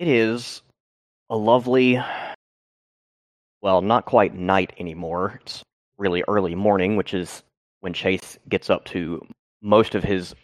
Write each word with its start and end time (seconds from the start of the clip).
It 0.00 0.08
is 0.08 0.62
a 1.28 1.36
lovely, 1.36 2.00
well, 3.60 3.82
not 3.82 4.06
quite 4.06 4.34
night 4.34 4.72
anymore. 4.78 5.38
It's 5.42 5.62
really 5.98 6.24
early 6.26 6.54
morning, 6.54 6.96
which 6.96 7.12
is 7.12 7.42
when 7.80 7.92
Chase 7.92 8.38
gets 8.48 8.70
up 8.70 8.86
to 8.86 9.20
most 9.60 9.94
of 9.94 10.02
his 10.02 10.34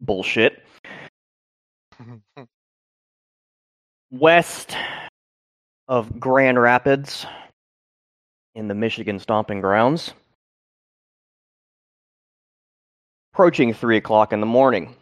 bullshit. 0.00 0.62
West 4.12 4.76
of 5.88 6.20
Grand 6.20 6.60
Rapids 6.60 7.26
in 8.54 8.68
the 8.68 8.74
Michigan 8.74 9.18
Stomping 9.18 9.60
Grounds. 9.60 10.14
Approaching 13.34 13.74
3 13.74 13.96
o'clock 13.96 14.32
in 14.32 14.38
the 14.38 14.46
morning. 14.46 14.94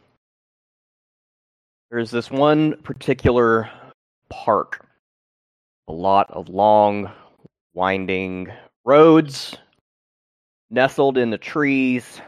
There's 1.90 2.10
this 2.10 2.30
one 2.30 2.74
particular 2.82 3.70
park. 4.28 4.86
A 5.88 5.92
lot 5.92 6.30
of 6.30 6.48
long, 6.48 7.10
winding 7.74 8.52
roads, 8.84 9.56
nestled 10.70 11.16
in 11.18 11.30
the 11.30 11.38
trees, 11.38 12.20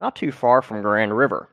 not 0.00 0.16
too 0.16 0.32
far 0.32 0.62
from 0.62 0.82
Grand 0.82 1.16
River. 1.16 1.48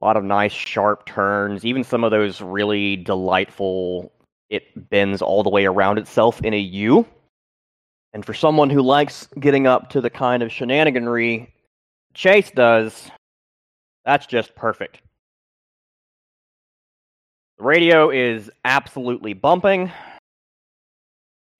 A 0.00 0.04
lot 0.04 0.16
of 0.16 0.24
nice 0.24 0.52
sharp 0.52 1.06
turns, 1.06 1.64
even 1.64 1.84
some 1.84 2.04
of 2.04 2.10
those 2.10 2.40
really 2.40 2.96
delightful 2.96 4.12
it 4.50 4.88
bends 4.90 5.22
all 5.22 5.42
the 5.42 5.50
way 5.50 5.64
around 5.64 5.98
itself 5.98 6.40
in 6.42 6.54
a 6.54 6.58
U. 6.58 7.06
And 8.12 8.24
for 8.24 8.34
someone 8.34 8.70
who 8.70 8.82
likes 8.82 9.28
getting 9.40 9.66
up 9.66 9.90
to 9.90 10.00
the 10.00 10.10
kind 10.10 10.42
of 10.42 10.50
shenaniganry 10.50 11.50
Chase 12.14 12.52
does, 12.52 13.10
that's 14.04 14.26
just 14.26 14.54
perfect. 14.54 15.00
Radio 17.64 18.10
is 18.10 18.50
absolutely 18.66 19.32
bumping. 19.32 19.90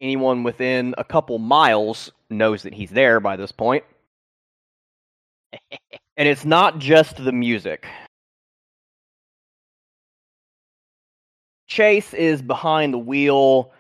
Anyone 0.03 0.43
within 0.43 0.95
a 0.99 1.05
couple 1.05 1.39
miles 1.39 2.13
knows 2.29 2.63
that 2.65 2.75
he's 2.75 2.91
there 2.91 3.21
by 3.21 3.37
this 3.37 3.53
point. 3.53 3.85
and 6.17 6.29
it's 6.29 6.45
not 6.45 6.79
just 6.79 7.17
the 7.17 7.33
music. 7.33 7.87
Chase 11.69 12.13
is 12.13 12.43
behind 12.43 12.93
the 12.93 12.99
wheel 12.99 13.73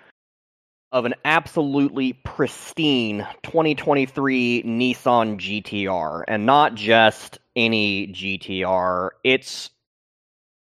of 0.92 1.05
an 1.05 1.14
absolutely 1.27 2.14
pristine 2.14 3.27
2023 3.42 4.62
Nissan 4.62 5.36
GTR, 5.36 6.25
and 6.27 6.47
not 6.47 6.75
just 6.75 7.38
any 7.55 8.09
GTR. 8.09 9.11
It's 9.25 9.69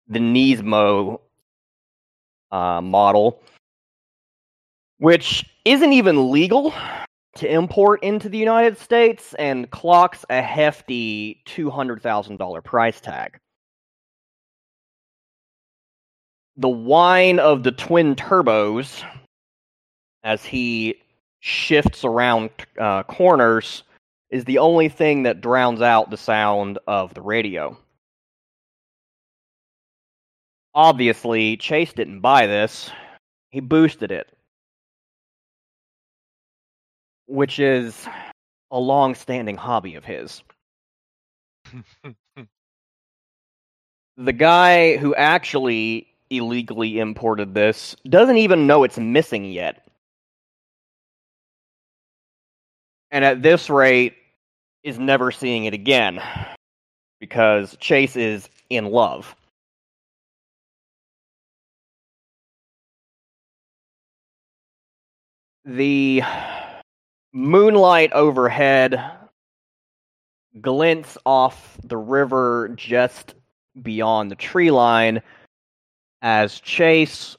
the 0.07 0.19
Nismo 0.19 1.19
uh, 2.51 2.81
model, 2.81 3.41
which 4.97 5.45
isn't 5.65 5.93
even 5.93 6.31
legal 6.31 6.73
to 7.35 7.51
import 7.51 8.03
into 8.03 8.27
the 8.29 8.37
United 8.37 8.77
States 8.77 9.33
and 9.35 9.69
clocks 9.71 10.25
a 10.29 10.41
hefty 10.41 11.41
$200,000 11.47 12.63
price 12.63 12.99
tag. 12.99 13.37
The 16.57 16.69
whine 16.69 17.39
of 17.39 17.63
the 17.63 17.71
twin 17.71 18.15
turbos 18.15 19.03
as 20.23 20.43
he 20.43 20.95
shifts 21.39 22.03
around 22.03 22.49
uh, 22.77 23.03
corners 23.03 23.83
is 24.29 24.43
the 24.45 24.57
only 24.57 24.89
thing 24.89 25.23
that 25.23 25.41
drowns 25.41 25.81
out 25.81 26.09
the 26.09 26.17
sound 26.17 26.77
of 26.87 27.13
the 27.13 27.21
radio. 27.21 27.77
Obviously, 30.79 31.57
Chase 31.57 31.91
didn't 31.91 32.21
buy 32.21 32.47
this. 32.47 32.89
He 33.49 33.59
boosted 33.59 34.13
it. 34.13 34.31
Which 37.27 37.59
is 37.59 38.07
a 38.71 38.79
long 38.79 39.13
standing 39.13 39.57
hobby 39.57 39.95
of 39.95 40.05
his. 40.05 40.41
the 44.15 44.31
guy 44.31 44.95
who 44.95 45.13
actually 45.15 46.07
illegally 46.29 46.97
imported 46.99 47.53
this 47.53 47.97
doesn't 48.07 48.37
even 48.37 48.65
know 48.65 48.85
it's 48.85 48.97
missing 48.97 49.43
yet. 49.43 49.85
And 53.11 53.25
at 53.25 53.41
this 53.41 53.69
rate, 53.69 54.15
is 54.83 54.97
never 54.97 55.29
seeing 55.29 55.65
it 55.65 55.73
again 55.73 56.21
because 57.19 57.75
Chase 57.81 58.15
is 58.15 58.47
in 58.69 58.85
love. 58.85 59.35
The 65.69 66.23
moonlight 67.31 68.11
overhead 68.13 68.99
glints 70.59 71.15
off 71.27 71.77
the 71.83 71.95
river 71.95 72.73
just 72.75 73.35
beyond 73.79 74.31
the 74.31 74.35
tree 74.35 74.71
line 74.71 75.21
as 76.23 76.59
Chase 76.59 77.37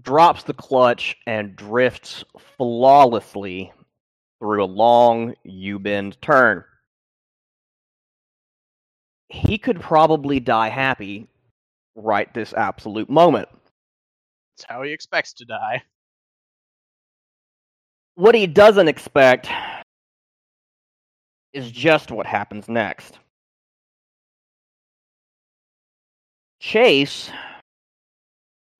drops 0.00 0.44
the 0.44 0.54
clutch 0.54 1.16
and 1.26 1.56
drifts 1.56 2.22
flawlessly 2.56 3.72
through 4.38 4.62
a 4.62 4.66
long 4.66 5.34
U 5.42 5.80
bend 5.80 6.22
turn. 6.22 6.62
He 9.30 9.58
could 9.58 9.80
probably 9.80 10.38
die 10.38 10.68
happy 10.68 11.26
right 11.96 12.32
this 12.34 12.52
absolute 12.52 13.10
moment. 13.10 13.48
That's 14.56 14.66
how 14.68 14.82
he 14.82 14.92
expects 14.92 15.32
to 15.32 15.44
die. 15.44 15.82
What 18.16 18.34
he 18.34 18.46
doesn't 18.46 18.88
expect 18.88 19.48
is 21.52 21.70
just 21.70 22.10
what 22.10 22.26
happens 22.26 22.68
next. 22.68 23.18
Chase 26.60 27.30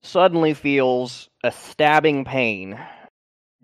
suddenly 0.02 0.54
feels 0.54 1.28
a 1.42 1.50
stabbing 1.50 2.24
pain 2.24 2.78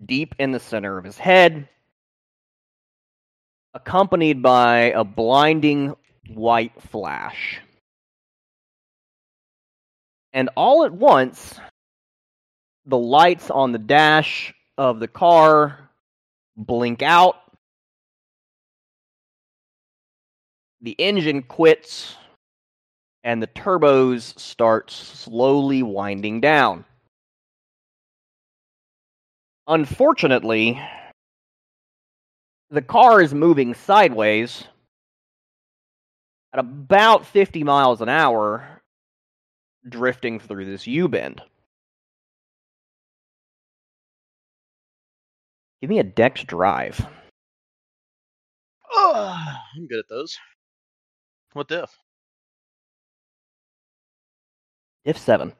deep 0.05 0.35
in 0.39 0.51
the 0.51 0.59
center 0.59 0.97
of 0.97 1.05
his 1.05 1.17
head, 1.17 1.69
accompanied 3.73 4.41
by 4.41 4.91
a 4.91 5.03
blinding 5.03 5.95
white 6.27 6.73
flash. 6.81 7.61
And 10.33 10.49
all 10.55 10.83
at 10.83 10.93
once, 10.93 11.59
the 12.85 12.97
lights 12.97 13.49
on 13.49 13.71
the 13.71 13.79
dash 13.79 14.53
of 14.81 14.99
the 14.99 15.07
car 15.07 15.77
blink 16.57 17.03
out. 17.03 17.35
The 20.81 20.95
engine 20.97 21.43
quits 21.43 22.15
and 23.23 23.43
the 23.43 23.47
turbos 23.47 24.39
start 24.39 24.89
slowly 24.89 25.83
winding 25.83 26.41
down. 26.41 26.83
Unfortunately, 29.67 30.81
the 32.71 32.81
car 32.81 33.21
is 33.21 33.35
moving 33.35 33.75
sideways 33.75 34.63
at 36.53 36.59
about 36.59 37.27
50 37.27 37.63
miles 37.63 38.01
an 38.01 38.09
hour, 38.09 38.81
drifting 39.87 40.39
through 40.39 40.65
this 40.65 40.87
U 40.87 41.07
bend. 41.07 41.43
Give 45.81 45.89
me 45.89 45.97
a 45.97 46.03
Dex 46.03 46.43
drive. 46.43 47.03
Oh, 48.91 49.35
I'm 49.75 49.87
good 49.87 49.99
at 49.99 50.09
those. 50.09 50.37
What 51.53 51.67
diff? 51.67 51.97
Diff 55.03 55.17
7. 55.17 55.53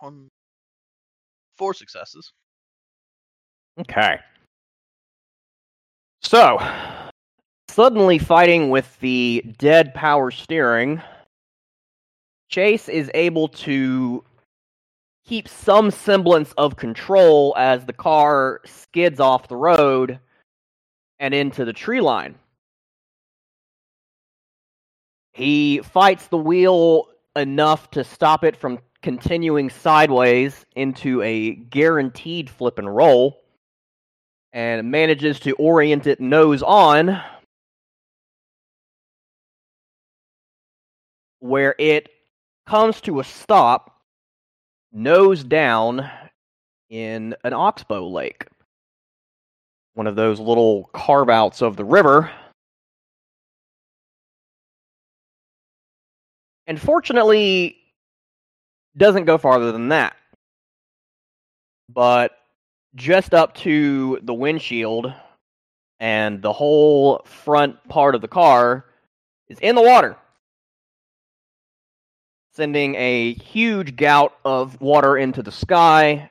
One, 0.00 0.28
four 1.56 1.74
successes. 1.74 2.32
Okay. 3.80 4.18
So, 6.22 6.58
suddenly 7.68 8.18
fighting 8.18 8.70
with 8.70 8.98
the 9.00 9.44
dead 9.58 9.94
power 9.94 10.30
steering, 10.30 11.02
Chase 12.48 12.88
is 12.88 13.10
able 13.14 13.48
to 13.48 14.24
keep 15.26 15.48
some 15.48 15.90
semblance 15.90 16.52
of 16.52 16.76
control 16.76 17.54
as 17.58 17.84
the 17.84 17.92
car 17.92 18.60
skids 18.64 19.20
off 19.20 19.48
the 19.48 19.56
road 19.56 20.18
and 21.20 21.34
into 21.34 21.64
the 21.64 21.72
tree 21.72 22.00
line. 22.00 22.34
He 25.34 25.80
fights 25.82 26.28
the 26.28 26.38
wheel 26.38 27.08
enough 27.36 27.90
to 27.92 28.02
stop 28.02 28.42
it 28.42 28.56
from 28.56 28.78
continuing 29.02 29.70
sideways 29.70 30.66
into 30.74 31.22
a 31.22 31.54
guaranteed 31.54 32.50
flip 32.50 32.78
and 32.78 32.94
roll 32.94 33.40
and 34.52 34.90
manages 34.90 35.38
to 35.40 35.52
orient 35.52 36.06
it 36.06 36.20
nose 36.20 36.62
on 36.62 37.20
where 41.40 41.74
it 41.78 42.08
comes 42.66 43.00
to 43.00 43.20
a 43.20 43.24
stop 43.24 44.00
nose 44.92 45.44
down 45.44 46.10
in 46.90 47.36
an 47.44 47.52
oxbow 47.52 48.08
lake. 48.08 48.46
One 49.94 50.06
of 50.06 50.16
those 50.16 50.40
little 50.40 50.90
carve 50.92 51.28
outs 51.28 51.62
of 51.62 51.76
the 51.76 51.84
river. 51.84 52.30
And 56.66 56.80
fortunately 56.80 57.77
doesn't 58.98 59.24
go 59.24 59.38
farther 59.38 59.72
than 59.72 59.88
that. 59.88 60.16
But 61.88 62.32
just 62.94 63.32
up 63.32 63.54
to 63.58 64.18
the 64.22 64.34
windshield 64.34 65.12
and 66.00 66.42
the 66.42 66.52
whole 66.52 67.22
front 67.24 67.76
part 67.88 68.14
of 68.14 68.20
the 68.20 68.28
car 68.28 68.84
is 69.48 69.58
in 69.60 69.74
the 69.74 69.82
water 69.82 70.16
sending 72.58 72.96
a 72.96 73.34
huge 73.34 73.94
gout 73.94 74.34
of 74.44 74.80
water 74.80 75.16
into 75.16 75.44
the 75.44 75.52
sky 75.52 76.28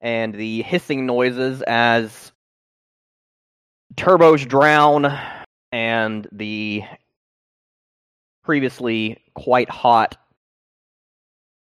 and 0.00 0.34
the 0.34 0.62
hissing 0.62 1.06
noises 1.06 1.62
as 1.68 2.32
turbos 3.94 4.44
drown 4.48 5.16
and 5.70 6.26
the 6.32 6.82
previously 8.42 9.18
quite 9.34 9.70
hot 9.70 10.16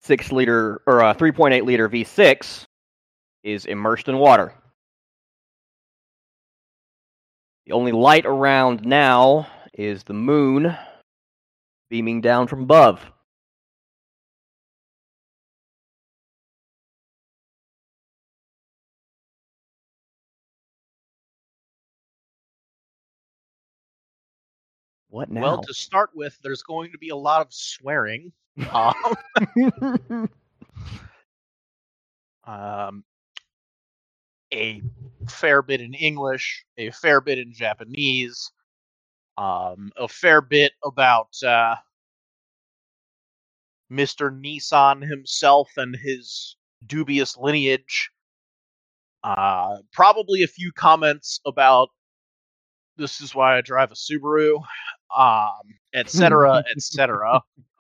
6 0.02 0.32
liter 0.32 0.82
or 0.86 1.04
uh, 1.04 1.14
3.8 1.14 1.64
liter 1.64 1.90
V6 1.90 2.66
is 3.44 3.66
immersed 3.66 4.08
in 4.08 4.18
water. 4.18 4.54
The 7.66 7.74
only 7.74 7.92
light 7.92 8.26
around 8.26 8.86
now 8.86 9.48
is 9.74 10.04
the 10.04 10.14
moon 10.14 10.76
beaming 11.90 12.22
down 12.22 12.48
from 12.48 12.64
above. 12.64 13.06
What 25.10 25.32
now? 25.32 25.42
Well, 25.42 25.62
to 25.64 25.74
start 25.74 26.12
with, 26.14 26.38
there's 26.44 26.62
going 26.62 26.92
to 26.92 26.98
be 26.98 27.10
a 27.10 27.16
lot 27.16 27.42
of 27.42 27.52
swearing. 27.52 28.32
Um, 28.72 30.30
um, 32.46 33.04
a 34.54 34.82
fair 35.30 35.62
bit 35.62 35.82
in 35.82 35.94
English, 35.94 36.66
a 36.78 36.90
fair 36.92 37.22
bit 37.22 37.38
in 37.38 37.54
Japanese, 37.54 38.52
um, 39.38 39.92
a 39.98 40.08
fair 40.08 40.42
bit 40.42 40.72
about 40.84 41.30
uh, 41.46 41.76
Mr. 43.92 44.32
Nissan 44.32 45.08
himself 45.08 45.70
and 45.78 45.96
his 45.96 46.56
dubious 46.86 47.38
lineage. 47.38 48.10
Uh, 49.24 49.78
probably 49.94 50.44
a 50.44 50.48
few 50.48 50.72
comments 50.72 51.40
about 51.46 51.90
this 52.98 53.22
is 53.22 53.36
why 53.36 53.58
I 53.58 53.62
drive 53.62 53.92
a 53.92 53.96
Subaru, 53.96 54.64
um, 55.16 55.52
etc., 55.94 56.64
etc. 56.76 57.42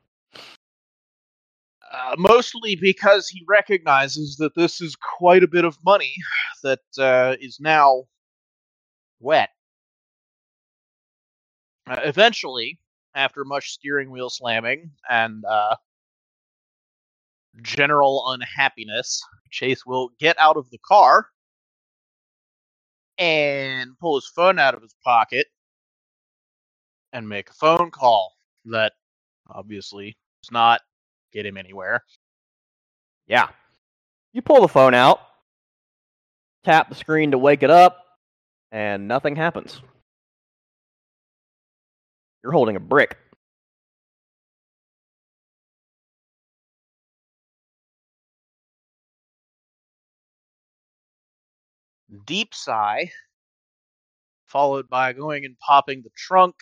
Uh, 1.98 2.16
mostly 2.18 2.76
because 2.76 3.28
he 3.28 3.44
recognizes 3.48 4.36
that 4.38 4.54
this 4.56 4.82
is 4.82 4.96
quite 4.96 5.42
a 5.42 5.48
bit 5.48 5.66
of 5.66 5.78
money 5.84 6.14
that 6.62 6.80
uh, 7.00 7.36
is 7.40 7.60
now 7.60 8.04
wet. 9.20 9.50
Uh, 11.90 12.00
eventually, 12.04 12.80
after 13.16 13.44
much 13.44 13.72
steering 13.72 14.12
wheel 14.12 14.30
slamming 14.30 14.92
and 15.10 15.44
uh, 15.46 15.76
general 17.64 18.26
unhappiness, 18.28 19.24
Chase 19.50 19.84
will 19.84 20.12
get 20.20 20.38
out 20.38 20.58
of 20.58 20.70
the 20.70 20.80
car 20.86 21.30
and 23.18 23.98
pull 24.00 24.16
his 24.16 24.28
phone 24.36 24.60
out 24.60 24.76
of 24.76 24.84
his 24.84 24.94
pocket 25.04 25.48
and 27.12 27.28
make 27.28 27.50
a 27.50 27.54
phone 27.54 27.90
call 27.90 28.36
that 28.66 28.94
obviously 29.50 30.16
is 30.44 30.52
not 30.52 30.82
get 31.32 31.46
him 31.46 31.58
anywhere. 31.58 32.04
Yeah. 33.28 33.50
You 34.34 34.42
pull 34.42 34.62
the 34.62 34.68
phone 34.68 34.94
out, 34.94 35.20
tap 36.64 36.90
the 36.90 36.96
screen 36.96 37.32
to 37.32 37.38
wake 37.38 37.64
it 37.64 37.70
up, 37.70 38.04
and 38.72 39.08
nothing 39.08 39.36
happens. 39.36 39.82
You're 42.44 42.54
holding 42.54 42.76
a 42.76 42.80
brick. 42.80 43.18
Deep 52.26 52.54
sigh, 52.54 53.12
followed 54.46 54.88
by 54.90 55.14
going 55.14 55.46
and 55.46 55.58
popping 55.60 56.02
the 56.04 56.10
trunk, 56.16 56.56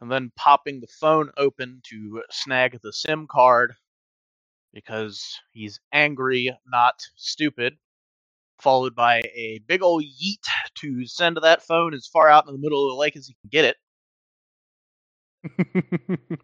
and 0.00 0.10
then 0.10 0.32
popping 0.36 0.80
the 0.80 0.88
phone 1.00 1.30
open 1.36 1.82
to 1.90 2.22
snag 2.30 2.78
the 2.82 2.92
SIM 2.92 3.26
card 3.30 3.74
because 4.74 5.38
he's 5.52 5.80
angry, 5.92 6.56
not 6.66 6.94
stupid. 7.16 7.76
Followed 8.62 8.94
by 8.94 9.18
a 9.34 9.60
big 9.68 9.82
ol' 9.82 10.02
yeet 10.02 10.44
to 10.80 11.06
send 11.06 11.38
that 11.42 11.62
phone 11.62 11.94
as 11.94 12.06
far 12.06 12.28
out 12.30 12.46
in 12.46 12.52
the 12.54 12.60
middle 12.60 12.86
of 12.86 12.92
the 12.92 13.00
lake 13.00 13.16
as 13.16 13.26
he 13.26 13.34
can 13.42 13.50
get 13.50 13.64
it. 13.64 13.76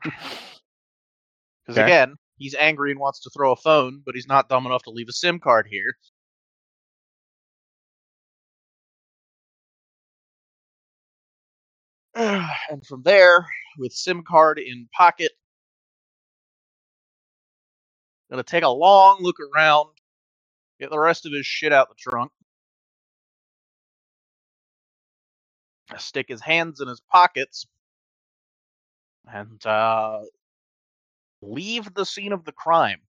Because 1.65 1.77
Okay. 1.77 1.79
again, 1.79 2.17
he's 2.39 2.55
angry 2.57 2.91
and 2.93 3.01
wants 3.01 3.21
to 3.23 3.31
throw 3.31 3.53
a 3.53 3.57
phone, 3.57 4.03
but 4.05 4.15
he's 4.15 4.29
not 4.29 4.49
dumb 4.49 4.67
enough 4.67 4.83
to 4.85 4.91
leave 4.91 5.09
a 5.09 5.13
SIM 5.13 5.41
card 5.41 5.67
here. 5.71 5.95
and 12.71 12.87
from 12.87 13.03
there, 13.03 13.47
with 13.79 13.93
SIM 13.93 14.23
card 14.27 14.59
in 14.59 14.89
pocket, 14.91 15.33
gonna 18.31 18.43
take 18.43 18.65
a 18.65 18.69
long 18.69 19.19
look 19.21 19.37
around, 19.55 19.91
get 20.81 20.89
the 20.89 20.99
rest 20.99 21.27
of 21.27 21.33
his 21.33 21.45
shit 21.45 21.75
out 21.75 21.91
the 21.91 21.95
trunk, 21.95 22.33
stick 25.99 26.25
his 26.29 26.41
hands 26.41 26.81
in 26.81 26.89
his 26.89 27.03
pockets, 27.13 27.67
and 29.27 29.65
uh, 29.67 30.21
leave 31.43 31.93
the 31.93 32.07
scene 32.07 32.33
of 32.33 32.47
the 32.47 32.53
crime. 32.53 33.01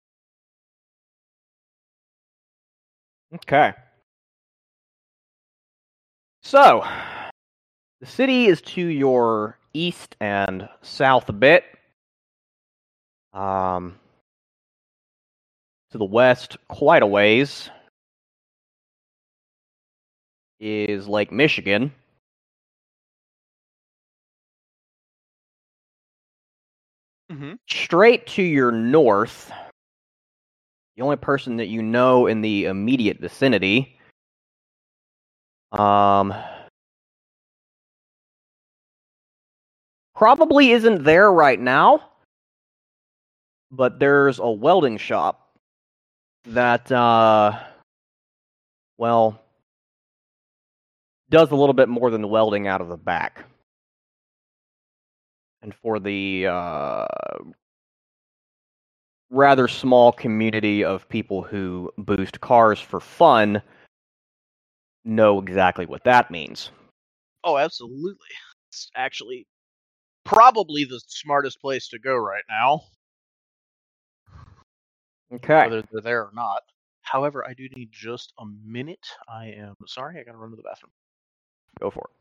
Okay. 3.32 3.72
So, 6.42 6.84
the 8.00 8.06
city 8.06 8.46
is 8.46 8.60
to 8.62 8.82
your 8.82 9.58
east 9.72 10.16
and 10.20 10.68
south 10.82 11.28
a 11.28 11.32
bit. 11.32 11.64
Um, 13.32 13.96
to 15.90 15.98
the 15.98 16.04
west, 16.04 16.56
quite 16.68 17.02
a 17.02 17.06
ways, 17.06 17.70
is 20.58 21.06
Lake 21.06 21.30
Michigan. 21.30 21.92
Mm-hmm. 27.30 27.54
Straight 27.68 28.26
to 28.28 28.42
your 28.42 28.70
north, 28.70 29.50
the 30.96 31.02
only 31.02 31.16
person 31.16 31.56
that 31.58 31.66
you 31.66 31.82
know 31.82 32.26
in 32.26 32.40
the 32.40 32.66
immediate 32.66 33.18
vicinity 33.20 33.92
um 35.72 36.32
probably 40.16 40.70
isn't 40.72 41.04
there 41.04 41.32
right 41.32 41.60
now 41.60 42.02
but 43.70 43.98
there's 43.98 44.38
a 44.38 44.50
welding 44.50 44.96
shop 44.96 45.50
that 46.46 46.90
uh 46.90 47.52
well 48.98 49.40
does 51.28 51.50
a 51.50 51.56
little 51.56 51.74
bit 51.74 51.88
more 51.88 52.10
than 52.10 52.22
the 52.22 52.28
welding 52.28 52.66
out 52.66 52.80
of 52.80 52.88
the 52.88 52.96
back 52.96 53.44
and 55.62 55.74
for 55.74 55.98
the 56.00 56.46
uh 56.46 57.06
rather 59.30 59.68
small 59.68 60.12
community 60.12 60.84
of 60.84 61.08
people 61.08 61.42
who 61.42 61.92
boost 61.98 62.40
cars 62.40 62.80
for 62.80 63.00
fun 63.00 63.60
know 65.04 65.40
exactly 65.40 65.86
what 65.86 66.04
that 66.04 66.30
means. 66.30 66.70
Oh, 67.44 67.56
absolutely. 67.58 68.28
It's 68.70 68.90
actually 68.96 69.46
probably 70.26 70.84
the 70.84 71.00
smartest 71.08 71.60
place 71.60 71.88
to 71.88 71.98
go 71.98 72.16
right 72.16 72.44
now, 72.50 72.82
Okay. 75.34 75.68
whether 75.68 75.82
they're 75.82 76.02
there 76.02 76.22
or 76.24 76.32
not. 76.34 76.62
However, 77.02 77.46
I 77.48 77.54
do 77.54 77.68
need 77.76 77.90
just 77.92 78.32
a 78.38 78.44
minute. 78.64 79.06
I 79.28 79.46
am 79.46 79.76
sorry, 79.86 80.20
I 80.20 80.24
gotta 80.24 80.38
run 80.38 80.50
to 80.50 80.56
the 80.56 80.62
bathroom. 80.64 80.92
Go 81.80 81.90
for 81.90 82.10
it. 82.10 82.15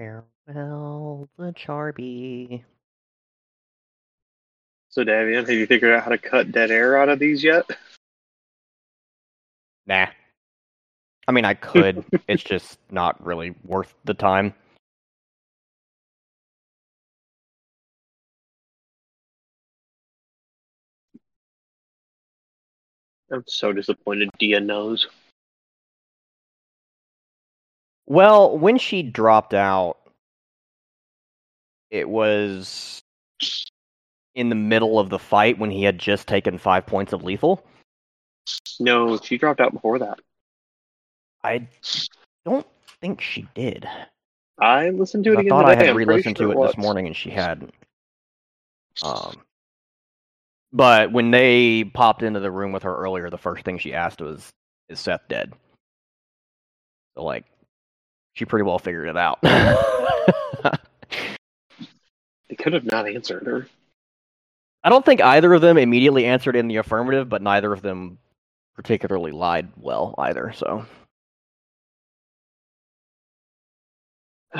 Farewell, 0.00 1.28
the 1.36 1.52
Charby. 1.52 2.64
So, 4.88 5.04
Davian, 5.04 5.40
have 5.40 5.50
you 5.50 5.66
figured 5.66 5.92
out 5.92 6.04
how 6.04 6.08
to 6.08 6.16
cut 6.16 6.52
dead 6.52 6.70
air 6.70 6.96
out 6.96 7.10
of 7.10 7.18
these 7.18 7.44
yet? 7.44 7.66
Nah. 9.86 10.06
I 11.28 11.32
mean, 11.32 11.44
I 11.44 11.52
could. 11.52 12.02
it's 12.28 12.42
just 12.42 12.78
not 12.90 13.22
really 13.22 13.54
worth 13.62 13.94
the 14.06 14.14
time. 14.14 14.54
I'm 23.30 23.44
so 23.46 23.74
disappointed 23.74 24.30
Dia 24.38 24.60
knows. 24.60 25.06
Well, 28.10 28.58
when 28.58 28.76
she 28.76 29.04
dropped 29.04 29.54
out, 29.54 29.98
it 31.92 32.08
was 32.08 33.00
in 34.34 34.48
the 34.48 34.56
middle 34.56 34.98
of 34.98 35.10
the 35.10 35.18
fight 35.20 35.60
when 35.60 35.70
he 35.70 35.84
had 35.84 35.96
just 35.96 36.26
taken 36.26 36.58
five 36.58 36.86
points 36.86 37.12
of 37.12 37.22
lethal. 37.22 37.64
No, 38.80 39.16
she 39.18 39.38
dropped 39.38 39.60
out 39.60 39.72
before 39.72 40.00
that. 40.00 40.18
I 41.44 41.68
don't 42.44 42.66
think 43.00 43.20
she 43.20 43.46
did. 43.54 43.88
I 44.58 44.90
listened 44.90 45.22
to 45.26 45.34
it 45.34 45.36
I 45.36 45.40
again 45.42 45.50
thought 45.50 45.66
I 45.66 45.76
had 45.76 45.90
I'm 45.90 45.96
re-listened 45.96 46.36
sure 46.36 46.48
to 46.48 46.52
it 46.52 46.58
was. 46.58 46.72
this 46.72 46.78
morning 46.78 47.06
and 47.06 47.14
she 47.14 47.30
hadn't. 47.30 47.72
Um, 49.04 49.36
but 50.72 51.12
when 51.12 51.30
they 51.30 51.84
popped 51.84 52.24
into 52.24 52.40
the 52.40 52.50
room 52.50 52.72
with 52.72 52.82
her 52.82 52.96
earlier, 52.96 53.30
the 53.30 53.38
first 53.38 53.64
thing 53.64 53.78
she 53.78 53.94
asked 53.94 54.20
was, 54.20 54.50
"Is 54.88 54.98
Seth 54.98 55.28
dead?" 55.28 55.52
So 57.14 57.22
like, 57.22 57.44
she 58.34 58.44
pretty 58.44 58.64
well 58.64 58.78
figured 58.78 59.08
it 59.08 59.16
out. 59.16 59.38
They 62.48 62.56
could 62.56 62.72
have 62.72 62.84
not 62.84 63.06
answered 63.08 63.46
her. 63.46 63.68
I 64.82 64.88
don't 64.88 65.04
think 65.04 65.20
either 65.22 65.54
of 65.54 65.60
them 65.60 65.78
immediately 65.78 66.24
answered 66.26 66.56
in 66.56 66.66
the 66.66 66.78
affirmative, 66.78 67.28
but 67.28 67.42
neither 67.42 67.72
of 67.72 67.80
them 67.80 68.18
particularly 68.74 69.30
lied 69.30 69.68
well 69.76 70.16
either. 70.18 70.52
So 70.52 70.84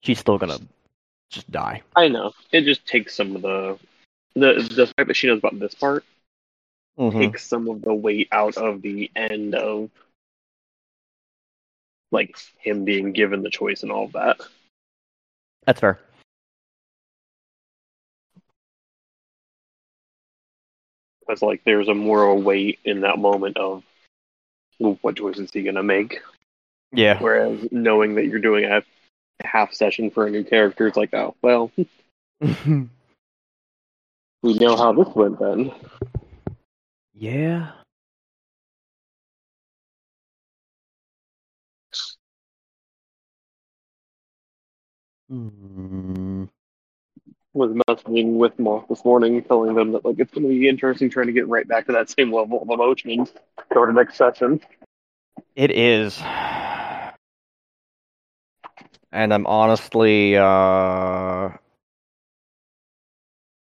she's 0.00 0.18
still 0.18 0.38
gonna 0.38 0.58
just 1.30 1.50
die. 1.50 1.82
I 1.94 2.08
know. 2.08 2.32
It 2.52 2.62
just 2.62 2.86
takes 2.86 3.14
some 3.14 3.36
of 3.36 3.42
the 3.42 3.78
the 4.34 4.66
the 4.74 4.86
fact 4.96 5.08
that 5.08 5.14
she 5.14 5.26
knows 5.26 5.38
about 5.40 5.58
this 5.58 5.74
part 5.74 6.04
Mhm. 6.98 7.20
takes 7.20 7.44
some 7.46 7.68
of 7.68 7.82
the 7.82 7.92
weight 7.92 8.28
out 8.32 8.56
of 8.56 8.80
the 8.82 9.10
end 9.14 9.54
of 9.54 9.90
like 12.12 12.36
him 12.58 12.84
being 12.84 13.12
given 13.12 13.42
the 13.42 13.50
choice 13.50 13.82
and 13.82 13.90
all 13.90 14.04
of 14.04 14.12
that. 14.12 14.40
That's 15.66 15.80
fair. 15.80 15.98
Because 21.20 21.42
like 21.42 21.62
there's 21.64 21.88
a 21.88 21.94
moral 21.94 22.40
weight 22.42 22.78
in 22.84 23.00
that 23.00 23.18
moment 23.18 23.56
of 23.56 23.82
well, 24.78 24.98
what 25.02 25.16
choice 25.16 25.38
is 25.38 25.50
he 25.50 25.62
gonna 25.62 25.82
make? 25.82 26.20
Yeah. 26.92 27.18
Whereas 27.18 27.66
knowing 27.70 28.16
that 28.16 28.26
you're 28.26 28.40
doing 28.40 28.64
a 28.64 28.82
half 29.42 29.72
session 29.72 30.10
for 30.10 30.26
a 30.26 30.30
new 30.30 30.44
character, 30.44 30.86
it's 30.86 30.96
like, 30.96 31.14
oh 31.14 31.34
well, 31.42 31.70
we 32.40 32.88
know 34.42 34.76
how 34.76 34.92
this 34.92 35.14
went 35.14 35.38
then. 35.38 35.72
yeah. 37.14 37.70
Hmm. 45.32 46.44
was 47.54 47.70
messaging 47.88 48.34
with 48.34 48.58
Moth 48.58 48.84
this 48.90 49.02
morning, 49.02 49.42
telling 49.42 49.74
them 49.74 49.92
that 49.92 50.04
like 50.04 50.18
it's 50.18 50.30
going 50.30 50.42
to 50.42 50.50
be 50.50 50.68
interesting 50.68 51.08
trying 51.08 51.28
to 51.28 51.32
get 51.32 51.48
right 51.48 51.66
back 51.66 51.86
to 51.86 51.92
that 51.92 52.10
same 52.10 52.30
level 52.30 52.60
of 52.60 52.68
emotion 52.68 53.26
for 53.72 53.86
the 53.86 53.94
next 53.94 54.16
session. 54.16 54.60
It 55.56 55.70
is. 55.70 56.20
And 59.10 59.32
I'm 59.32 59.46
honestly 59.46 60.36
uh, 60.36 61.48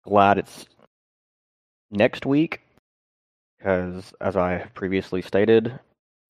glad 0.04 0.36
it's 0.36 0.66
next 1.90 2.26
week 2.26 2.60
because, 3.56 4.12
as 4.20 4.36
I 4.36 4.58
have 4.58 4.74
previously 4.74 5.22
stated, 5.22 5.78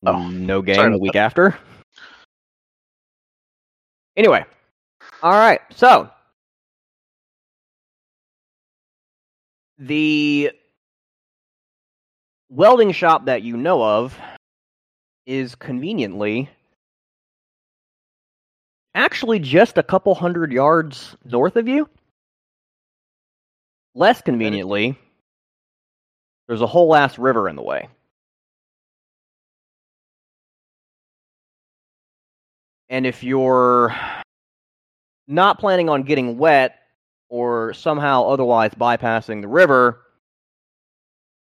Oh, 0.07 0.29
no 0.29 0.62
game 0.62 0.93
the 0.93 0.99
week 0.99 1.17
after. 1.17 1.59
Anyway, 4.17 4.45
all 5.25 5.33
right. 5.33 5.61
So 5.71 6.11
the 9.78 10.52
welding 12.50 12.93
shop 12.93 13.25
that 13.25 13.40
you 13.40 13.57
know 13.57 13.83
of 13.83 14.19
is 15.25 15.54
conveniently 15.54 16.50
actually 18.95 19.38
just 19.38 19.78
a 19.78 19.83
couple 19.83 20.14
hundred 20.14 20.52
yards 20.52 21.16
north 21.25 21.57
of 21.57 21.69
you. 21.69 21.88
Less 23.95 24.21
conveniently, 24.21 24.99
there's 26.49 26.61
a 26.61 26.66
whole 26.66 26.95
ass 26.95 27.19
river 27.19 27.49
in 27.49 27.57
the 27.57 27.62
way. 27.62 27.88
And 32.90 33.07
if 33.07 33.25
you're 33.25 33.97
not 35.26 35.59
planning 35.59 35.88
on 35.88 36.02
getting 36.02 36.38
wet 36.38 36.76
or 37.28 37.73
somehow 37.75 38.25
otherwise 38.25 38.71
bypassing 38.73 39.40
the 39.40 39.49
river, 39.49 40.00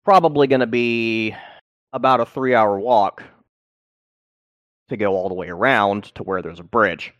probably 0.03 0.47
going 0.47 0.61
to 0.61 0.67
be 0.67 1.35
about 1.93 2.19
a 2.19 2.25
three 2.25 2.55
hour 2.55 2.79
walk 2.79 3.23
to 4.89 4.97
go 4.97 5.13
all 5.13 5.29
the 5.29 5.35
way 5.35 5.49
around 5.49 6.05
to 6.15 6.23
where 6.23 6.41
there's 6.41 6.59
a 6.59 6.63
bridge. 6.63 7.13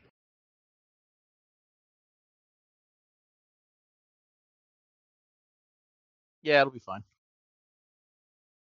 Yeah, 6.44 6.62
it'll 6.62 6.72
be 6.72 6.80
fine. 6.80 7.04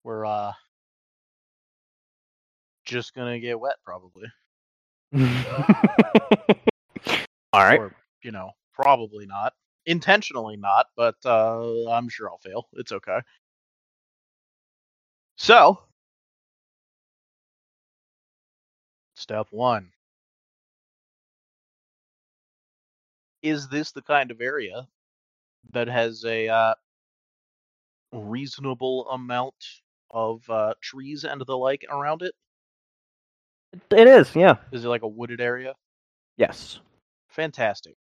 We're 0.03 0.25
uh 0.25 0.51
just 2.85 3.13
gonna 3.13 3.39
get 3.39 3.59
wet 3.59 3.77
probably. 3.85 4.27
all 7.53 7.63
right. 7.63 7.79
Or, 7.79 7.95
you 8.23 8.31
know, 8.31 8.51
probably 8.73 9.25
not. 9.25 9.53
Intentionally 9.85 10.57
not, 10.57 10.87
but 10.95 11.15
uh 11.25 11.89
I'm 11.89 12.09
sure 12.09 12.29
I'll 12.29 12.37
fail. 12.37 12.67
It's 12.73 12.91
okay. 12.91 13.19
So 15.37 15.79
step 19.15 19.47
one. 19.51 19.89
Is 23.41 23.67
this 23.69 23.91
the 23.91 24.03
kind 24.03 24.29
of 24.29 24.39
area 24.39 24.87
that 25.71 25.87
has 25.87 26.23
a 26.25 26.47
uh, 26.47 26.75
reasonable 28.13 29.09
amount 29.09 29.55
of 30.11 30.47
uh, 30.49 30.73
trees 30.81 31.23
and 31.23 31.41
the 31.41 31.57
like 31.57 31.85
around 31.89 32.21
it? 32.21 32.35
It 33.89 34.07
is, 34.07 34.35
yeah. 34.35 34.57
Is 34.71 34.85
it 34.85 34.89
like 34.89 35.03
a 35.03 35.07
wooded 35.07 35.41
area? 35.41 35.73
Yes. 36.37 36.79
Fantastic. 37.31 37.95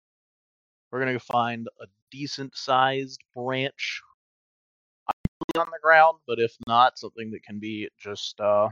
We're 0.91 0.99
gonna 1.05 1.19
find 1.19 1.67
a 1.79 1.85
decent 2.11 2.57
sized 2.57 3.21
branch 3.35 4.01
ideally 5.07 5.65
on 5.65 5.71
the 5.71 5.79
ground, 5.81 6.17
but 6.27 6.39
if 6.39 6.55
not, 6.67 6.97
something 6.97 7.31
that 7.31 7.43
can 7.43 7.59
be 7.59 7.89
just 7.99 8.39
uh 8.41 8.69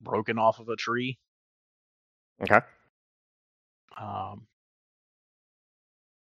broken 0.00 0.38
off 0.38 0.58
of 0.58 0.68
a 0.68 0.76
tree. 0.76 1.18
Okay. 2.42 2.60
Um 3.96 4.46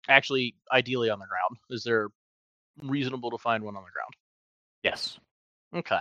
actually 0.09 0.55
ideally 0.73 1.11
on 1.11 1.19
the 1.19 1.27
ground. 1.27 1.59
Is 1.69 1.85
there 1.85 2.09
reasonable 2.83 3.31
to 3.31 3.39
find 3.39 3.63
one 3.63 3.77
on 3.77 3.85
the 3.85 3.91
ground? 3.91 4.15
Yes. 4.83 5.19
Okay. 5.75 6.01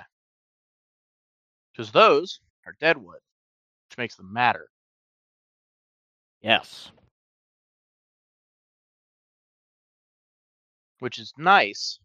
Because 1.74 1.92
those 1.92 2.40
are 2.66 2.76
deadwood, 2.80 3.20
which 3.90 3.98
makes 3.98 4.16
them 4.16 4.32
matter. 4.32 4.70
Yes. 6.42 6.92
which 11.00 11.18
is 11.18 11.34
nice 11.38 12.00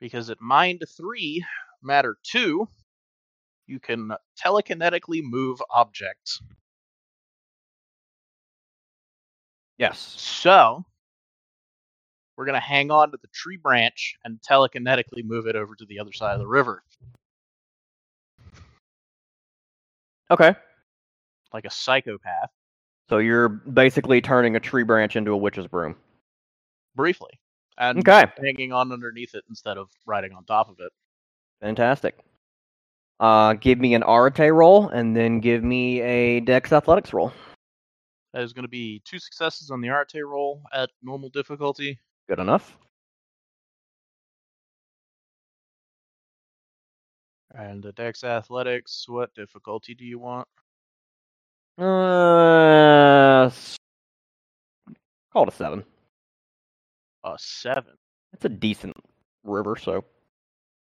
because 0.00 0.30
at 0.30 0.40
Mind 0.40 0.82
3, 0.96 1.44
Matter 1.82 2.16
2, 2.22 2.68
you 3.66 3.80
can 3.80 4.12
telekinetically 4.42 5.20
move 5.22 5.60
objects. 5.70 6.40
Yes. 9.78 9.98
So, 9.98 10.84
we're 12.36 12.44
going 12.44 12.54
to 12.54 12.60
hang 12.60 12.90
on 12.90 13.10
to 13.10 13.18
the 13.20 13.28
tree 13.34 13.56
branch 13.56 14.14
and 14.24 14.38
telekinetically 14.48 15.24
move 15.24 15.46
it 15.46 15.56
over 15.56 15.74
to 15.74 15.86
the 15.86 15.98
other 15.98 16.12
side 16.12 16.34
of 16.34 16.40
the 16.40 16.46
river, 16.46 16.82
Okay. 20.30 20.54
like 21.52 21.64
a 21.64 21.70
psychopath, 21.70 22.50
So 23.08 23.18
you're 23.18 23.48
basically 23.48 24.20
turning 24.20 24.56
a 24.56 24.60
tree 24.60 24.82
branch 24.82 25.16
into 25.16 25.32
a 25.32 25.36
witch's 25.36 25.66
broom. 25.66 25.96
briefly, 26.94 27.30
and 27.78 28.00
Okay. 28.00 28.26
hanging 28.38 28.72
on 28.72 28.90
underneath 28.90 29.34
it 29.36 29.44
instead 29.48 29.78
of 29.78 29.88
riding 30.04 30.32
on 30.32 30.44
top 30.44 30.68
of 30.68 30.80
it. 30.80 30.92
Fantastic. 31.60 32.18
Uh, 33.20 33.52
give 33.54 33.78
me 33.78 33.94
an 33.94 34.02
Arete 34.02 34.52
roll 34.52 34.88
and 34.88 35.16
then 35.16 35.38
give 35.38 35.62
me 35.62 36.00
a 36.00 36.40
Dex 36.40 36.72
Athletics 36.72 37.12
roll. 37.12 37.32
That 38.32 38.42
is 38.42 38.52
going 38.52 38.64
to 38.64 38.68
be 38.68 39.00
two 39.04 39.20
successes 39.20 39.70
on 39.70 39.80
the 39.80 39.88
Arete 39.90 40.26
roll 40.26 40.62
at 40.72 40.90
normal 41.02 41.28
difficulty. 41.30 41.98
Good 42.28 42.40
enough. 42.40 42.76
And 47.54 47.82
the 47.82 47.92
Dex 47.92 48.24
Athletics, 48.24 49.08
what 49.08 49.32
difficulty 49.34 49.94
do 49.94 50.04
you 50.04 50.18
want? 50.18 50.46
Uh, 51.78 51.82
call 55.32 55.44
it 55.44 55.48
a 55.48 55.56
seven. 55.56 55.84
A 57.24 57.36
seven. 57.38 57.94
It's 58.32 58.44
a 58.44 58.48
decent 58.48 58.96
river, 59.44 59.76
so 59.76 60.04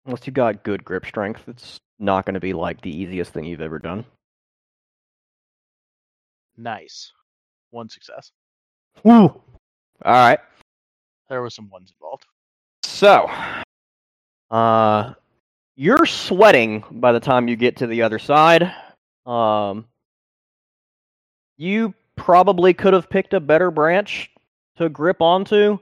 unless 0.05 0.25
you 0.25 0.33
got 0.33 0.63
good 0.63 0.83
grip 0.83 1.05
strength, 1.05 1.43
it's 1.47 1.77
not 1.99 2.25
going 2.25 2.33
to 2.33 2.39
be 2.39 2.53
like 2.53 2.81
the 2.81 2.95
easiest 2.95 3.33
thing 3.33 3.45
you've 3.45 3.61
ever 3.61 3.79
done. 3.79 4.05
Nice. 6.57 7.11
One 7.71 7.89
success. 7.89 8.31
Woo! 9.03 9.13
All 9.13 9.41
right. 10.05 10.39
There 11.29 11.41
were 11.41 11.49
some 11.49 11.69
ones 11.69 11.91
involved. 11.99 12.25
So, 12.83 13.29
uh, 14.49 15.13
you're 15.75 16.05
sweating 16.05 16.83
by 16.89 17.11
the 17.11 17.19
time 17.19 17.47
you 17.47 17.55
get 17.55 17.77
to 17.77 17.87
the 17.87 18.01
other 18.01 18.17
side. 18.17 18.71
Um, 19.25 19.85
you 21.57 21.93
probably 22.17 22.73
could 22.73 22.93
have 22.93 23.09
picked 23.09 23.33
a 23.33 23.39
better 23.39 23.71
branch 23.71 24.29
to 24.77 24.89
grip 24.89 25.21
onto. 25.21 25.79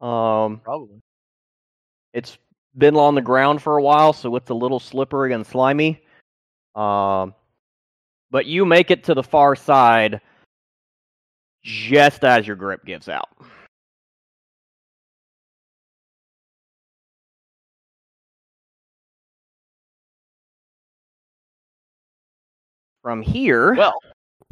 Um, 0.00 0.60
Probably. 0.62 1.00
it's 2.12 2.36
been 2.76 2.96
on 2.96 3.14
the 3.14 3.22
ground 3.22 3.62
for 3.62 3.78
a 3.78 3.82
while, 3.82 4.12
so 4.12 4.36
it's 4.36 4.50
a 4.50 4.54
little 4.54 4.80
slippery 4.80 5.32
and 5.32 5.46
slimy. 5.46 6.02
Um, 6.74 7.34
but 8.30 8.46
you 8.46 8.64
make 8.64 8.90
it 8.90 9.04
to 9.04 9.14
the 9.14 9.22
far 9.22 9.56
side 9.56 10.20
just 11.62 12.24
as 12.24 12.46
your 12.46 12.56
grip 12.56 12.84
gives 12.84 13.08
out. 13.08 13.28
From 23.02 23.22
here, 23.22 23.74
Well, 23.74 23.98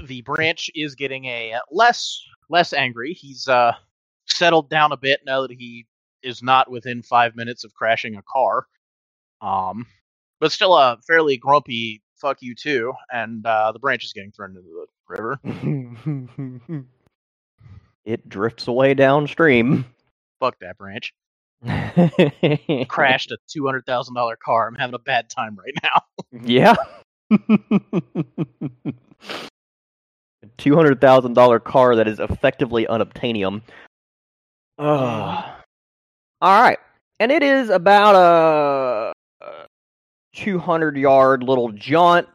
the 0.06 0.22
branch 0.22 0.70
is 0.74 0.94
getting 0.94 1.26
a 1.26 1.52
uh, 1.54 1.60
less 1.70 2.20
less 2.48 2.72
angry. 2.72 3.12
He's 3.12 3.48
uh 3.48 3.72
settled 4.26 4.70
down 4.70 4.92
a 4.92 4.96
bit 4.96 5.20
now 5.24 5.42
that 5.42 5.52
he 5.52 5.86
is 6.22 6.42
not 6.42 6.70
within 6.70 7.02
five 7.02 7.36
minutes 7.36 7.64
of 7.64 7.74
crashing 7.74 8.16
a 8.16 8.22
car. 8.30 8.66
Um, 9.40 9.86
but 10.40 10.52
still 10.52 10.76
a 10.76 10.98
fairly 11.06 11.36
grumpy 11.36 12.02
fuck 12.20 12.38
you 12.40 12.54
too. 12.54 12.92
And 13.12 13.44
uh, 13.46 13.72
the 13.72 13.78
branch 13.78 14.04
is 14.04 14.12
getting 14.12 14.32
thrown 14.32 14.50
into 14.50 14.62
the 14.62 14.86
river. 15.08 15.38
it 18.04 18.28
drifts 18.28 18.68
away 18.68 18.94
downstream. 18.94 19.84
Fuck 20.40 20.58
that 20.60 20.76
branch. 20.78 21.12
Crashed 22.88 23.32
a 23.32 23.38
two 23.48 23.66
hundred 23.66 23.84
thousand 23.86 24.14
dollar 24.14 24.36
car. 24.36 24.68
I'm 24.68 24.76
having 24.76 24.94
a 24.94 25.00
bad 25.00 25.28
time 25.28 25.58
right 25.58 25.74
now. 25.82 26.02
Yeah. 26.40 26.76
Two 30.58 30.74
hundred 30.74 31.00
thousand 31.00 31.34
dollar 31.34 31.60
car 31.60 31.96
that 31.96 32.08
is 32.08 32.18
effectively 32.18 32.86
unobtainium. 32.86 33.62
Uh, 34.78 35.54
all 36.40 36.62
right, 36.62 36.78
and 37.20 37.32
it 37.32 37.42
is 37.42 37.70
about 37.70 38.14
a, 38.14 39.12
a 39.44 39.66
200 40.34 40.96
yard 40.96 41.42
little 41.42 41.70
jaunt 41.72 42.28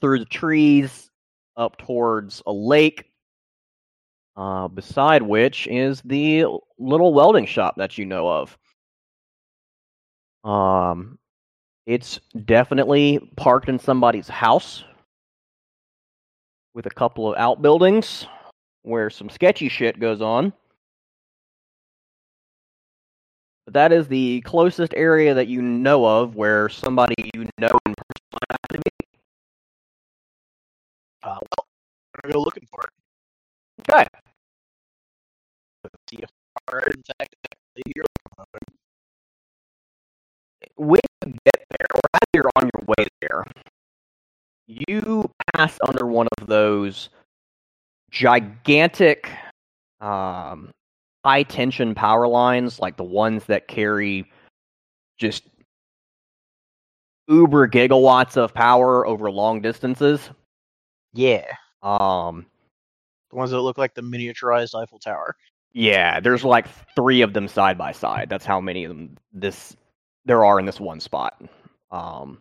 through 0.00 0.18
the 0.18 0.24
trees 0.26 1.10
up 1.56 1.76
towards 1.78 2.42
a 2.46 2.52
lake. 2.52 3.04
Uh, 4.34 4.66
beside 4.66 5.20
which 5.20 5.66
is 5.66 6.00
the 6.06 6.46
little 6.78 7.12
welding 7.12 7.44
shop 7.44 7.74
that 7.76 7.98
you 7.98 8.06
know 8.06 8.26
of. 8.26 8.56
Um, 10.42 11.18
it's 11.86 12.18
definitely 12.46 13.30
parked 13.36 13.68
in 13.68 13.78
somebody's 13.78 14.28
house 14.28 14.84
with 16.74 16.86
a 16.86 16.90
couple 16.90 17.30
of 17.30 17.38
outbuildings 17.38 18.26
where 18.82 19.10
some 19.10 19.28
sketchy 19.28 19.68
shit 19.68 20.00
goes 20.00 20.20
on. 20.20 20.52
But 23.64 23.74
that 23.74 23.92
is 23.92 24.08
the 24.08 24.40
closest 24.40 24.92
area 24.96 25.34
that 25.34 25.46
you 25.46 25.62
know 25.62 26.04
of 26.04 26.34
where 26.34 26.68
somebody 26.68 27.14
you 27.34 27.48
know 27.58 27.78
in 27.86 27.94
person 27.94 28.26
might 28.32 28.58
actually 28.64 28.80
be. 28.84 29.06
Uh, 31.22 31.38
well, 31.40 31.66
I'm 32.14 32.20
gonna 32.22 32.34
go 32.34 32.40
looking 32.40 32.66
for 32.70 32.84
it. 32.84 32.90
Okay. 33.88 34.06
See 36.10 36.18
if 36.22 36.30
are 36.68 36.80
in 36.80 37.02
fact 37.18 37.34
here. 37.86 38.04
when 40.76 41.00
you 41.26 41.34
get 41.44 41.64
there, 41.70 41.86
or 41.94 42.00
as 42.14 42.20
you're 42.34 42.50
on 42.56 42.70
your 42.74 42.84
way 42.86 43.06
there, 43.20 43.44
you 44.88 45.30
pass 45.54 45.78
under 45.86 46.06
one 46.06 46.28
of 46.40 46.46
those 46.46 47.08
gigantic 48.10 49.28
um, 50.00 50.70
high 51.24 51.42
tension 51.42 51.94
power 51.94 52.26
lines, 52.28 52.78
like 52.78 52.96
the 52.96 53.04
ones 53.04 53.44
that 53.46 53.68
carry 53.68 54.30
just 55.18 55.44
uber 57.28 57.68
gigawatts 57.68 58.36
of 58.36 58.52
power 58.52 59.06
over 59.06 59.30
long 59.30 59.60
distances. 59.60 60.30
Yeah, 61.14 61.46
Um, 61.82 62.46
the 63.30 63.36
ones 63.36 63.50
that 63.50 63.60
look 63.60 63.78
like 63.78 63.94
the 63.94 64.02
miniaturized 64.02 64.74
Eiffel 64.80 64.98
Tower. 64.98 65.36
yeah, 65.72 66.20
there's 66.20 66.44
like 66.44 66.66
three 66.94 67.22
of 67.22 67.32
them 67.32 67.48
side 67.48 67.78
by 67.78 67.92
side. 67.92 68.28
That's 68.28 68.44
how 68.44 68.60
many 68.60 68.84
of 68.84 68.90
them 68.90 69.16
this 69.32 69.76
there 70.24 70.44
are 70.44 70.58
in 70.58 70.66
this 70.66 70.80
one 70.80 71.00
spot. 71.00 71.40
Um, 71.90 72.40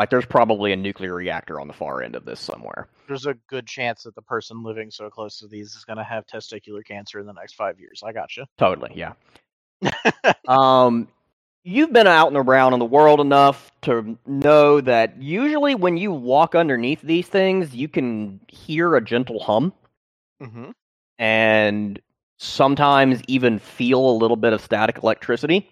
like 0.00 0.08
there's 0.08 0.24
probably 0.24 0.72
a 0.72 0.76
nuclear 0.76 1.14
reactor 1.14 1.60
on 1.60 1.68
the 1.68 1.74
far 1.74 2.02
end 2.02 2.16
of 2.16 2.24
this 2.24 2.40
somewhere. 2.40 2.88
There's 3.06 3.26
a 3.26 3.34
good 3.50 3.66
chance 3.66 4.04
that 4.04 4.14
the 4.14 4.22
person 4.22 4.62
living 4.62 4.90
so 4.90 5.10
close 5.10 5.38
to 5.40 5.46
these 5.46 5.74
is 5.74 5.84
gonna 5.84 6.02
have 6.02 6.24
testicular 6.26 6.82
cancer 6.82 7.18
in 7.18 7.26
the 7.26 7.34
next 7.34 7.52
five 7.52 7.78
years. 7.78 8.02
I 8.02 8.12
gotcha. 8.12 8.46
Totally, 8.56 8.92
yeah. 8.94 9.12
um, 10.48 11.06
you've 11.64 11.92
been 11.92 12.06
out 12.06 12.28
and 12.28 12.38
around 12.38 12.72
in 12.72 12.78
the 12.78 12.86
world 12.86 13.20
enough 13.20 13.70
to 13.82 14.16
know 14.26 14.80
that 14.80 15.20
usually 15.20 15.74
when 15.74 15.98
you 15.98 16.12
walk 16.12 16.54
underneath 16.54 17.02
these 17.02 17.26
things, 17.26 17.74
you 17.74 17.86
can 17.86 18.40
hear 18.48 18.96
a 18.96 19.04
gentle 19.04 19.38
hum 19.38 19.74
mm-hmm. 20.42 20.70
and 21.18 22.00
sometimes 22.38 23.20
even 23.28 23.58
feel 23.58 24.08
a 24.08 24.16
little 24.16 24.38
bit 24.38 24.54
of 24.54 24.62
static 24.62 25.02
electricity. 25.02 25.68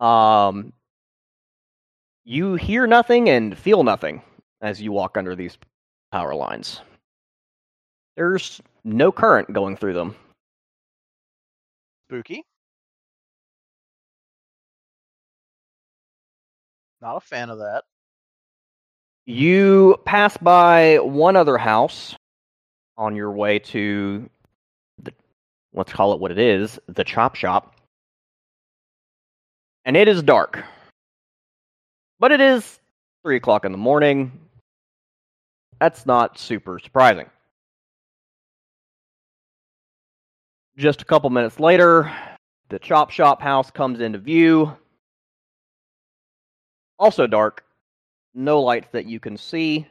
Um, 0.00 0.74
you 2.24 2.54
hear 2.54 2.86
nothing 2.86 3.28
and 3.28 3.56
feel 3.56 3.82
nothing 3.82 4.22
as 4.60 4.80
you 4.80 4.92
walk 4.92 5.16
under 5.16 5.34
these 5.34 5.58
power 6.10 6.34
lines. 6.34 6.80
There's 8.16 8.60
no 8.84 9.10
current 9.10 9.52
going 9.52 9.76
through 9.76 9.94
them. 9.94 10.14
Spooky. 12.08 12.44
Not 17.00 17.16
a 17.16 17.20
fan 17.20 17.50
of 17.50 17.58
that. 17.58 17.84
You 19.26 19.96
pass 20.04 20.36
by 20.36 20.98
one 20.98 21.36
other 21.36 21.56
house 21.56 22.14
on 22.96 23.16
your 23.16 23.32
way 23.32 23.58
to 23.58 24.28
the 25.02 25.12
let's 25.72 25.92
call 25.92 26.12
it 26.12 26.20
what 26.20 26.30
it 26.30 26.38
is, 26.38 26.78
the 26.86 27.04
chop 27.04 27.34
shop. 27.34 27.76
And 29.84 29.96
it 29.96 30.06
is 30.06 30.22
dark. 30.22 30.62
But 32.22 32.30
it 32.30 32.40
is 32.40 32.78
three 33.24 33.34
o'clock 33.34 33.64
in 33.64 33.72
the 33.72 33.78
morning. 33.78 34.30
That's 35.80 36.06
not 36.06 36.38
super 36.38 36.78
surprising. 36.78 37.28
Just 40.78 41.02
a 41.02 41.04
couple 41.04 41.28
minutes 41.30 41.58
later, 41.58 42.12
the 42.68 42.78
chop 42.78 43.10
shop 43.10 43.42
house 43.42 43.72
comes 43.72 44.00
into 44.00 44.20
view. 44.20 44.72
Also 46.96 47.26
dark. 47.26 47.64
No 48.34 48.60
lights 48.60 48.86
that 48.92 49.06
you 49.06 49.18
can 49.18 49.36
see. 49.36 49.84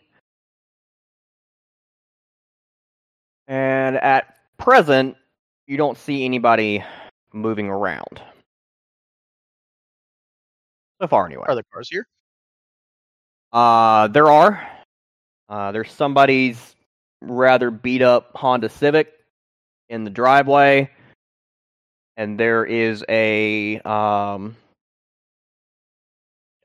And 3.50 3.98
at 3.98 4.38
present, 4.58 5.18
you 5.68 5.76
don't 5.76 5.98
see 5.98 6.24
anybody 6.24 6.82
moving 7.34 7.68
around. 7.68 8.22
So 11.02 11.10
far, 11.10 11.26
anyway. 11.26 11.44
Are 11.50 11.56
there 11.56 11.66
cars 11.74 11.90
here? 11.90 12.08
Uh, 13.54 14.08
there 14.08 14.30
are. 14.32 14.68
Uh, 15.50 15.72
there's 15.72 15.92
somebody's 15.92 16.76
rather 17.22 17.70
beat 17.70 18.02
up 18.02 18.32
Honda 18.36 18.70
Civic 18.70 19.12
in 19.90 20.04
the 20.04 20.10
driveway, 20.10 20.90
and 22.18 22.40
there 22.40 22.66
is 22.66 23.04
a 23.10 23.80
um 23.82 24.56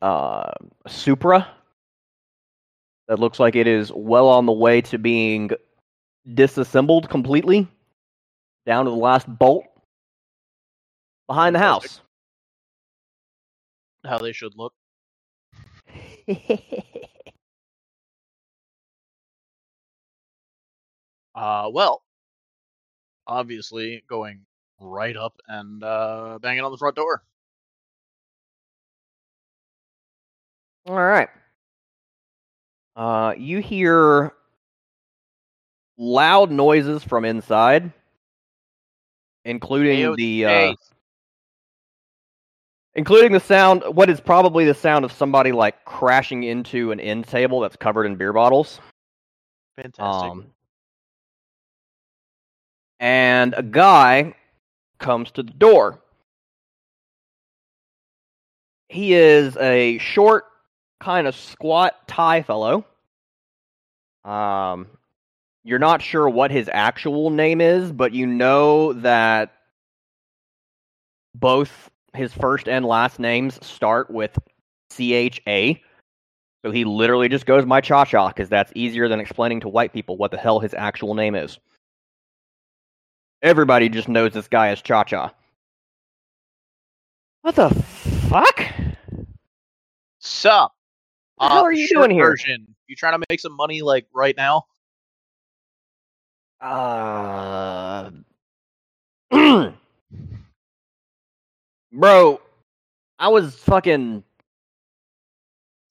uh 0.01 0.51
Supra 0.87 1.49
that 3.09 3.19
looks 3.19 3.41
like 3.41 3.57
it 3.57 3.67
is 3.67 3.93
well 3.93 4.29
on 4.29 4.47
the 4.47 4.53
way 4.53 4.81
to 4.83 4.99
being 4.99 5.51
disassembled 6.35 7.09
completely 7.09 7.67
down 8.67 8.85
to 8.85 8.91
the 8.91 8.97
last 8.97 9.27
bolt 9.39 9.65
behind 11.29 11.55
the 11.55 11.61
house. 11.61 12.01
How 14.05 14.19
they 14.19 14.33
should 14.33 14.57
look. 14.57 14.73
Uh, 21.37 21.69
well, 21.71 22.03
obviously 23.27 24.03
going 24.09 24.41
right 24.81 25.17
up 25.17 25.39
and 25.49 25.85
uh, 25.85 26.39
banging 26.41 26.65
on 26.65 26.71
the 26.71 26.79
front 26.79 26.97
door. 26.97 27.23
All 30.87 30.95
right. 30.97 31.29
Uh, 32.95 33.35
you 33.37 33.59
hear 33.61 34.33
loud 35.99 36.51
noises 36.51 37.05
from 37.05 37.27
inside, 37.27 37.93
including 39.45 40.15
the 40.17 40.47
uh, 40.47 40.75
including 42.97 43.31
the 43.31 43.41
sound. 43.41 43.85
What 43.87 44.11
is 44.11 44.21
probably 44.21 44.65
the 44.65 44.75
sound 44.75 45.05
of 45.05 45.13
somebody 45.13 45.53
like 45.53 45.85
crashing 45.85 46.43
into 46.43 46.91
an 46.91 46.99
end 46.99 47.29
table 47.29 47.61
that's 47.61 47.77
covered 47.77 48.07
in 48.07 48.17
beer 48.17 48.33
bottles. 48.33 48.81
fantastic. 49.77 50.31
Um, 50.31 50.47
and 52.99 53.55
a 53.57 53.63
guy 53.63 54.35
comes 54.99 55.31
to 55.33 55.43
the 55.43 55.53
door. 55.53 56.01
He 58.89 59.15
is 59.15 59.57
a 59.59 59.99
short, 59.99 60.45
kind 61.01 61.27
of 61.27 61.37
squat 61.37 62.09
Thai 62.09 62.43
fellow. 62.43 62.87
Um, 64.25 64.87
you're 65.63 65.79
not 65.79 66.01
sure 66.01 66.29
what 66.29 66.51
his 66.51 66.71
actual 66.73 67.29
name 67.29 67.61
is, 67.61 67.93
but 67.93 68.13
you 68.13 68.27
know 68.27 68.95
that 68.95 69.53
both 71.35 71.91
his 72.17 72.33
first 72.33 72.69
and 72.69 72.85
last 72.85 73.19
names 73.19 73.65
start 73.65 74.11
with 74.11 74.37
C 74.91 75.15
H 75.15 75.41
A. 75.47 75.83
So 76.65 76.73
he 76.73 76.85
literally 76.85 77.29
just 77.29 77.47
goes 77.47 77.65
my 77.65 77.81
cha 77.81 78.05
cha 78.05 78.29
because 78.29 78.49
that's 78.49 78.73
easier 78.75 79.09
than 79.09 79.21
explaining 79.21 79.61
to 79.61 79.69
white 79.69 79.93
people 79.93 80.17
what 80.17 80.33
the 80.33 80.37
hell 80.37 80.59
his 80.59 80.75
actual 80.75 81.15
name 81.15 81.35
is. 81.37 81.59
Everybody 83.43 83.89
just 83.89 84.09
knows 84.09 84.33
this 84.33 84.49
guy 84.49 84.73
is 84.73 84.83
Cha 84.83 85.05
Cha. 85.05 85.33
What 87.43 87.55
the 87.55 87.71
fuck? 88.29 88.65
Sup? 90.19 90.73
The 91.39 91.49
hell 91.49 91.65
are 91.65 91.73
you 91.73 91.87
doing 91.89 92.11
here? 92.11 92.31
Version. 92.31 92.75
You 92.89 92.97
trying 92.97 93.21
to 93.21 93.25
make 93.31 93.39
some 93.39 93.53
money 93.53 93.83
like 93.83 94.07
right 94.13 94.37
now? 94.37 94.65
Uh, 96.61 98.11
bro, 101.97 102.41
I 103.19 103.29
was 103.29 103.55
fucking. 103.57 104.23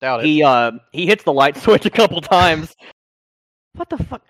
Doubt 0.01 0.21
it. 0.21 0.25
He 0.27 0.43
uh 0.43 0.73
he 0.91 1.05
hits 1.05 1.23
the 1.23 1.33
light 1.33 1.57
switch 1.61 1.85
a 1.85 1.89
couple 1.89 2.21
times. 2.21 2.75
What 3.73 3.89
the 3.89 3.97
fuck? 3.97 4.21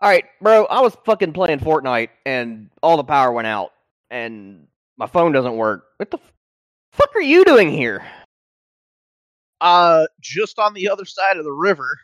All 0.00 0.08
right, 0.08 0.24
bro. 0.40 0.64
I 0.66 0.80
was 0.80 0.96
fucking 1.04 1.32
playing 1.32 1.60
Fortnite 1.60 2.08
and 2.24 2.70
all 2.82 2.96
the 2.96 3.04
power 3.04 3.32
went 3.32 3.46
out 3.46 3.72
and 4.10 4.66
my 4.96 5.06
phone 5.06 5.32
doesn't 5.32 5.56
work. 5.56 5.84
What 5.98 6.10
the 6.10 6.18
f- 6.18 6.32
fuck 6.92 7.14
are 7.14 7.20
you 7.22 7.44
doing 7.44 7.70
here? 7.70 8.04
Uh, 9.60 10.06
just 10.20 10.58
on 10.58 10.72
the 10.72 10.88
other 10.88 11.04
side 11.04 11.36
of 11.36 11.44
the 11.44 11.52
river, 11.52 11.98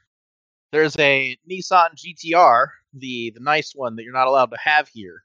there's 0.72 0.94
a 0.98 1.38
Nissan 1.50 1.88
GTR, 1.96 2.66
the 2.92 3.32
the 3.34 3.40
nice 3.40 3.72
one 3.74 3.96
that 3.96 4.02
you're 4.02 4.12
not 4.12 4.28
allowed 4.28 4.50
to 4.50 4.58
have 4.58 4.88
here. 4.88 5.22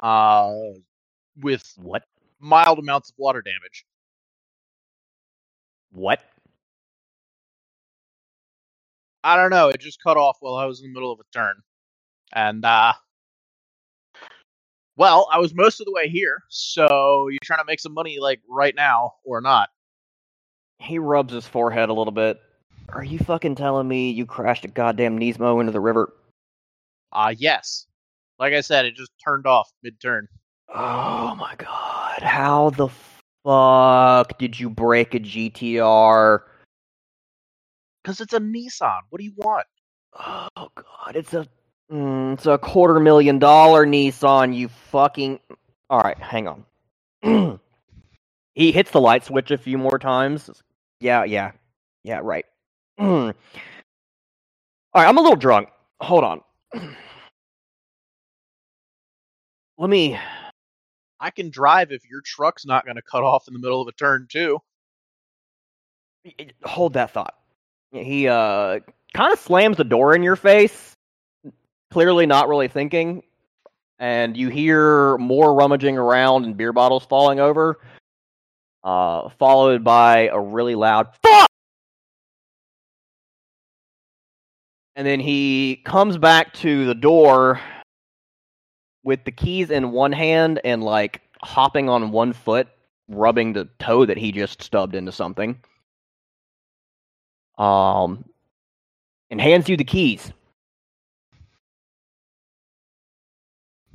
Uh, 0.00 0.52
with 1.40 1.66
What? 1.76 2.04
Mild 2.40 2.78
amounts 2.78 3.10
of 3.10 3.14
water 3.18 3.42
damage. 3.42 3.84
What? 5.92 6.20
I 9.24 9.36
don't 9.36 9.50
know. 9.50 9.68
It 9.68 9.80
just 9.80 10.02
cut 10.02 10.16
off 10.16 10.36
while 10.40 10.54
I 10.54 10.66
was 10.66 10.80
in 10.80 10.88
the 10.88 10.94
middle 10.94 11.12
of 11.12 11.18
a 11.18 11.24
turn, 11.36 11.56
and 12.32 12.64
uh, 12.64 12.92
well, 14.96 15.28
I 15.32 15.38
was 15.38 15.54
most 15.54 15.80
of 15.80 15.86
the 15.86 15.92
way 15.92 16.08
here. 16.08 16.42
So 16.48 17.28
you're 17.28 17.38
trying 17.42 17.60
to 17.60 17.64
make 17.66 17.80
some 17.80 17.92
money 17.92 18.18
like 18.20 18.40
right 18.48 18.74
now 18.74 19.14
or 19.24 19.40
not? 19.40 19.68
He 20.78 20.98
rubs 20.98 21.32
his 21.32 21.46
forehead 21.46 21.88
a 21.88 21.92
little 21.92 22.12
bit. 22.12 22.40
Are 22.90 23.04
you 23.04 23.18
fucking 23.18 23.56
telling 23.56 23.88
me 23.88 24.10
you 24.10 24.26
crashed 24.26 24.64
a 24.64 24.68
goddamn 24.68 25.18
Nismo 25.18 25.60
into 25.60 25.72
the 25.72 25.80
river? 25.80 26.12
Uh 27.12 27.34
yes. 27.36 27.86
Like 28.38 28.52
I 28.52 28.60
said, 28.60 28.84
it 28.84 28.94
just 28.94 29.12
turned 29.24 29.46
off 29.46 29.70
mid 29.82 30.00
turn. 30.00 30.28
Oh 30.74 31.34
my 31.34 31.54
god. 31.56 31.95
How 32.22 32.70
the 32.70 32.88
fuck 33.44 34.38
did 34.38 34.58
you 34.58 34.70
break 34.70 35.14
a 35.14 35.20
GTR? 35.20 36.40
Because 38.02 38.20
it's 38.20 38.32
a 38.32 38.40
Nissan. 38.40 39.00
What 39.10 39.18
do 39.18 39.24
you 39.24 39.34
want? 39.36 39.66
Oh 40.18 40.68
god, 40.74 41.14
it's 41.14 41.34
a 41.34 41.46
mm, 41.92 42.32
it's 42.34 42.46
a 42.46 42.56
quarter 42.56 43.00
million 43.00 43.38
dollar 43.38 43.86
Nissan, 43.86 44.54
you 44.56 44.68
fucking 44.68 45.40
Alright, 45.90 46.18
hang 46.18 46.48
on. 46.48 46.64
he 48.54 48.72
hits 48.72 48.90
the 48.90 49.00
light 49.00 49.24
switch 49.24 49.50
a 49.52 49.58
few 49.58 49.78
more 49.78 49.98
times. 49.98 50.50
Yeah, 51.00 51.24
yeah. 51.24 51.52
Yeah, 52.02 52.20
right. 52.22 52.44
Alright, 53.00 53.34
I'm 54.94 55.18
a 55.18 55.20
little 55.20 55.36
drunk. 55.36 55.68
Hold 56.00 56.24
on. 56.24 56.40
Let 59.78 59.90
me 59.90 60.18
I 61.20 61.30
can 61.30 61.50
drive 61.50 61.92
if 61.92 62.08
your 62.08 62.20
truck's 62.20 62.66
not 62.66 62.84
going 62.84 62.96
to 62.96 63.02
cut 63.02 63.22
off 63.22 63.48
in 63.48 63.54
the 63.54 63.60
middle 63.60 63.80
of 63.80 63.88
a 63.88 63.92
turn 63.92 64.26
too. 64.30 64.60
hold 66.64 66.94
that 66.94 67.12
thought. 67.12 67.34
He 67.92 68.28
uh 68.28 68.80
kind 69.14 69.32
of 69.32 69.38
slams 69.38 69.76
the 69.76 69.84
door 69.84 70.14
in 70.14 70.22
your 70.22 70.36
face, 70.36 70.94
clearly 71.90 72.26
not 72.26 72.48
really 72.48 72.68
thinking, 72.68 73.22
and 73.98 74.36
you 74.36 74.48
hear 74.48 75.16
more 75.18 75.54
rummaging 75.54 75.96
around 75.96 76.44
and 76.44 76.56
beer 76.56 76.72
bottles 76.72 77.06
falling 77.06 77.40
over, 77.40 77.78
uh, 78.84 79.28
followed 79.38 79.82
by 79.82 80.28
a 80.28 80.38
really 80.38 80.74
loud 80.74 81.08
fuck. 81.22 81.48
And 84.96 85.06
then 85.06 85.20
he 85.20 85.82
comes 85.84 86.16
back 86.18 86.52
to 86.54 86.86
the 86.86 86.94
door 86.94 87.60
with 89.06 89.24
the 89.24 89.32
keys 89.32 89.70
in 89.70 89.92
one 89.92 90.12
hand 90.12 90.60
and 90.64 90.84
like 90.84 91.22
hopping 91.40 91.88
on 91.88 92.10
one 92.10 92.34
foot, 92.34 92.68
rubbing 93.08 93.54
the 93.54 93.66
toe 93.78 94.04
that 94.04 94.18
he 94.18 94.32
just 94.32 94.60
stubbed 94.60 94.94
into 94.94 95.12
something 95.12 95.58
um, 97.58 98.24
and 99.30 99.40
hands 99.40 99.68
you 99.68 99.76
the 99.76 99.84
keys. 99.84 100.32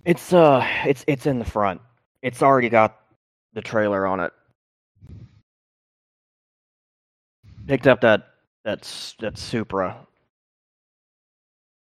It's 0.04 0.34
uh, 0.34 0.66
it's 0.86 1.06
it's 1.08 1.28
in 1.28 1.38
the 1.38 1.46
front. 1.46 1.82
It's 2.24 2.42
already 2.42 2.70
got 2.70 2.98
the 3.54 3.62
trailer 3.62 4.08
on 4.08 4.20
it. 4.20 4.34
Picked 7.68 7.86
up 7.86 8.02
that 8.02 8.30
that's 8.64 9.14
that 9.20 9.38
Supra. 9.38 10.08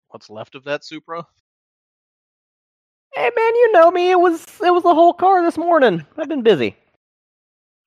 What's 0.08 0.30
left 0.32 0.56
of 0.56 0.64
that 0.64 0.84
Supra? 0.84 1.28
Hey 3.18 3.32
man, 3.36 3.56
you 3.56 3.72
know 3.72 3.90
me. 3.90 4.12
It 4.12 4.20
was 4.20 4.46
it 4.64 4.72
was 4.72 4.84
the 4.84 4.94
whole 4.94 5.12
car 5.12 5.42
this 5.42 5.58
morning. 5.58 6.06
I've 6.20 6.30
been 6.30 6.44
busy. 6.44 6.76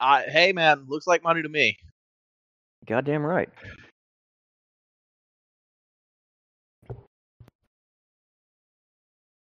Uh, 0.00 0.22
hey 0.26 0.50
man, 0.50 0.86
looks 0.88 1.06
like 1.06 1.22
money 1.22 1.40
to 1.40 1.48
me. 1.48 1.78
Goddamn 2.84 3.24
right. 3.24 3.48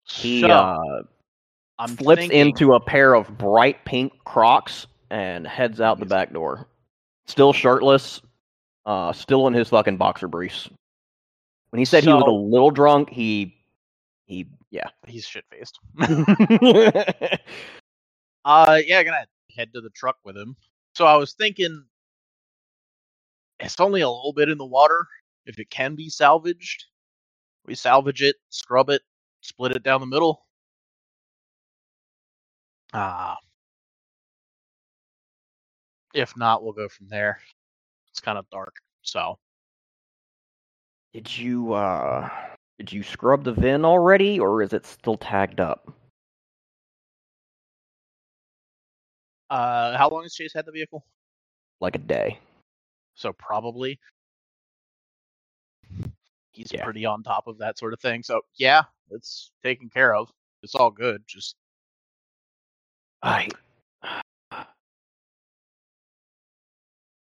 He 0.06 0.40
so, 0.40 0.48
uh, 0.48 1.02
I'm 1.78 1.98
slips 1.98 2.22
thinking, 2.22 2.40
into 2.40 2.76
a 2.76 2.80
pair 2.80 3.14
of 3.14 3.38
bright 3.38 3.84
pink 3.84 4.14
Crocs 4.24 4.88
and 5.10 5.46
heads 5.46 5.82
out 5.82 6.00
the 6.00 6.06
back 6.06 6.32
door. 6.32 6.66
Still 7.26 7.52
shirtless, 7.52 8.22
uh, 8.86 9.12
still 9.12 9.48
in 9.48 9.54
his 9.54 9.68
fucking 9.68 9.98
boxer 9.98 10.30
briefs. 10.30 10.70
When 11.72 11.80
he 11.80 11.86
said 11.86 12.06
he 12.06 12.14
was 12.14 12.24
a 12.26 12.32
little 12.32 12.72
drunk, 12.72 13.10
he, 13.10 13.58
he, 14.28 14.48
yeah. 14.74 14.90
he's 15.08 15.26
shit 15.26 15.46
faced. 15.50 15.80
Uh, 18.46 18.82
yeah, 18.86 19.02
gonna 19.04 19.26
head 19.56 19.72
to 19.74 19.80
the 19.80 19.90
truck 19.92 20.18
with 20.26 20.36
him. 20.36 20.56
So 20.96 21.06
I 21.06 21.16
was 21.16 21.34
thinking, 21.34 21.86
it's 23.60 23.80
only 23.80 24.02
a 24.02 24.10
little 24.10 24.34
bit 24.34 24.50
in 24.50 24.58
the 24.58 24.66
water. 24.66 25.08
If 25.46 25.60
it 25.60 25.70
can 25.70 25.96
be 25.96 26.10
salvaged, 26.10 26.86
we 27.66 27.76
salvage 27.76 28.22
it, 28.22 28.36
scrub 28.50 28.90
it, 28.90 29.02
split 29.40 29.72
it 29.72 29.84
down 29.84 30.02
the 30.02 30.08
middle. 30.08 30.46
Ah. 32.94 33.38
if 36.14 36.36
not, 36.36 36.62
we'll 36.64 36.74
go 36.74 36.90
from 36.90 37.08
there. 37.08 37.40
It's 38.10 38.20
kind 38.20 38.38
of 38.38 38.50
dark, 38.50 38.76
so 39.04 39.40
did 41.14 41.36
you, 41.38 41.74
uh, 41.74 42.30
did 42.84 42.92
you 42.92 43.02
scrub 43.02 43.46
the 43.46 43.54
VIN 43.54 43.86
already, 43.86 44.42
or 44.42 44.62
is 44.62 44.74
it 44.74 44.86
still 44.86 45.16
tagged 45.16 45.62
up? 45.62 45.90
uh, 49.50 49.96
how 49.98 50.10
long 50.10 50.24
has 50.24 50.34
Chase 50.34 50.52
had 50.54 50.66
the 50.66 50.72
vehicle? 50.72 51.06
Like 51.80 51.96
a 51.96 52.00
day. 52.00 52.40
So 53.16 53.32
probably 53.32 54.00
he's 56.52 56.72
Yeah. 56.74 56.84
pretty 56.84 57.06
on 57.06 57.24
top 57.24 57.48
of 57.48 57.60
that 57.60 57.78
sort 57.78 57.94
of 57.94 58.00
thing. 58.02 58.24
So 58.24 58.42
yeah, 58.56 58.84
it's 59.12 59.52
taken 59.64 59.90
care 59.90 60.14
of. 60.16 60.30
It's 60.64 60.76
all 60.76 60.92
good. 60.92 61.24
Just 61.28 61.56
I. 63.22 63.48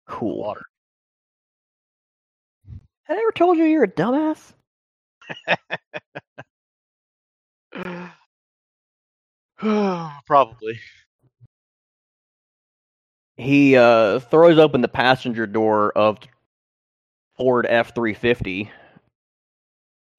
Cool. 0.08 0.38
water. 0.38 0.66
Had 3.04 3.18
I 3.18 3.22
ever 3.22 3.32
told 3.32 3.58
you 3.58 3.66
you're 3.66 3.84
a 3.84 3.88
dumbass? 3.88 4.54
Probably. 10.26 10.80
He 13.38 13.76
uh, 13.76 14.20
throws 14.20 14.58
open 14.58 14.82
the 14.82 14.88
passenger 14.88 15.46
door 15.46 15.92
of 15.92 16.18
Ford 17.36 17.66
F 17.68 17.94
three 17.94 18.14
fifty, 18.14 18.72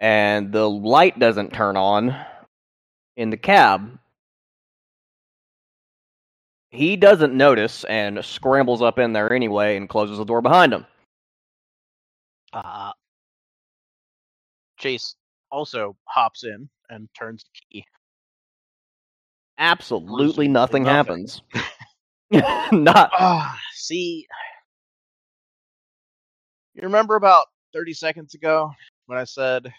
and 0.00 0.52
the 0.52 0.68
light 0.68 1.18
doesn't 1.18 1.52
turn 1.52 1.76
on 1.76 2.14
in 3.16 3.30
the 3.30 3.36
cab. 3.36 3.98
He 6.70 6.96
doesn't 6.96 7.32
notice 7.34 7.84
and 7.84 8.22
scrambles 8.22 8.82
up 8.82 8.98
in 8.98 9.12
there 9.14 9.32
anyway 9.32 9.76
and 9.78 9.88
closes 9.88 10.18
the 10.18 10.24
door 10.24 10.42
behind 10.42 10.74
him. 10.74 10.84
Uh, 12.52 12.92
Chase 14.76 15.16
also 15.50 15.96
hops 16.04 16.44
in 16.44 16.68
and 16.90 17.08
turns 17.18 17.44
the 17.44 17.60
key. 17.70 17.84
Absolutely 19.58 20.48
nothing, 20.48 20.82
nothing. 20.82 20.94
happens. 20.94 21.42
Not 22.72 23.10
Ah, 23.18 23.58
see, 23.72 24.26
you 26.74 26.82
remember 26.82 27.16
about 27.16 27.46
30 27.72 27.94
seconds 27.94 28.34
ago 28.34 28.70
when 29.06 29.18
I 29.18 29.24
said 29.24 29.72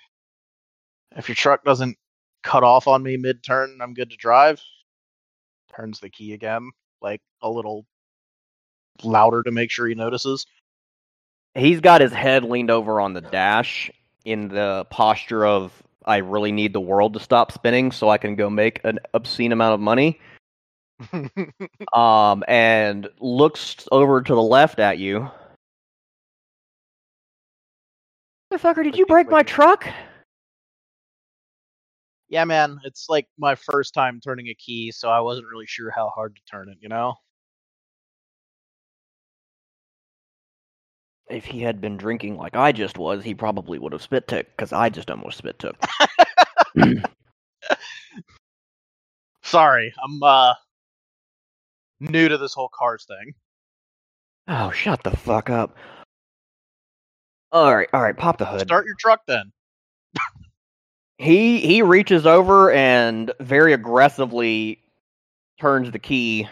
if 1.16 1.30
your 1.30 1.36
truck 1.36 1.64
doesn't 1.64 1.98
cut 2.44 2.64
off 2.64 2.88
on 2.88 3.04
me 3.04 3.18
mid 3.18 3.44
turn, 3.44 3.80
I'm 3.82 3.94
good 3.94 4.10
to 4.10 4.18
drive? 4.18 4.62
Turns 5.76 6.00
the 6.00 6.10
key 6.10 6.34
again, 6.34 6.72
like 7.02 7.22
a 7.42 7.50
little 7.50 7.86
louder 9.04 9.44
to 9.44 9.52
make 9.52 9.70
sure 9.70 9.88
he 9.88 9.94
notices. 9.94 10.46
he's 11.54 11.82
got 11.82 12.02
his 12.02 12.14
head 12.14 12.44
leaned 12.44 12.72
over 12.72 13.00
on 13.00 13.14
the 13.14 13.22
dash 13.22 13.92
in 14.28 14.50
the 14.50 14.86
posture 14.90 15.46
of 15.46 15.82
I 16.06 16.18
really 16.18 16.52
need 16.52 16.74
the 16.74 16.82
world 16.82 17.14
to 17.14 17.20
stop 17.20 17.54
spinning 17.54 17.94
so 17.94 18.10
I 18.10 18.18
can 18.18 18.36
go 18.36 18.50
make 18.50 18.82
an 18.84 19.00
obscene 19.14 19.54
amount 19.54 19.74
of 19.74 19.80
money. 19.80 20.20
Um, 21.94 22.44
and 22.48 23.08
looks 23.20 23.88
over 23.92 24.22
to 24.22 24.36
the 24.36 24.42
left 24.42 24.80
at 24.80 24.98
you. 24.98 25.30
Motherfucker, 28.52 28.84
did 28.84 28.98
you 28.98 29.06
break 29.06 29.30
my 29.30 29.42
truck? 29.42 29.88
Yeah, 32.30 32.44
man, 32.46 32.80
it's 32.84 33.08
like 33.10 33.28
my 33.38 33.56
first 33.56 33.94
time 33.94 34.20
turning 34.20 34.50
a 34.50 34.56
key, 34.56 34.92
so 34.92 35.10
I 35.10 35.22
wasn't 35.22 35.48
really 35.52 35.66
sure 35.66 35.90
how 35.92 36.10
hard 36.10 36.36
to 36.36 36.42
turn 36.50 36.70
it, 36.70 36.78
you 36.82 36.90
know? 36.90 37.16
If 41.30 41.46
he 41.46 41.62
had 41.62 41.82
been 41.82 41.98
drinking 41.98 42.38
like 42.38 42.56
I 42.56 42.72
just 42.72 42.98
was, 42.98 43.24
he 43.24 43.34
probably 43.36 43.80
would 43.80 43.92
have 43.94 44.02
spit 44.02 44.28
took, 44.28 44.46
because 44.56 44.72
I 44.74 44.90
just 44.90 45.12
almost 45.12 45.38
spit 45.38 45.60
took. 45.60 45.76
Sorry, 49.44 49.94
I'm 50.04 50.24
uh 50.24 50.54
new 52.00 52.30
to 52.30 52.38
this 52.38 52.54
whole 52.54 52.70
cars 52.74 53.06
thing. 53.06 53.34
oh, 54.48 54.72
shut 54.72 55.04
the 55.04 55.12
fuck 55.18 55.50
up. 55.50 55.76
Alright, 57.54 57.90
alright, 57.94 58.18
pop 58.18 58.38
the 58.38 58.46
hood. 58.46 58.62
Start 58.62 58.86
your 58.86 58.96
truck 59.00 59.22
then. 59.28 59.52
He 61.18 61.60
he 61.60 61.82
reaches 61.82 62.26
over 62.28 62.72
and 62.72 63.32
very 63.40 63.74
aggressively 63.74 64.80
turns 65.60 65.90
the 65.92 66.00
key, 66.00 66.48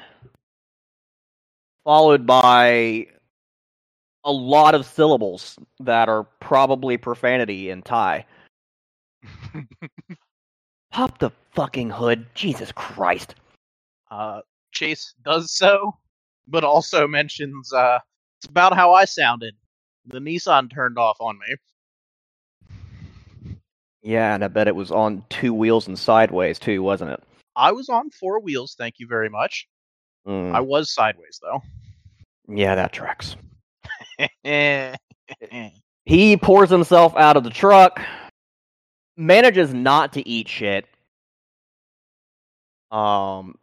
followed 1.84 2.26
by 2.26 3.08
a 4.26 4.32
lot 4.32 4.76
of 4.76 4.86
syllables 4.86 5.58
that 5.80 6.10
are 6.10 6.24
probably 6.42 6.98
profanity 6.98 7.70
in 7.70 7.82
Thai. 7.84 8.26
Pop 10.92 11.20
the 11.20 11.32
fucking 11.54 11.92
hood. 11.92 12.26
Jesus 12.34 12.72
Christ. 12.74 13.36
Uh 14.12 14.42
Chase 14.72 15.14
does 15.24 15.56
so, 15.56 15.96
but 16.48 16.64
also 16.64 17.08
mentions 17.08 17.72
uh 17.72 18.00
it's 18.40 18.50
about 18.50 18.76
how 18.76 18.94
I 18.94 19.06
sounded. 19.06 19.56
The 20.08 20.20
Nissan 20.20 20.74
turned 20.74 20.98
off 20.98 21.18
on 21.20 21.40
me. 21.40 21.56
Yeah, 24.04 24.36
and 24.36 24.44
I 24.44 24.50
bet 24.50 24.68
it 24.68 24.76
was 24.76 24.92
on 24.92 25.24
two 25.30 25.54
wheels 25.54 25.88
and 25.88 25.98
sideways 25.98 26.60
too, 26.60 26.84
wasn't 26.84 27.12
it? 27.12 27.24
I 27.56 27.72
was 27.72 27.90
on 27.90 28.10
four 28.12 28.40
wheels, 28.40 28.76
thank 28.78 28.96
you 29.00 29.08
very 29.08 29.30
much. 29.30 29.68
Mm, 30.28 30.54
I 30.54 30.60
was 30.62 30.94
sideways 30.94 31.40
though. 31.42 31.62
yeah, 32.48 32.76
that 32.76 32.94
tracks. 32.94 33.36
He 36.06 36.38
pours 36.38 36.70
himself 36.70 37.16
out 37.16 37.36
of 37.36 37.44
the 37.44 37.50
truck, 37.50 38.00
manages 39.18 39.74
not 39.74 40.14
to 40.14 40.28
eat 40.28 40.48
shit. 40.48 40.86
Um, 42.92 43.56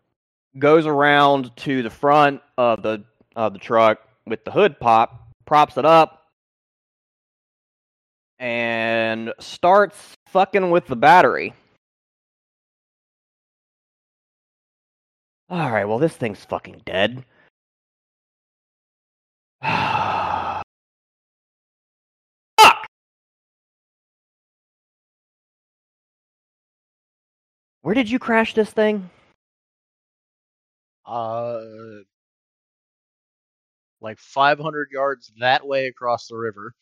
goes 0.58 0.84
around 0.84 1.54
to 1.58 1.82
the 1.82 1.90
front 1.90 2.42
of 2.58 2.82
the 2.82 3.04
of 3.36 3.52
the 3.52 3.58
truck 3.60 4.00
with 4.26 4.44
the 4.44 4.50
hood 4.50 4.78
pop, 4.80 5.28
props 5.46 5.76
it 5.78 5.84
up, 5.84 6.24
and 8.40 9.32
starts 9.38 10.16
fucking 10.26 10.70
with 10.70 10.86
the 10.86 10.96
battery. 10.96 11.54
All 15.48 15.70
right, 15.70 15.84
well 15.84 15.98
this 15.98 16.16
thing's 16.16 16.44
fucking 16.44 16.82
dead. 16.84 17.24
Where 27.82 27.94
did 27.94 28.10
you 28.10 28.18
crash 28.18 28.54
this 28.54 28.70
thing? 28.70 29.10
uh 31.04 31.60
like 34.00 34.18
500 34.18 34.88
yards 34.92 35.32
that 35.38 35.66
way 35.66 35.86
across 35.86 36.26
the 36.26 36.36
river. 36.36 36.74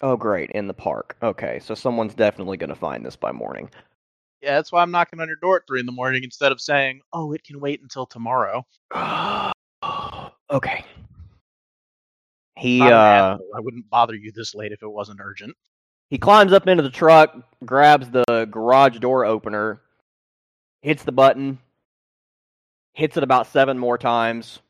Oh, 0.00 0.16
great, 0.16 0.50
in 0.50 0.66
the 0.66 0.74
park. 0.74 1.16
Okay, 1.22 1.60
so 1.60 1.74
someone's 1.74 2.14
definitely 2.14 2.56
going 2.56 2.70
to 2.70 2.76
find 2.76 3.04
this 3.04 3.16
by 3.16 3.32
morning. 3.32 3.70
Yeah, 4.42 4.54
that's 4.54 4.70
why 4.70 4.82
I'm 4.82 4.90
knocking 4.90 5.20
on 5.20 5.26
your 5.26 5.36
door 5.36 5.56
at 5.56 5.62
three 5.66 5.80
in 5.80 5.86
the 5.86 5.92
morning 5.92 6.22
instead 6.22 6.52
of 6.52 6.60
saying, 6.60 7.00
"Oh, 7.12 7.32
it 7.32 7.42
can 7.44 7.58
wait 7.60 7.82
until 7.82 8.06
tomorrow." 8.06 8.64
okay. 10.50 10.84
He 12.56 12.80
uh. 12.82 13.38
I 13.56 13.60
wouldn't 13.60 13.90
bother 13.90 14.14
you 14.14 14.30
this 14.32 14.54
late 14.54 14.72
if 14.72 14.82
it 14.82 14.90
wasn't 14.90 15.20
urgent. 15.20 15.56
he 16.10 16.18
climbs 16.18 16.52
up 16.52 16.68
into 16.68 16.82
the 16.82 16.90
truck, 16.90 17.36
grabs 17.64 18.10
the 18.10 18.48
garage 18.50 18.98
door 18.98 19.24
opener, 19.24 19.80
hits 20.82 21.02
the 21.04 21.12
button, 21.12 21.58
hits 22.92 23.16
it 23.16 23.22
about 23.22 23.46
seven 23.46 23.78
more 23.78 23.98
times, 23.98 24.60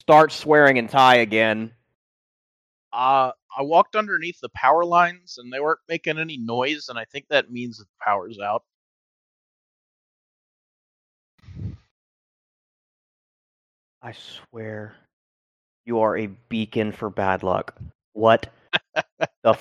starts 0.00 0.34
swearing 0.34 0.76
in 0.76 0.88
Thai 0.88 1.16
again. 1.16 1.72
Uh, 2.92 3.32
I 3.56 3.62
walked 3.62 3.96
underneath 3.96 4.40
the 4.40 4.48
power 4.50 4.84
lines 4.84 5.38
and 5.38 5.52
they 5.52 5.60
weren't 5.60 5.80
making 5.88 6.18
any 6.18 6.36
noise, 6.36 6.88
and 6.88 6.98
I 6.98 7.04
think 7.04 7.26
that 7.28 7.50
means 7.50 7.78
that 7.78 7.84
the 7.84 8.04
power's 8.04 8.38
out. 8.38 8.64
I 14.02 14.12
swear, 14.12 14.96
you 15.86 16.00
are 16.00 16.16
a 16.18 16.26
beacon 16.26 16.92
for 16.92 17.08
bad 17.08 17.42
luck. 17.42 17.74
What 18.12 18.52
the 19.42 19.54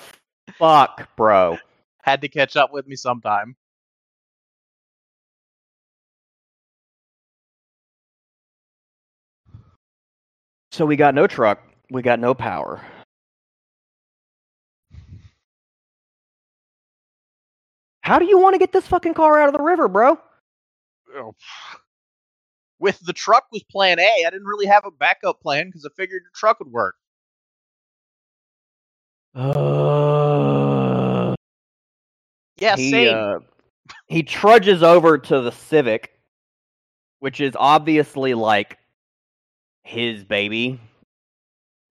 fuck, 0.58 1.16
bro? 1.16 1.58
Had 2.02 2.22
to 2.22 2.28
catch 2.28 2.58
up 2.58 2.74
with 2.74 2.86
me 2.86 2.98
sometime. 2.98 3.56
So 10.74 10.88
we 10.88 10.96
got 10.96 11.14
no 11.14 11.28
truck, 11.28 11.62
we 11.92 12.02
got 12.02 12.20
no 12.20 12.34
power. 12.34 12.82
How 18.02 18.18
do 18.18 18.26
you 18.26 18.40
want 18.40 18.56
to 18.56 18.58
get 18.58 18.74
this 18.74 18.88
fucking 18.88 19.14
car 19.14 19.40
out 19.40 19.50
of 19.50 19.54
the 19.54 19.62
river, 19.62 19.88
bro? 19.88 20.18
Oh. 21.16 21.36
With 22.80 23.00
the 23.02 23.14
truck 23.14 23.46
was 23.52 23.62
plan 23.70 24.00
A. 24.00 24.24
I 24.26 24.30
didn't 24.32 24.48
really 24.48 24.66
have 24.66 24.84
a 24.84 24.90
backup 24.90 25.40
plan 25.42 25.68
because 25.68 25.86
I 25.86 25.90
figured 25.96 26.24
the 26.26 26.36
truck 26.36 26.60
would 26.60 26.72
work. 26.72 26.96
Uh, 29.36 31.36
Yeah, 32.58 32.78
he 32.78 32.90
same. 32.90 33.16
uh, 33.16 33.40
he 34.08 34.24
trudges 34.24 34.82
over 34.82 35.20
to 35.20 35.42
the 35.42 35.52
Civic, 35.52 36.20
which 37.20 37.40
is 37.40 37.54
obviously 37.60 38.34
like 38.34 38.80
his 39.84 40.24
baby. 40.24 40.80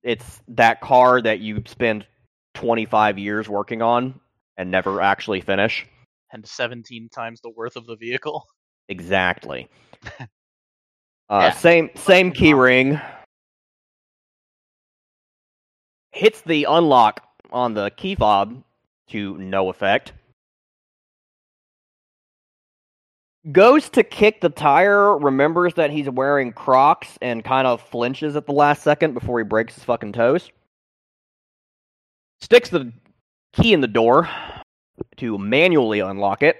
It's 0.02 0.40
that 0.48 0.80
car 0.80 1.20
that 1.22 1.40
you 1.40 1.62
spend 1.66 2.06
25 2.54 3.18
years 3.18 3.48
working 3.48 3.82
on 3.82 4.18
and 4.56 4.70
never 4.70 5.00
actually 5.00 5.40
finish. 5.40 5.86
and 6.32 6.46
17 6.46 7.08
times 7.10 7.40
the 7.42 7.50
worth 7.50 7.76
of 7.76 7.86
the 7.86 7.96
vehicle. 7.96 8.46
Exactly. 8.88 9.68
Uh, 11.30 11.38
Yeah. 11.44 11.52
Same 11.52 11.90
same 11.94 12.30
key 12.32 12.52
ring. 12.52 13.00
Hits 16.10 16.42
the 16.42 16.64
unlock 16.64 17.24
on 17.52 17.72
the 17.74 17.90
key 17.90 18.14
fob 18.14 18.62
to 19.08 19.38
no 19.38 19.70
effect. 19.70 20.12
Goes 23.50 23.88
to 23.90 24.04
kick 24.04 24.40
the 24.40 24.50
tire, 24.50 25.18
remembers 25.18 25.74
that 25.74 25.90
he's 25.90 26.08
wearing 26.08 26.52
Crocs, 26.52 27.18
and 27.20 27.44
kind 27.44 27.66
of 27.66 27.82
flinches 27.82 28.36
at 28.36 28.46
the 28.46 28.52
last 28.52 28.82
second 28.82 29.14
before 29.14 29.38
he 29.38 29.44
breaks 29.44 29.74
his 29.74 29.82
fucking 29.82 30.12
toes. 30.12 30.50
Sticks 32.40 32.68
the 32.68 32.92
key 33.52 33.72
in 33.72 33.80
the 33.80 33.88
door 33.88 34.28
to 35.16 35.38
manually 35.38 35.98
unlock 36.00 36.42
it 36.42 36.56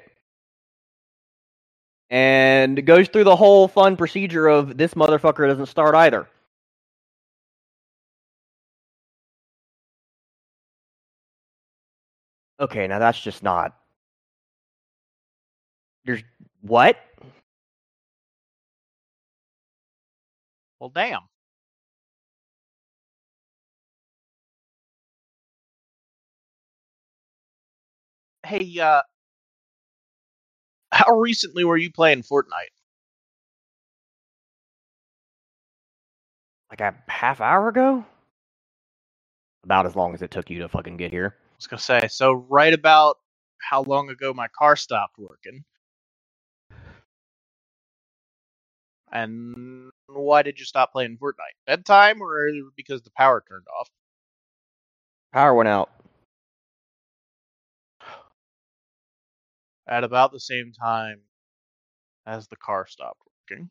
and 2.11 2.85
goes 2.85 3.09
through 3.09 3.25
the 3.25 3.35
whole 3.37 3.67
fun 3.69 3.97
procedure 3.97 4.47
of 4.47 4.77
this 4.77 4.95
motherfucker 4.95 5.49
doesn't 5.49 5.67
start 5.67 5.95
either. 5.95 6.29
Okay, 12.61 12.87
now 12.87 12.99
that's 12.99 13.21
just 13.21 13.43
not. 13.43 13.77
There's 16.05 16.23
what? 16.63 16.97
Well, 20.81 20.91
damn. 20.91 21.23
Hey, 28.47 28.79
uh, 28.81 29.03
how 30.93 31.19
recently 31.19 31.65
were 31.65 31.77
you 31.77 31.93
playing 31.93 32.23
Fortnite? 32.23 32.73
Like 36.71 36.81
a 36.81 36.95
half 37.09 37.41
hour 37.41 37.69
ago? 37.69 38.05
About 39.65 39.87
as 39.87 39.97
long 39.97 40.15
as 40.15 40.23
it 40.23 40.31
took 40.31 40.51
you 40.51 40.61
to 40.61 40.69
fucking 40.69 40.97
get 40.97 41.13
here. 41.13 41.37
I 41.39 41.57
was 41.57 41.67
gonna 41.69 41.81
say, 41.81 42.09
so 42.09 42.33
right 42.51 42.75
about 42.75 43.19
how 43.61 43.83
long 43.83 44.11
ago 44.11 44.35
my 44.35 44.49
car 44.59 44.77
stopped 44.77 45.19
working. 45.19 45.65
And 49.13 49.91
why 50.09 50.43
did 50.43 50.59
you 50.59 50.67
stop 50.67 50.93
playing 50.93 51.19
Fortnite? 51.19 51.57
Bedtime 51.67 52.23
or 52.23 52.49
because 52.77 53.03
the 53.03 53.11
power 53.13 53.45
turned 53.49 53.67
off? 53.81 53.89
Power 55.33 55.55
went 55.55 55.69
out. 55.69 55.91
at 59.89 60.05
about 60.05 60.33
the 60.33 60.41
same 60.41 60.73
time 60.73 61.21
as 62.27 62.49
the 62.49 62.57
car 62.57 62.87
stopped 62.87 63.21
working. 63.51 63.71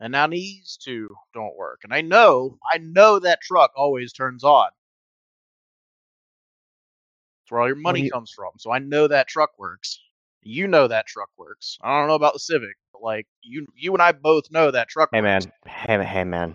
And 0.00 0.12
now 0.12 0.26
these 0.28 0.78
two 0.82 1.08
don't 1.34 1.56
work. 1.56 1.80
And 1.84 1.94
I 1.94 2.02
know, 2.02 2.58
I 2.72 2.78
know 2.78 3.18
that 3.20 3.40
truck 3.42 3.72
always 3.76 4.12
turns 4.12 4.44
on. 4.44 4.70
That's 7.42 7.52
where 7.52 7.62
all 7.62 7.66
your 7.68 7.76
money 7.76 8.04
you- 8.04 8.12
comes 8.12 8.32
from. 8.34 8.52
So 8.58 8.70
I 8.72 8.78
know 8.80 9.08
that 9.08 9.28
truck 9.28 9.58
works. 9.58 10.00
You 10.42 10.66
know 10.68 10.86
that 10.88 11.06
truck 11.06 11.28
works. 11.36 11.78
I 11.82 11.98
don't 11.98 12.08
know 12.08 12.14
about 12.14 12.32
the 12.32 12.38
Civic, 12.38 12.76
but 12.92 13.02
like 13.02 13.26
you 13.42 13.66
you 13.76 13.92
and 13.92 14.00
I 14.02 14.12
both 14.12 14.50
know 14.50 14.70
that 14.70 14.88
truck 14.88 15.10
Hey 15.12 15.20
man, 15.20 15.42
works. 15.44 15.46
hey 15.66 16.02
hey 16.04 16.24
man, 16.24 16.54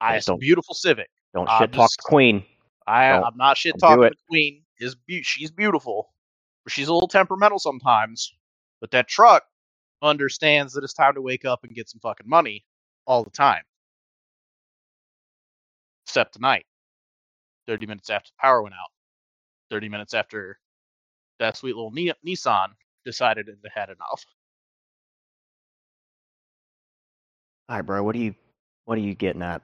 I, 0.00 0.16
it's 0.16 0.28
a 0.28 0.36
beautiful 0.36 0.74
Civic. 0.74 1.08
don't 1.34 1.48
I'm 1.48 1.62
shit 1.62 1.72
talk 1.72 1.88
just- 1.90 2.02
queen. 2.02 2.44
I 2.86 3.10
Don't- 3.10 3.24
I'm 3.24 3.36
not 3.36 3.56
shit 3.56 3.74
talking 3.78 4.10
queen. 4.28 4.62
Is 4.80 4.96
be- 4.96 5.22
she's 5.22 5.50
beautiful, 5.52 6.12
but 6.64 6.72
she's 6.72 6.88
a 6.88 6.92
little 6.92 7.08
temperamental 7.08 7.58
sometimes. 7.60 8.32
But 8.80 8.90
that 8.90 9.06
truck 9.08 9.44
understands 10.02 10.72
that 10.72 10.82
it's 10.82 10.92
time 10.92 11.14
to 11.14 11.22
wake 11.22 11.44
up 11.44 11.62
and 11.62 11.72
get 11.74 11.88
some 11.88 12.00
fucking 12.00 12.28
money 12.28 12.64
all 13.06 13.22
the 13.22 13.30
time. 13.30 13.62
Except 16.06 16.34
tonight, 16.34 16.66
thirty 17.66 17.86
minutes 17.86 18.10
after 18.10 18.28
the 18.30 18.40
power 18.40 18.62
went 18.62 18.74
out, 18.74 18.90
thirty 19.70 19.88
minutes 19.88 20.12
after 20.14 20.58
that 21.38 21.56
sweet 21.56 21.76
little 21.76 21.92
Ni- 21.92 22.12
Nissan 22.26 22.68
decided 23.04 23.48
it 23.48 23.56
had 23.74 23.88
enough. 23.88 24.24
All 27.68 27.76
right, 27.76 27.82
bro. 27.82 28.02
What 28.02 28.16
are 28.16 28.20
you 28.20 28.34
what 28.84 28.98
are 28.98 29.02
you 29.02 29.14
getting 29.14 29.42
at? 29.42 29.62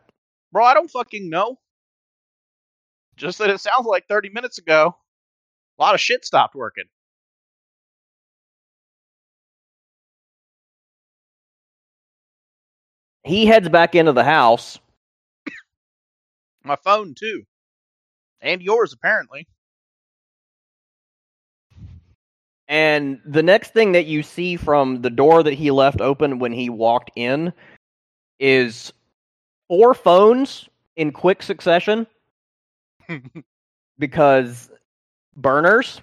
Bro, 0.53 0.65
I 0.65 0.75
don't 0.75 0.91
fucking 0.91 1.29
know. 1.29 1.59
Just 3.17 3.39
that 3.39 3.51
it 3.51 3.61
sounds 3.61 3.87
like 3.87 4.07
30 4.07 4.31
minutes 4.31 4.59
ago, 4.59 4.97
a 5.79 5.83
lot 5.83 5.95
of 5.95 6.01
shit 6.01 6.25
stopped 6.25 6.55
working. 6.55 6.85
He 13.25 13.47
heads 13.47 13.69
back 13.69 13.95
into 13.95 14.13
the 14.13 14.25
house. 14.25 14.79
My 16.65 16.77
phone, 16.77 17.15
too. 17.19 17.45
And 18.41 18.63
yours, 18.63 18.93
apparently. 18.93 19.49
And 22.69 23.21
the 23.25 23.43
next 23.43 23.73
thing 23.73 23.93
that 23.93 24.07
you 24.07 24.23
see 24.23 24.57
from 24.57 25.01
the 25.01 25.11
door 25.11 25.43
that 25.43 25.55
he 25.55 25.71
left 25.71 26.01
open 26.01 26.39
when 26.39 26.53
he 26.53 26.69
walked 26.69 27.11
in 27.17 27.53
is 28.39 28.93
four 29.69 29.95
phones 29.95 30.69
in 30.97 31.13
quick 31.13 31.43
succession 31.43 32.07
because 33.99 34.71
burners 35.37 36.03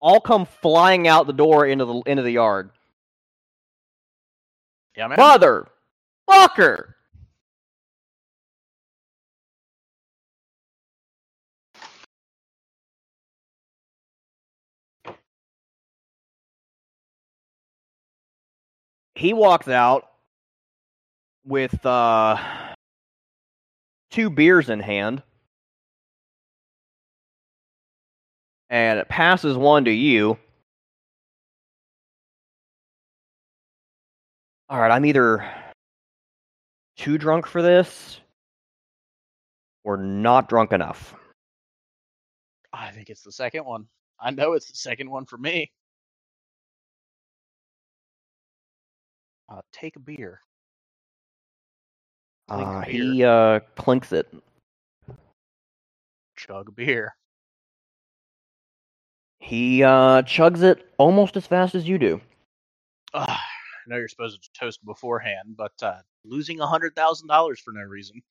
all 0.00 0.20
come 0.20 0.46
flying 0.46 1.06
out 1.06 1.26
the 1.26 1.32
door 1.32 1.66
into 1.66 1.84
the 1.84 2.02
into 2.06 2.22
the 2.22 2.32
yard. 2.32 2.70
yeah, 4.96 5.06
man. 5.06 5.18
Mother 5.18 5.68
fucker. 6.28 6.94
He 19.20 19.34
walks 19.34 19.68
out 19.68 20.12
with 21.44 21.84
uh 21.84 22.38
two 24.10 24.30
beers 24.30 24.70
in 24.70 24.80
hand 24.80 25.22
and 28.70 28.98
it 28.98 29.10
passes 29.10 29.58
one 29.58 29.84
to 29.84 29.90
you. 29.90 30.38
All 34.70 34.80
right, 34.80 34.90
I'm 34.90 35.04
either 35.04 35.46
too 36.96 37.18
drunk 37.18 37.46
for 37.46 37.60
this 37.60 38.20
or 39.84 39.98
not 39.98 40.48
drunk 40.48 40.72
enough. 40.72 41.14
I 42.72 42.90
think 42.90 43.10
it's 43.10 43.22
the 43.22 43.32
second 43.32 43.66
one. 43.66 43.84
I 44.18 44.30
know 44.30 44.54
it's 44.54 44.70
the 44.70 44.78
second 44.78 45.10
one 45.10 45.26
for 45.26 45.36
me. 45.36 45.70
Uh, 49.50 49.60
take 49.72 49.96
a 49.96 50.00
beer. 50.00 50.40
Clink 52.48 52.68
Uh, 52.68 52.80
beer. 52.82 52.90
he 52.90 53.24
uh, 53.24 53.60
clinks 53.76 54.12
it. 54.12 54.32
Chug 56.36 56.68
a 56.68 56.72
beer. 56.72 57.14
He 59.40 59.82
uh, 59.82 60.22
chugs 60.22 60.62
it 60.62 60.86
almost 60.98 61.36
as 61.36 61.46
fast 61.46 61.74
as 61.74 61.88
you 61.88 61.98
do. 61.98 62.20
Ugh, 63.14 63.28
I 63.28 63.38
know 63.88 63.96
you're 63.96 64.08
supposed 64.08 64.42
to 64.42 64.50
toast 64.58 64.84
beforehand, 64.84 65.56
but 65.56 65.72
uh, 65.82 65.98
losing 66.24 66.60
a 66.60 66.66
hundred 66.66 66.94
thousand 66.94 67.26
dollars 67.28 67.58
for 67.58 67.72
no 67.72 67.80
reason. 67.80 68.22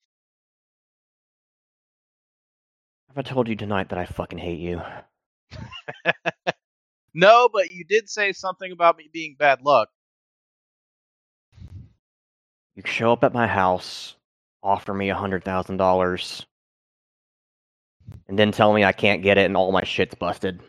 Have 3.08 3.18
I 3.18 3.22
told 3.22 3.48
you 3.48 3.56
tonight 3.56 3.88
that 3.88 3.98
I 3.98 4.06
fucking 4.06 4.38
hate 4.38 4.60
you? 4.60 4.80
no, 7.14 7.48
but 7.52 7.72
you 7.72 7.84
did 7.84 8.08
say 8.08 8.32
something 8.32 8.70
about 8.70 8.96
me 8.96 9.10
being 9.12 9.34
bad 9.38 9.62
luck. 9.62 9.88
You 12.80 12.90
show 12.90 13.12
up 13.12 13.24
at 13.24 13.34
my 13.34 13.46
house, 13.46 14.16
offer 14.62 14.94
me 14.94 15.10
a 15.10 15.14
hundred 15.14 15.44
thousand 15.44 15.76
dollars, 15.76 16.46
and 18.26 18.38
then 18.38 18.52
tell 18.52 18.72
me 18.72 18.84
I 18.84 18.92
can't 18.92 19.22
get 19.22 19.36
it 19.36 19.44
and 19.44 19.54
all 19.54 19.70
my 19.70 19.84
shit's 19.84 20.14
busted. 20.14 20.60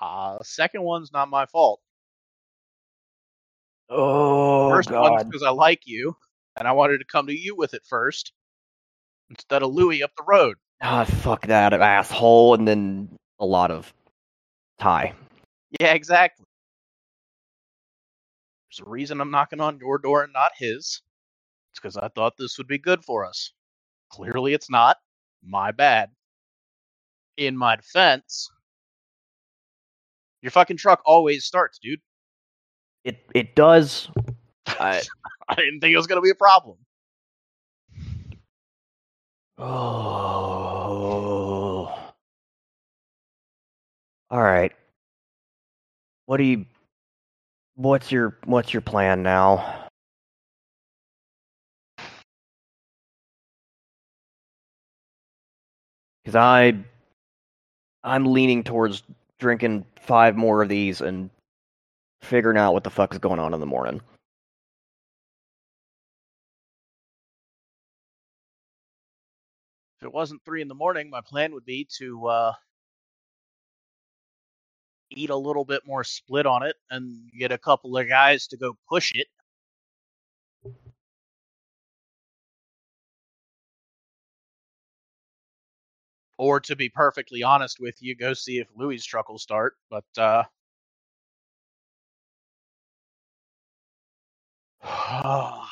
Uh, 0.00 0.38
second 0.44 0.82
one's 0.82 1.12
not 1.12 1.28
my 1.28 1.46
fault. 1.46 1.80
Oh 3.90 4.70
First 4.70 4.92
one's 4.92 5.24
because 5.24 5.42
I 5.42 5.50
like 5.50 5.80
you, 5.84 6.16
and 6.56 6.68
I 6.68 6.72
wanted 6.72 6.98
to 6.98 7.04
come 7.04 7.26
to 7.26 7.36
you 7.36 7.56
with 7.56 7.74
it 7.74 7.82
first 7.88 8.30
instead 9.30 9.64
of 9.64 9.74
Louis 9.74 10.04
up 10.04 10.12
the 10.16 10.22
road. 10.28 10.58
Ah, 10.80 11.02
fuck 11.02 11.48
that 11.48 11.72
asshole, 11.72 12.54
and 12.54 12.68
then 12.68 13.08
a 13.40 13.44
lot 13.44 13.72
of 13.72 13.92
Thai. 14.78 15.12
Yeah, 15.80 15.92
exactly. 15.92 16.45
There's 18.76 18.86
a 18.86 18.90
reason 18.90 19.20
I'm 19.20 19.30
knocking 19.30 19.60
on 19.60 19.78
your 19.78 19.98
door 19.98 20.22
and 20.22 20.32
not 20.32 20.52
his. 20.56 21.00
It's 21.72 21.80
because 21.80 21.96
I 21.96 22.08
thought 22.08 22.36
this 22.36 22.58
would 22.58 22.66
be 22.66 22.78
good 22.78 23.02
for 23.04 23.24
us. 23.24 23.52
Clearly, 24.10 24.52
it's 24.52 24.68
not. 24.70 24.98
My 25.42 25.70
bad. 25.70 26.10
In 27.36 27.56
my 27.56 27.76
defense, 27.76 28.50
your 30.42 30.50
fucking 30.50 30.76
truck 30.76 31.00
always 31.04 31.44
starts, 31.44 31.78
dude. 31.78 32.00
It 33.04 33.24
it 33.34 33.54
does. 33.54 34.10
I, 34.66 35.02
I 35.48 35.54
didn't 35.54 35.80
think 35.80 35.92
it 35.92 35.96
was 35.96 36.06
going 36.06 36.18
to 36.18 36.22
be 36.22 36.30
a 36.30 36.34
problem. 36.34 36.76
oh. 39.58 39.64
All 44.30 44.42
right. 44.42 44.72
What 46.26 46.38
do 46.38 46.44
you? 46.44 46.66
What's 47.76 48.10
your 48.10 48.38
What's 48.44 48.72
your 48.72 48.80
plan 48.80 49.22
now? 49.22 49.86
Because 56.24 56.34
I, 56.36 56.74
I'm 58.02 58.26
leaning 58.32 58.64
towards 58.64 59.04
drinking 59.38 59.84
five 60.00 60.36
more 60.36 60.62
of 60.62 60.68
these 60.68 61.00
and 61.00 61.30
figuring 62.22 62.58
out 62.58 62.72
what 62.72 62.82
the 62.82 62.90
fuck 62.90 63.12
is 63.12 63.20
going 63.20 63.38
on 63.38 63.54
in 63.54 63.60
the 63.60 63.66
morning. 63.66 64.00
If 70.00 70.06
it 70.06 70.12
wasn't 70.12 70.42
three 70.44 70.62
in 70.62 70.68
the 70.68 70.74
morning, 70.74 71.10
my 71.10 71.20
plan 71.20 71.52
would 71.52 71.64
be 71.64 71.86
to 71.98 72.26
uh, 72.26 72.52
eat 75.10 75.30
a 75.30 75.36
little 75.36 75.64
bit 75.64 75.82
more 75.86 76.04
split 76.04 76.46
on 76.46 76.62
it 76.62 76.76
and 76.90 77.30
get 77.38 77.52
a 77.52 77.58
couple 77.58 77.96
of 77.96 78.08
guys 78.08 78.46
to 78.48 78.56
go 78.56 78.76
push 78.88 79.12
it. 79.14 79.28
Or 86.38 86.60
to 86.60 86.76
be 86.76 86.88
perfectly 86.88 87.42
honest 87.42 87.78
with 87.80 87.96
you, 88.02 88.14
go 88.14 88.34
see 88.34 88.58
if 88.58 88.68
Louis' 88.76 89.04
truck 89.04 89.28
will 89.28 89.38
start. 89.38 89.74
But 89.90 90.04
uh 90.18 90.44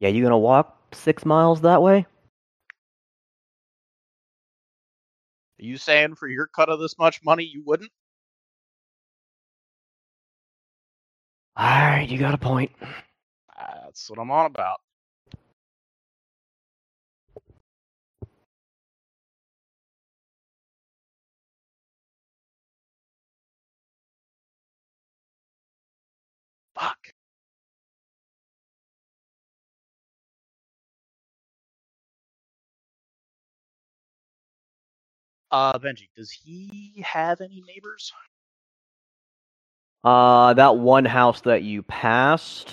Yeah, 0.00 0.08
you 0.08 0.22
gonna 0.22 0.38
walk 0.38 0.94
six 0.94 1.24
miles 1.26 1.60
that 1.60 1.82
way? 1.82 2.06
Are 5.60 5.64
you 5.66 5.78
saying 5.78 6.16
for 6.16 6.28
your 6.28 6.48
cut 6.48 6.70
of 6.70 6.80
this 6.80 6.98
much 6.98 7.24
money 7.24 7.44
you 7.44 7.62
wouldn't? 7.66 7.92
All 11.56 11.66
right, 11.66 12.08
you 12.08 12.18
got 12.18 12.34
a 12.34 12.38
point. 12.38 12.72
That's 13.58 14.10
what 14.10 14.18
I'm 14.20 14.30
on 14.30 14.46
about. 14.46 14.80
Uh, 35.50 35.78
Benji, 35.78 36.08
does 36.16 36.30
he 36.30 37.04
have 37.04 37.40
any 37.40 37.62
neighbors? 37.66 38.12
Uh, 40.04 40.54
that 40.54 40.76
one 40.76 41.04
house 41.04 41.40
that 41.42 41.62
you 41.62 41.82
passed 41.82 42.72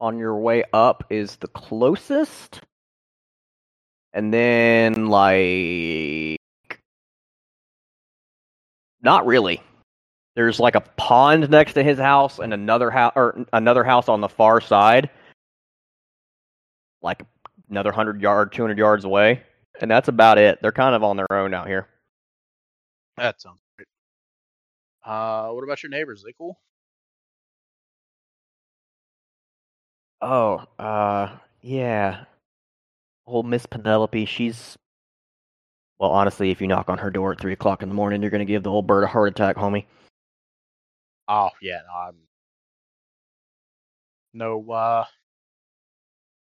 on 0.00 0.18
your 0.18 0.36
way 0.36 0.64
up 0.72 1.04
is 1.10 1.36
the 1.36 1.48
closest. 1.48 2.60
And 4.12 4.32
then, 4.32 5.08
like, 5.08 6.40
not 9.02 9.26
really. 9.26 9.62
There's 10.34 10.58
like 10.58 10.74
a 10.74 10.80
pond 10.80 11.48
next 11.50 11.74
to 11.74 11.82
his 11.82 11.98
house 11.98 12.38
and 12.38 12.52
another 12.52 12.90
house 12.90 13.12
or 13.16 13.46
another 13.52 13.84
house 13.84 14.08
on 14.08 14.20
the 14.20 14.28
far 14.28 14.60
side, 14.60 15.08
like 17.02 17.22
another 17.70 17.92
hundred 17.92 18.20
yard, 18.20 18.52
two 18.52 18.62
hundred 18.62 18.78
yards 18.78 19.04
away, 19.04 19.42
and 19.80 19.90
that's 19.90 20.08
about 20.08 20.38
it. 20.38 20.58
They're 20.60 20.72
kind 20.72 20.94
of 20.94 21.02
on 21.02 21.16
their 21.16 21.30
own 21.30 21.54
out 21.54 21.66
here. 21.66 21.88
That 23.16 23.40
sounds 23.40 23.60
great. 23.76 23.88
Uh, 25.04 25.50
what 25.50 25.64
about 25.64 25.82
your 25.82 25.90
neighbors? 25.90 26.22
they 26.22 26.32
cool? 26.32 26.58
Oh, 30.20 30.64
uh, 30.78 31.36
yeah. 31.62 32.24
Old 33.26 33.46
Miss 33.46 33.66
Penelope, 33.66 34.24
she's. 34.26 34.76
Well, 35.98 36.10
honestly, 36.10 36.50
if 36.50 36.60
you 36.60 36.66
knock 36.66 36.88
on 36.88 36.98
her 36.98 37.10
door 37.10 37.32
at 37.32 37.40
3 37.40 37.52
o'clock 37.52 37.82
in 37.82 37.88
the 37.88 37.94
morning, 37.94 38.20
you're 38.20 38.30
going 38.30 38.40
to 38.40 38.44
give 38.44 38.62
the 38.62 38.70
old 38.70 38.86
bird 38.86 39.04
a 39.04 39.06
heart 39.06 39.30
attack, 39.30 39.56
homie. 39.56 39.86
Oh 41.28 41.50
yeah, 41.60 41.80
no, 41.86 41.94
I'm 41.94 42.16
no 44.32 44.70
uh 44.70 45.04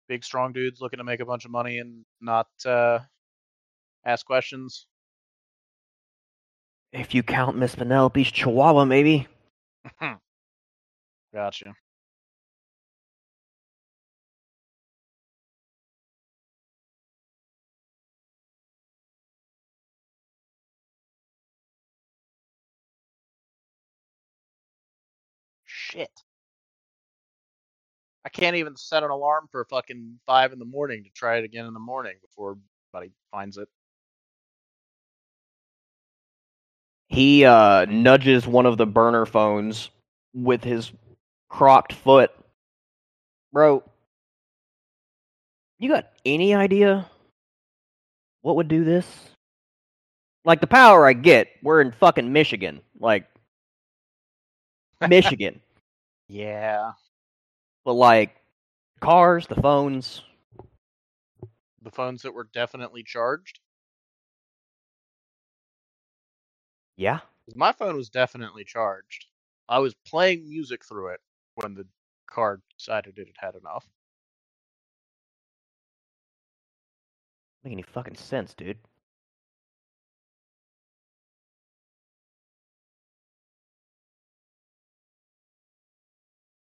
big 0.09 0.24
strong 0.24 0.51
dudes 0.51 0.82
looking 0.82 0.97
to 0.97 1.03
make 1.03 1.20
a 1.20 1.26
bunch 1.26 1.45
of 1.45 1.51
money 1.51 1.80
and 1.80 2.03
not 2.20 2.47
uh 2.66 2.99
ask 4.05 4.26
questions. 4.26 4.88
If 6.95 7.13
you 7.13 7.23
count 7.23 7.57
Miss 7.57 7.75
Penelope's 7.75 8.31
chihuahua, 8.31 8.85
maybe. 8.85 9.27
Hmm. 9.99 10.13
Gotcha. 11.33 11.73
Shit. 25.65 26.09
I 28.23 28.29
can't 28.29 28.55
even 28.55 28.77
set 28.77 29.03
an 29.03 29.09
alarm 29.09 29.49
for 29.51 29.65
fucking 29.65 30.19
five 30.25 30.53
in 30.53 30.59
the 30.59 30.65
morning 30.65 31.03
to 31.03 31.09
try 31.09 31.37
it 31.37 31.43
again 31.43 31.65
in 31.65 31.73
the 31.73 31.79
morning 31.79 32.15
before 32.21 32.57
somebody 32.91 33.11
finds 33.31 33.57
it. 33.57 33.67
He 37.08 37.45
uh, 37.45 37.86
nudges 37.86 38.47
one 38.47 38.66
of 38.66 38.78
the 38.78 38.86
burner 38.86 39.26
phones 39.26 39.89
with 40.34 40.64
his 40.64 40.91
crocked 41.49 41.93
foot. 41.93 42.32
Bro, 43.53 43.84
you 45.80 45.89
got 45.89 46.12
any 46.26 46.53
idea 46.53 47.10
what 48.45 48.58
would 48.58 48.68
do 48.68 48.84
this? 48.84 49.32
Like 50.43 50.62
the 50.62 50.68
power 50.68 51.08
I 51.08 51.14
get, 51.14 51.47
we're 51.64 51.82
in 51.82 51.91
fucking 51.91 52.32
Michigan. 52.32 52.82
Like 52.99 53.26
Michigan. 55.10 55.62
Yeah. 56.28 56.91
But 57.84 57.93
like 57.93 58.36
cars, 58.99 59.47
the 59.47 59.56
phones, 59.56 60.22
The 61.82 61.89
phones 61.89 62.22
that 62.22 62.34
were 62.34 62.47
definitely 62.53 63.03
charged. 63.03 63.60
Yeah. 66.97 67.19
My 67.55 67.71
phone 67.71 67.95
was 67.95 68.09
definitely 68.09 68.63
charged. 68.63 69.25
I 69.69 69.79
was 69.79 69.95
playing 70.07 70.47
music 70.49 70.83
through 70.85 71.09
it 71.09 71.19
when 71.55 71.73
the 71.75 71.85
card 72.29 72.61
decided 72.77 73.17
it 73.17 73.27
had 73.27 73.53
had 73.53 73.55
enough. 73.55 73.87
Make 77.63 77.73
any 77.73 77.81
fucking 77.83 78.15
sense, 78.15 78.53
dude. 78.53 78.77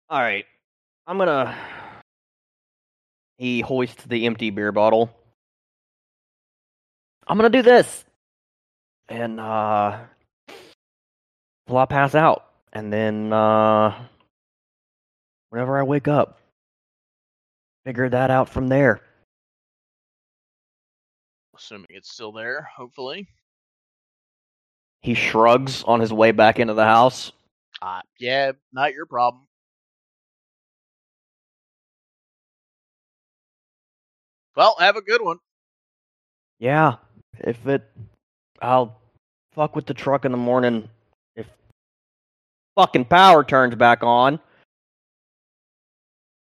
All 0.10 0.20
right. 0.22 0.46
I'm 1.08 1.18
gonna. 1.18 1.56
He 3.38 3.62
hoists 3.62 4.04
the 4.04 4.26
empty 4.26 4.50
beer 4.50 4.74
bottle. 4.74 5.10
I'm 7.26 7.38
gonna 7.38 7.50
do 7.50 7.62
this. 7.62 8.04
And, 9.10 9.40
uh. 9.40 10.00
I 11.70 11.86
pass 11.86 12.16
out. 12.16 12.46
And 12.74 12.94
then, 12.94 13.34
uh. 13.34 14.06
Whenever 15.50 15.80
I 15.80 15.84
wake 15.84 16.08
up, 16.08 16.40
figure 17.84 18.08
that 18.08 18.30
out 18.30 18.50
from 18.50 18.68
there. 18.68 19.02
Assuming 21.58 21.88
it's 21.90 22.12
still 22.12 22.32
there, 22.32 22.70
hopefully. 22.76 23.28
He 25.02 25.16
shrugs 25.16 25.84
on 25.86 26.00
his 26.00 26.14
way 26.14 26.32
back 26.32 26.60
into 26.60 26.76
the 26.76 26.86
house. 26.86 27.32
Uh, 27.82 28.02
yeah, 28.20 28.52
not 28.72 28.94
your 28.94 29.08
problem. 29.08 29.48
Well, 34.56 34.76
have 34.80 34.98
a 34.98 35.02
good 35.02 35.24
one. 35.24 35.40
Yeah, 36.60 36.98
if 37.40 37.66
it, 37.66 37.90
I'll 38.62 38.98
fuck 39.54 39.76
with 39.76 39.86
the 39.86 39.94
truck 39.94 40.26
in 40.26 40.32
the 40.32 40.38
morning. 40.38 40.90
If 41.36 41.48
fucking 42.76 43.06
power 43.06 43.44
turns 43.44 43.76
back 43.76 44.04
on, 44.04 44.40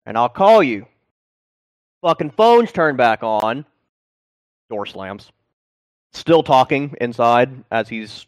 and 0.06 0.16
I'll 0.16 0.28
call 0.28 0.62
you. 0.62 0.86
Fucking 2.02 2.30
phones 2.30 2.70
turn 2.72 2.96
back 2.96 3.22
on. 3.22 3.64
Door 4.70 4.86
slams. 4.86 5.30
Still 6.12 6.42
talking 6.42 6.94
inside 7.00 7.64
as 7.70 7.88
he's 7.88 8.26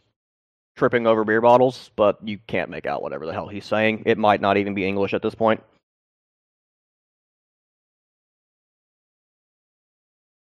tripping 0.76 1.06
over 1.06 1.24
beer 1.24 1.40
bottles, 1.40 1.90
but 1.96 2.18
you 2.22 2.38
can't 2.46 2.70
make 2.70 2.86
out 2.86 3.02
whatever 3.02 3.26
the 3.26 3.32
hell 3.32 3.48
he's 3.48 3.64
saying. 3.64 4.02
It 4.06 4.18
might 4.18 4.40
not 4.40 4.56
even 4.56 4.74
be 4.74 4.86
English 4.86 5.14
at 5.14 5.22
this 5.22 5.34
point. 5.34 5.62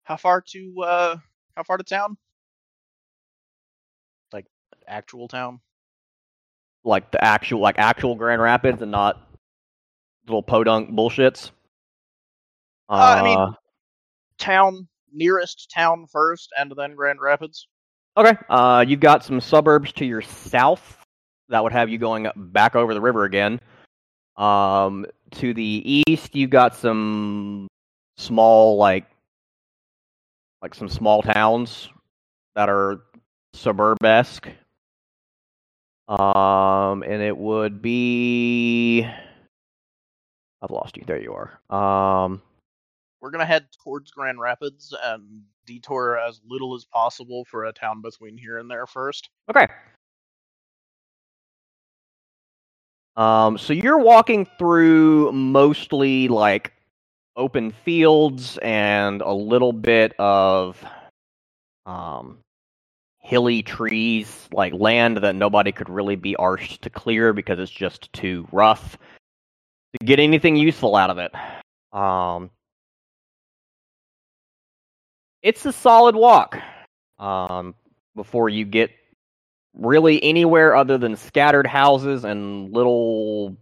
How 0.04 0.16
far 0.16 0.42
to 0.42 0.84
uh 0.84 1.18
how 1.56 1.64
far 1.64 1.78
to 1.78 1.84
town? 1.84 2.18
Actual 4.88 5.28
town? 5.28 5.60
Like 6.84 7.12
the 7.12 7.24
actual, 7.24 7.60
like 7.60 7.78
actual 7.78 8.16
Grand 8.16 8.42
Rapids, 8.42 8.82
and 8.82 8.92
not 8.92 9.30
little 10.26 10.44
podunk 10.44 10.92
bullshits. 10.92 11.52
Uh, 12.90 12.94
I 12.94 13.24
mean- 13.24 13.56
Town 14.38 14.88
nearest 15.12 15.72
town 15.74 16.06
first 16.06 16.50
and 16.58 16.72
then 16.78 16.94
Grand 16.96 17.20
Rapids. 17.20 17.68
Okay. 18.16 18.38
Uh, 18.50 18.86
you've 18.88 19.00
got 19.00 19.24
some 19.24 19.42
suburbs 19.42 19.92
to 19.94 20.06
your 20.06 20.22
south 20.22 21.04
that 21.50 21.64
would 21.64 21.72
have 21.72 21.90
you 21.90 21.98
going 21.98 22.28
back 22.36 22.76
over 22.76 22.94
the 22.94 23.02
river 23.02 23.24
again. 23.24 23.60
Um, 24.36 25.06
to 25.32 25.54
the 25.54 26.04
east, 26.08 26.36
you've 26.36 26.50
got 26.52 26.76
some 26.76 27.68
small, 28.18 28.78
like, 28.78 29.06
like 30.62 30.76
some 30.76 30.90
small 30.90 31.22
towns 31.22 31.90
that 32.56 32.70
are 32.70 33.02
suburb-esque. 33.54 34.50
Um, 36.08 37.04
and 37.04 37.22
it 37.22 37.38
would 37.38 37.82
be. 37.82 39.08
I've 40.62 40.72
lost 40.72 40.98
you. 40.98 41.04
There 41.06 41.22
you 41.22 41.34
are. 41.34 41.60
Um, 42.26 42.42
We're 43.22 43.32
gonna 43.32 43.46
head 43.46 43.68
towards 43.84 44.12
Grand 44.12 44.40
Rapids 44.40 44.96
and 45.04 45.44
detour 45.66 46.18
as 46.18 46.40
little 46.48 46.74
as 46.76 46.86
possible 46.86 47.46
for 47.46 47.66
a 47.66 47.74
town 47.74 48.02
between 48.02 48.38
here 48.38 48.58
and 48.58 48.72
there 48.72 48.88
first. 48.88 49.30
Okay. 49.50 49.68
Um, 53.18 53.58
so 53.58 53.74
you're 53.74 53.98
walking 53.98 54.48
through 54.58 55.32
mostly 55.32 56.28
like 56.28 56.72
open 57.36 57.72
fields 57.72 58.58
and 58.60 59.22
a 59.22 59.34
little 59.34 59.74
bit 59.74 60.14
of 60.20 60.84
um 61.86 62.38
hilly 63.28 63.62
trees, 63.62 64.48
like 64.54 64.74
land 64.74 65.18
that 65.18 65.36
nobody 65.36 65.74
could 65.74 65.90
really 65.90 66.16
be 66.16 66.34
arsed 66.40 66.80
to 66.80 66.90
clear 66.90 67.34
because 67.34 67.60
it's 67.60 67.70
just 67.70 68.12
too 68.14 68.48
rough 68.54 68.98
to 70.00 70.06
get 70.06 70.18
anything 70.18 70.56
useful 70.56 70.96
out 70.96 71.10
of 71.10 71.18
it. 71.18 71.34
Um, 71.92 72.50
it's 75.42 75.66
a 75.66 75.74
solid 75.74 76.16
walk. 76.16 76.58
Um, 77.20 77.76
before 78.16 78.48
you 78.48 78.64
get 78.64 78.92
really 79.74 80.24
anywhere 80.24 80.74
other 80.74 80.98
than 80.98 81.18
scattered 81.18 81.68
houses 81.68 82.24
and 82.24 82.72
little 82.72 83.58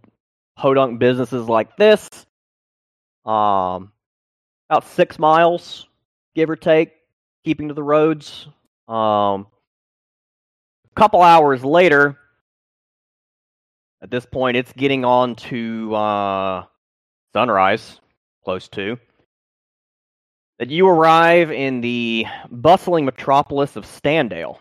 podunk 0.56 1.00
businesses 1.00 1.48
like 1.48 1.76
this. 1.76 2.08
Um, 3.24 3.90
about 4.70 4.86
six 4.86 5.18
miles, 5.18 5.88
give 6.36 6.50
or 6.50 6.56
take, 6.56 6.92
keeping 7.44 7.66
to 7.66 7.74
the 7.74 7.82
roads. 7.82 8.46
Um, 8.86 9.48
couple 10.96 11.22
hours 11.22 11.64
later, 11.64 12.18
at 14.02 14.10
this 14.10 14.26
point, 14.26 14.56
it's 14.56 14.72
getting 14.72 15.04
on 15.04 15.36
to 15.36 15.94
uh, 15.94 16.64
sunrise, 17.32 18.00
close 18.44 18.68
to. 18.68 18.98
That 20.58 20.70
you 20.70 20.88
arrive 20.88 21.52
in 21.52 21.82
the 21.82 22.26
bustling 22.50 23.04
metropolis 23.04 23.76
of 23.76 23.84
Standale. 23.84 24.58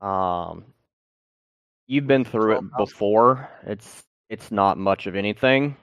Um, 0.00 0.64
you've 1.86 2.06
been 2.06 2.24
through 2.24 2.58
it 2.58 2.64
before. 2.76 3.48
It's 3.64 4.02
it's 4.28 4.50
not 4.50 4.76
much 4.76 5.06
of 5.06 5.14
anything. 5.14 5.76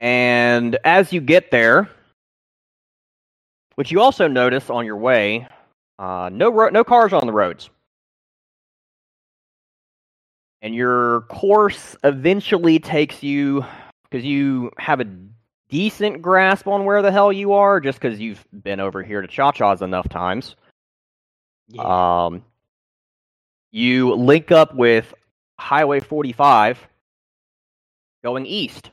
And 0.00 0.76
as 0.84 1.12
you 1.12 1.20
get 1.20 1.50
there, 1.50 1.88
which 3.76 3.90
you 3.90 4.00
also 4.00 4.28
notice 4.28 4.68
on 4.70 4.84
your 4.84 4.96
way, 4.96 5.46
uh, 5.98 6.30
no 6.32 6.50
ro- 6.50 6.70
no 6.70 6.84
cars 6.84 7.12
on 7.12 7.26
the 7.26 7.32
roads. 7.32 7.70
And 10.62 10.74
your 10.74 11.22
course 11.22 11.96
eventually 12.02 12.78
takes 12.78 13.22
you 13.22 13.64
because 14.04 14.24
you 14.24 14.70
have 14.78 15.00
a 15.00 15.06
decent 15.68 16.22
grasp 16.22 16.66
on 16.66 16.84
where 16.84 17.02
the 17.02 17.12
hell 17.12 17.32
you 17.32 17.52
are, 17.52 17.80
just 17.80 18.00
because 18.00 18.20
you've 18.20 18.44
been 18.62 18.80
over 18.80 19.02
here 19.02 19.20
to 19.22 19.28
Cha 19.28 19.52
Cha's 19.52 19.82
enough 19.82 20.08
times. 20.08 20.56
Um, 21.78 22.44
you 23.72 24.14
link 24.14 24.50
up 24.52 24.74
with 24.74 25.12
Highway 25.58 26.00
45 26.00 26.78
going 28.22 28.46
east. 28.46 28.90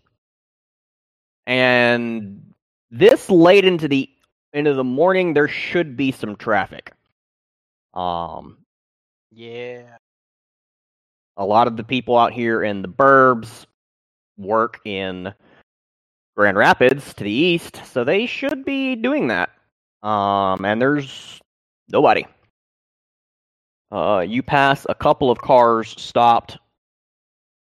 And 1.48 2.54
this 2.92 3.30
late 3.30 3.66
into 3.66 3.88
the 3.88 4.10
into 4.54 4.74
the 4.74 4.84
morning 4.84 5.34
there 5.34 5.48
should 5.48 5.98
be 5.98 6.12
some 6.12 6.36
traffic. 6.36 6.94
Um 7.94 8.58
yeah. 9.32 9.84
a 11.38 11.46
lot 11.46 11.68
of 11.68 11.78
the 11.78 11.84
people 11.84 12.18
out 12.18 12.34
here 12.34 12.64
in 12.64 12.82
the 12.82 12.88
burbs 12.88 13.66
work 14.38 14.80
in 14.86 15.34
Grand 16.36 16.58
Rapids 16.58 17.14
to 17.16 17.24
the 17.24 17.32
east, 17.32 17.82
so 17.86 18.04
they 18.04 18.26
should 18.26 18.66
be 18.66 18.96
doing 18.96 19.28
that. 19.28 19.50
Um, 20.04 20.66
and 20.66 20.82
there's 20.82 21.40
nobody. 21.90 22.26
Uh, 23.92 24.26
you 24.28 24.44
pass 24.44 24.86
a 24.90 24.96
couple 24.96 25.30
of 25.32 25.40
cars 25.40 25.94
stopped, 26.02 26.58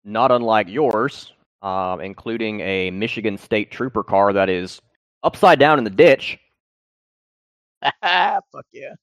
not 0.03 0.31
unlike 0.31 0.67
yours, 0.69 1.33
um, 1.61 2.01
including 2.01 2.59
a 2.61 2.91
Michigan 2.91 3.37
State 3.37 3.71
Trooper 3.71 4.03
car 4.03 4.33
that 4.33 4.49
is 4.49 4.79
upside 5.23 5.59
down 5.59 5.77
in 5.77 5.83
the 5.83 5.89
ditch. 5.89 6.37
Fuck 8.03 8.65
yeah. 8.73 8.93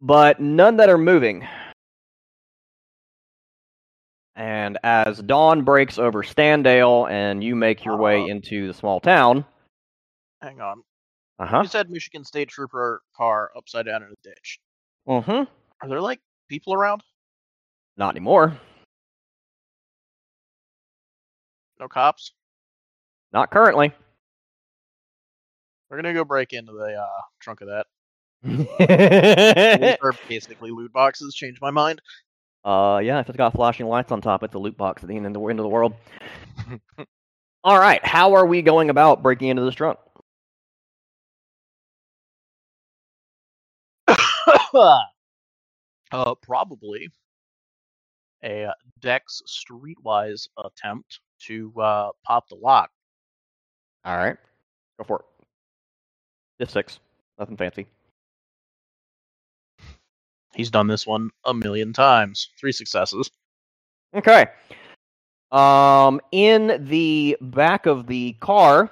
but 0.00 0.40
none 0.40 0.76
that 0.76 0.88
are 0.90 0.98
moving. 0.98 1.46
And 4.36 4.78
as 4.82 5.22
dawn 5.22 5.62
breaks 5.62 5.98
over 5.98 6.22
Standale 6.22 7.08
and 7.10 7.42
you 7.42 7.54
make 7.54 7.84
your 7.84 7.96
way 7.96 8.22
Uh. 8.22 8.26
into 8.26 8.66
the 8.66 8.74
small 8.74 9.00
town, 9.00 9.44
Hang 10.42 10.60
on. 10.60 10.82
uh 11.38 11.46
huh, 11.46 11.60
You 11.62 11.68
said 11.68 11.88
Michigan 11.90 12.24
State 12.24 12.48
Trooper 12.48 13.02
car 13.16 13.50
upside 13.56 13.86
down 13.86 14.02
in 14.02 14.10
a 14.10 14.16
ditch. 14.28 14.58
mm-hmm, 15.08 15.30
Are 15.82 15.88
there 15.88 16.00
like 16.00 16.20
people 16.48 16.74
around? 16.74 17.02
not 17.96 18.10
anymore, 18.10 18.58
No 21.80 21.88
cops? 21.88 22.32
not 23.34 23.50
currently. 23.50 23.92
We're 25.90 25.98
gonna 25.98 26.14
go 26.14 26.24
break 26.24 26.52
into 26.52 26.72
the 26.72 26.94
uh, 26.94 27.20
trunk 27.40 27.60
of 27.60 27.68
that. 27.68 27.86
These 28.42 29.96
are 30.02 30.14
basically 30.28 30.70
loot 30.70 30.92
boxes. 30.92 31.34
Change 31.34 31.60
my 31.60 31.70
mind. 31.70 32.00
Uh, 32.64 33.00
yeah, 33.02 33.20
if 33.20 33.28
it's 33.28 33.36
got 33.36 33.52
flashing 33.52 33.86
lights 33.86 34.10
on 34.12 34.20
top, 34.22 34.42
it's 34.42 34.54
a 34.54 34.58
loot 34.58 34.76
box 34.76 35.02
at 35.02 35.08
the 35.08 35.16
end 35.16 35.26
of 35.26 35.34
the 35.34 35.40
end 35.40 35.58
of 35.58 35.64
the 35.64 35.68
world. 35.68 35.94
All 37.64 37.78
right, 37.78 38.04
how 38.04 38.34
are 38.34 38.46
we 38.46 38.62
going 38.62 38.88
about 38.90 39.22
breaking 39.22 39.48
into 39.48 39.62
this 39.64 39.74
trunk? 39.74 39.98
uh, 44.74 46.34
probably 46.42 47.08
a 48.44 48.70
Dex 49.00 49.42
Streetwise 49.46 50.48
attempt 50.62 51.20
to 51.46 51.72
uh, 51.80 52.10
pop 52.24 52.48
the 52.48 52.56
lock. 52.56 52.90
All 54.04 54.16
right, 54.16 54.36
go 54.98 55.04
for 55.04 55.24
it. 56.60 56.70
Six, 56.70 56.98
nothing 57.38 57.56
fancy. 57.56 57.86
He's 60.54 60.70
done 60.70 60.86
this 60.86 61.06
one 61.06 61.30
a 61.44 61.52
million 61.52 61.92
times. 61.92 62.50
Three 62.58 62.72
successes. 62.72 63.30
Okay. 64.14 64.46
Um, 65.50 66.20
in 66.32 66.86
the 66.88 67.36
back 67.40 67.86
of 67.86 68.06
the 68.06 68.34
car, 68.40 68.90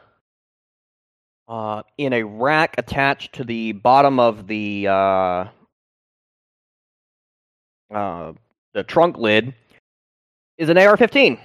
uh, 1.48 1.82
in 1.98 2.12
a 2.12 2.22
rack 2.24 2.74
attached 2.78 3.34
to 3.34 3.44
the 3.44 3.72
bottom 3.72 4.18
of 4.18 4.46
the 4.46 4.88
uh, 4.88 5.44
uh, 7.94 8.32
the 8.74 8.82
trunk 8.84 9.18
lid, 9.18 9.55
is 10.59 10.68
an 10.68 10.78
AR-15 10.78 11.38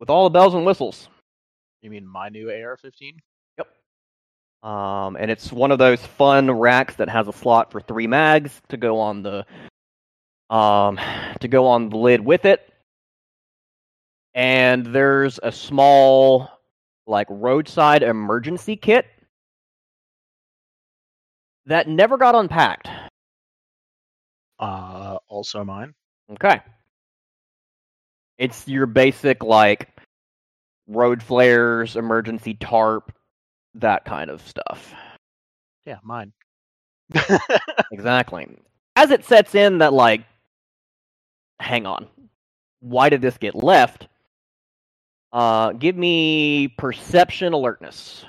with 0.00 0.10
all 0.10 0.24
the 0.24 0.30
bells 0.30 0.54
and 0.54 0.64
whistles. 0.64 1.08
You 1.82 1.90
mean 1.90 2.06
my 2.06 2.28
new 2.28 2.50
AR-15? 2.50 3.16
Yep. 3.58 4.68
Um, 4.68 5.16
and 5.16 5.30
it's 5.30 5.52
one 5.52 5.70
of 5.70 5.78
those 5.78 6.04
fun 6.04 6.50
racks 6.50 6.96
that 6.96 7.08
has 7.08 7.28
a 7.28 7.32
slot 7.32 7.70
for 7.70 7.80
three 7.80 8.06
mags 8.06 8.60
to 8.68 8.76
go 8.76 8.98
on 8.98 9.22
the 9.22 9.44
um 10.50 10.98
to 11.40 11.48
go 11.48 11.66
on 11.66 11.88
the 11.88 11.96
lid 11.96 12.20
with 12.20 12.44
it. 12.44 12.72
And 14.34 14.86
there's 14.86 15.38
a 15.42 15.50
small 15.50 16.50
like 17.06 17.26
roadside 17.30 18.02
emergency 18.02 18.76
kit 18.76 19.06
that 21.66 21.88
never 21.88 22.16
got 22.16 22.34
unpacked. 22.34 22.88
Uh, 24.58 25.18
also 25.28 25.64
mine. 25.64 25.94
Okay. 26.32 26.60
It's 28.38 28.66
your 28.68 28.86
basic 28.86 29.42
like 29.42 29.88
road 30.86 31.22
flares, 31.22 31.96
emergency 31.96 32.54
tarp, 32.54 33.12
that 33.74 34.04
kind 34.04 34.30
of 34.30 34.46
stuff. 34.46 34.94
Yeah, 35.84 35.98
mine. 36.02 36.32
Exactly. 37.92 38.48
As 38.96 39.10
it 39.10 39.24
sets 39.24 39.54
in 39.54 39.78
that 39.78 39.92
like 39.92 40.22
hang 41.60 41.86
on. 41.86 42.06
Why 42.80 43.08
did 43.08 43.22
this 43.22 43.38
get 43.38 43.54
left? 43.54 44.08
Uh 45.32 45.72
give 45.72 45.96
me 45.96 46.68
perception 46.68 47.52
alertness. 47.52 48.24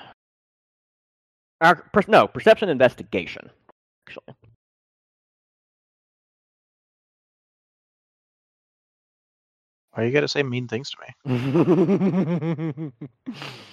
Uh, 1.60 1.74
per- 1.92 2.02
no, 2.06 2.28
perception 2.28 2.68
investigation. 2.68 3.50
Actually. 4.06 4.34
Why 9.92 10.04
you 10.04 10.12
gotta 10.12 10.28
say 10.28 10.42
mean 10.42 10.68
things 10.68 10.90
to 10.90 10.96
me? 11.24 12.92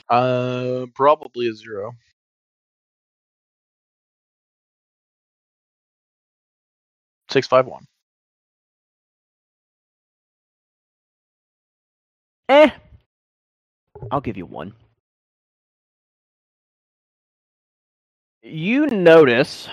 Uh, 0.09 0.85
probably 0.95 1.47
a 1.49 1.53
zero. 1.53 1.93
Six 7.29 7.47
five 7.47 7.67
one. 7.67 7.85
eh. 12.49 12.71
I'll 14.11 14.21
give 14.21 14.37
you 14.37 14.45
one. 14.47 14.73
You 18.43 18.85
notice 18.87 19.67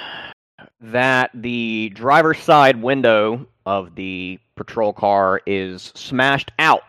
that 0.82 1.30
the 1.34 1.90
driver's 1.94 2.38
side 2.38 2.82
window 2.82 3.46
of 3.66 3.94
the 3.94 4.38
patrol 4.56 4.92
car 4.92 5.40
is 5.46 5.92
smashed 5.94 6.50
out. 6.58 6.82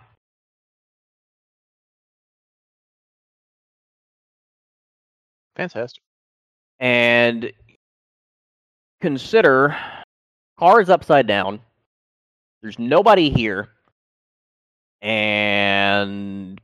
Fantastic. 5.56 6.02
and 6.80 7.52
consider 9.02 9.78
car 10.58 10.82
is 10.82 10.90
upside 10.90 11.28
down. 11.28 11.60
There's 12.62 12.80
nobody 12.80 13.30
here, 13.30 13.70
and 15.02 16.60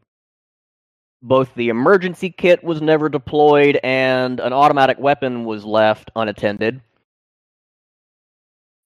both 1.21 1.53
the 1.55 1.69
emergency 1.69 2.29
kit 2.31 2.63
was 2.63 2.81
never 2.81 3.09
deployed 3.09 3.79
and 3.83 4.39
an 4.39 4.53
automatic 4.53 4.97
weapon 4.99 5.45
was 5.45 5.65
left 5.65 6.09
unattended. 6.15 6.81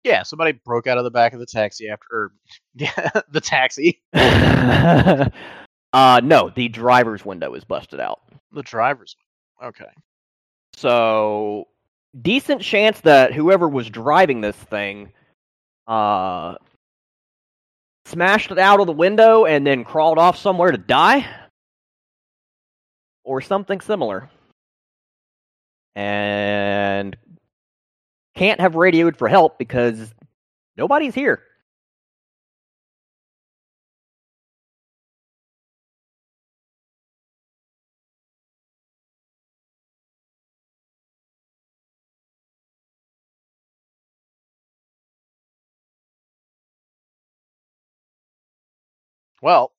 Yeah, 0.04 0.24
somebody 0.24 0.52
broke 0.52 0.88
out 0.88 0.98
of 0.98 1.06
the 1.06 1.12
back 1.12 1.34
of 1.34 1.40
the 1.40 1.46
taxi 1.46 1.88
after, 1.90 2.06
or 2.12 2.32
yeah, 2.76 3.10
the 3.30 3.42
taxi. 3.42 4.02
uh, 4.14 5.30
no, 6.24 6.52
the 6.56 6.68
driver's 6.70 7.26
window 7.26 7.54
is 7.54 7.64
busted 7.64 8.00
out. 8.00 8.20
The 8.52 8.64
driver's. 8.64 9.16
Okay. 9.64 9.86
So, 10.76 11.68
decent 12.22 12.62
chance 12.62 13.00
that 13.02 13.34
whoever 13.34 13.70
was 13.70 13.90
driving 13.90 14.42
this 14.42 14.56
thing 14.56 15.14
uh, 15.88 16.56
smashed 18.06 18.52
it 18.52 18.60
out 18.60 18.80
of 18.80 18.88
the 18.88 18.94
window 18.94 19.46
and 19.46 19.66
then 19.66 19.84
crawled 19.84 20.18
off 20.18 20.38
somewhere 20.38 20.72
to 20.72 20.78
die? 20.78 21.28
Or 23.24 23.40
something 23.40 23.80
similar. 23.80 24.30
And 25.96 27.16
can't 28.36 28.62
have 28.62 28.76
radioed 28.76 29.18
for 29.18 29.28
help 29.28 29.58
because 29.58 30.14
nobody's 30.78 31.16
here. 31.16 31.44
Well, 49.42 49.73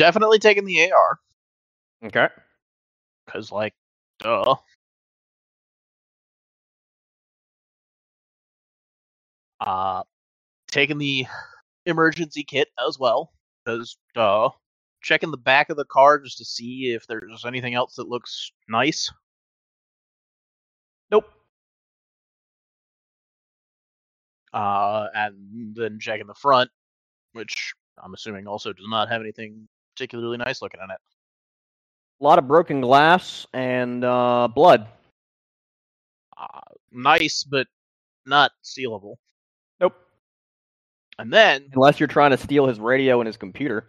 definitely 0.00 0.38
taking 0.38 0.64
the 0.64 0.90
AR 0.90 1.20
Okay. 2.06 2.28
because, 3.26 3.52
like, 3.52 3.74
duh. 4.18 4.56
Uh, 9.60 10.02
taking 10.70 10.96
the 10.98 11.26
emergency 11.84 12.42
kit 12.44 12.68
as 12.86 12.98
well 12.98 13.32
because, 13.64 13.98
duh. 14.14 14.50
Checking 15.02 15.30
the 15.30 15.36
back 15.38 15.70
of 15.70 15.76
the 15.76 15.84
car 15.86 16.18
just 16.18 16.38
to 16.38 16.44
see 16.44 16.92
if 16.94 17.06
there's 17.06 17.44
anything 17.46 17.74
else 17.74 17.96
that 17.96 18.08
looks 18.08 18.52
nice. 18.68 19.10
Nope. 21.10 21.24
Uh, 24.52 25.08
and 25.14 25.74
then 25.74 25.98
checking 26.00 26.26
the 26.26 26.34
front, 26.34 26.70
which 27.32 27.72
I'm 28.02 28.14
assuming 28.14 28.46
also 28.46 28.72
does 28.72 28.86
not 28.88 29.08
have 29.08 29.22
anything 29.22 29.68
particularly 29.94 30.36
nice 30.36 30.62
looking 30.62 30.80
in 30.82 30.90
it. 30.90 30.98
A 32.20 32.24
lot 32.24 32.38
of 32.38 32.46
broken 32.46 32.80
glass 32.80 33.46
and 33.52 34.04
uh, 34.04 34.48
blood. 34.54 34.86
Uh, 36.36 36.60
nice, 36.92 37.44
but 37.44 37.66
not 38.26 38.52
sealable. 38.64 39.16
Nope. 39.80 39.94
And 41.18 41.32
then, 41.32 41.70
Unless 41.74 41.98
you're 42.00 42.06
trying 42.06 42.30
to 42.32 42.36
steal 42.36 42.66
his 42.66 42.78
radio 42.78 43.20
and 43.20 43.26
his 43.26 43.36
computer. 43.36 43.86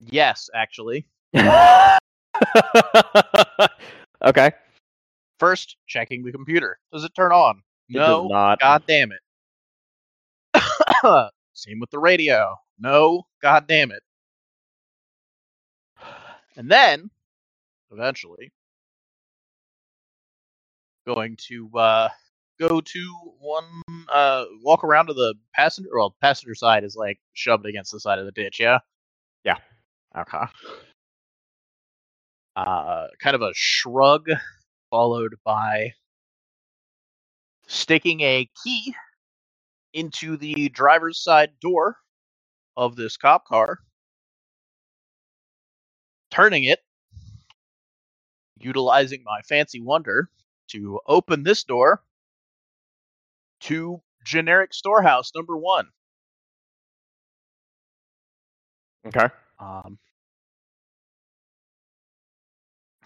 yes, 0.00 0.50
actually, 0.54 1.06
okay. 4.24 4.52
first 5.38 5.76
checking 5.86 6.24
the 6.24 6.32
computer. 6.32 6.78
Does 6.92 7.04
it 7.04 7.14
turn 7.14 7.32
on? 7.32 7.62
It 7.88 7.96
no. 7.96 8.22
does 8.22 8.30
not. 8.30 8.60
God 8.60 8.82
damn 8.86 9.12
it. 9.12 9.20
Same 11.54 11.80
with 11.80 11.90
the 11.90 11.98
radio. 11.98 12.56
No. 12.78 13.22
God 13.40 13.66
damn 13.66 13.92
it. 13.92 14.02
And 16.56 16.70
then, 16.70 17.10
eventually, 17.90 18.52
going 21.06 21.36
to 21.48 21.68
uh, 21.76 22.08
go 22.60 22.80
to 22.80 23.14
one, 23.40 23.82
uh, 24.12 24.44
walk 24.62 24.84
around 24.84 25.06
to 25.06 25.14
the 25.14 25.34
passenger. 25.54 25.90
Well, 25.92 26.14
passenger 26.20 26.54
side 26.54 26.84
is 26.84 26.96
like 26.96 27.18
shoved 27.32 27.66
against 27.66 27.92
the 27.92 28.00
side 28.00 28.18
of 28.18 28.26
the 28.26 28.32
ditch. 28.32 28.60
Yeah. 28.60 28.78
Yeah. 29.44 29.56
Okay. 30.16 30.44
Uh, 32.56 33.06
kind 33.20 33.34
of 33.34 33.42
a 33.42 33.50
shrug, 33.54 34.28
followed 34.90 35.34
by 35.44 35.92
sticking 37.66 38.20
a 38.20 38.48
key 38.62 38.94
into 39.94 40.36
the 40.36 40.68
driver's 40.68 41.18
side 41.22 41.52
door 41.60 41.96
of 42.76 42.96
this 42.96 43.16
cop 43.16 43.46
car, 43.46 43.78
turning 46.30 46.64
it, 46.64 46.80
utilizing 48.58 49.22
my 49.24 49.40
fancy 49.42 49.80
wonder 49.80 50.28
to 50.68 51.00
open 51.06 51.44
this 51.44 51.64
door 51.64 52.02
to 53.60 54.02
generic 54.24 54.74
storehouse 54.74 55.30
number 55.34 55.56
one. 55.56 55.86
Okay. 59.06 59.28
Um, 59.60 59.98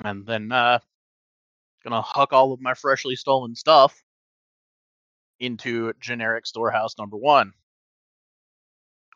and 0.04 0.24
then 0.26 0.50
uh, 0.52 0.78
gonna 1.84 2.00
huck 2.00 2.32
all 2.32 2.52
of 2.52 2.60
my 2.60 2.74
freshly 2.74 3.16
stolen 3.16 3.54
stuff 3.54 4.02
into 5.40 5.92
generic 6.00 6.46
storehouse 6.46 6.96
number 6.98 7.16
one, 7.16 7.52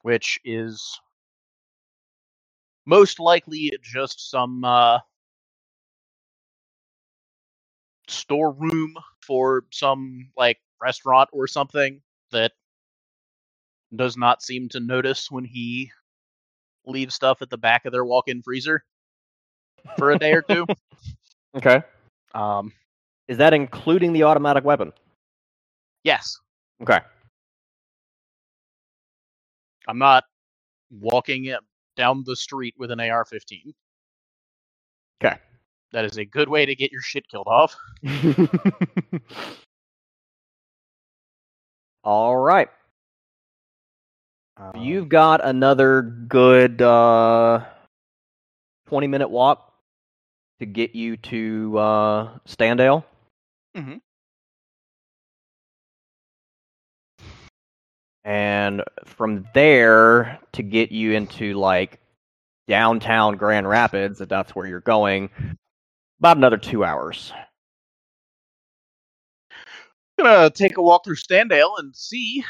which 0.02 0.38
is 0.44 1.00
most 2.86 3.20
likely 3.20 3.72
just 3.82 4.30
some 4.30 4.64
uh, 4.64 4.98
storeroom 8.08 8.94
for 9.20 9.64
some 9.70 10.30
like 10.36 10.58
restaurant 10.80 11.28
or 11.32 11.46
something 11.46 12.00
that 12.32 12.52
does 13.94 14.16
not 14.16 14.42
seem 14.42 14.68
to 14.70 14.80
notice 14.80 15.30
when 15.30 15.44
he 15.44 15.90
leaves 16.86 17.14
stuff 17.14 17.42
at 17.42 17.50
the 17.50 17.58
back 17.58 17.84
of 17.84 17.92
their 17.92 18.04
walk-in 18.04 18.42
freezer 18.42 18.84
for 19.96 20.10
a 20.10 20.18
day 20.18 20.32
or 20.32 20.42
two. 20.42 20.66
Okay. 21.54 21.82
Um, 22.34 22.72
Is 23.28 23.36
that 23.36 23.52
including 23.52 24.14
the 24.14 24.22
automatic 24.22 24.64
weapon? 24.64 24.94
Yes, 26.04 26.36
Okay. 26.82 27.00
I'm 29.88 29.98
not 29.98 30.24
walking 30.90 31.54
down 31.96 32.22
the 32.24 32.36
street 32.36 32.74
with 32.78 32.90
an 32.90 33.00
AR-15. 33.00 33.72
Okay. 35.22 35.36
That 35.92 36.04
is 36.04 36.16
a 36.18 36.24
good 36.24 36.48
way 36.48 36.66
to 36.66 36.74
get 36.74 36.90
your 36.92 37.02
shit 37.02 37.28
killed 37.28 37.46
off. 37.48 37.76
All 42.04 42.36
right. 42.36 42.68
Um, 44.56 44.72
You've 44.76 45.08
got 45.08 45.44
another 45.44 46.02
good 46.02 46.82
uh, 46.82 47.64
20 48.88 49.06
minute 49.06 49.28
walk 49.30 49.72
to 50.60 50.66
get 50.66 50.94
you 50.94 51.16
to 51.18 51.78
uh, 51.78 52.38
Standale. 52.46 53.04
Mhm. 53.76 54.00
And 58.24 58.82
from 59.04 59.46
there 59.54 60.38
to 60.52 60.62
get 60.62 60.92
you 60.92 61.12
into 61.12 61.54
like 61.54 62.00
downtown 62.68 63.36
Grand 63.36 63.68
Rapids, 63.68 64.20
if 64.20 64.28
that's 64.28 64.54
where 64.54 64.66
you're 64.66 64.80
going, 64.80 65.30
about 66.20 66.36
another 66.36 66.56
two 66.58 66.84
hours. 66.84 67.32
I'm 70.18 70.24
gonna 70.24 70.50
take 70.50 70.76
a 70.76 70.82
walk 70.82 71.04
through 71.04 71.16
Standale 71.16 71.78
and 71.78 71.94
see 71.96 72.44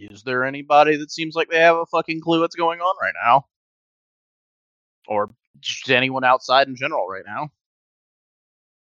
is 0.00 0.22
there 0.22 0.44
anybody 0.44 0.96
that 0.96 1.10
seems 1.10 1.34
like 1.34 1.50
they 1.50 1.58
have 1.60 1.76
a 1.76 1.86
fucking 1.86 2.20
clue 2.22 2.40
what's 2.40 2.56
going 2.56 2.80
on 2.80 2.94
right 3.02 3.14
now, 3.22 3.44
or 5.06 5.30
just 5.60 5.90
anyone 5.90 6.24
outside 6.24 6.68
in 6.68 6.76
general 6.76 7.06
right 7.06 7.24
now. 7.26 7.50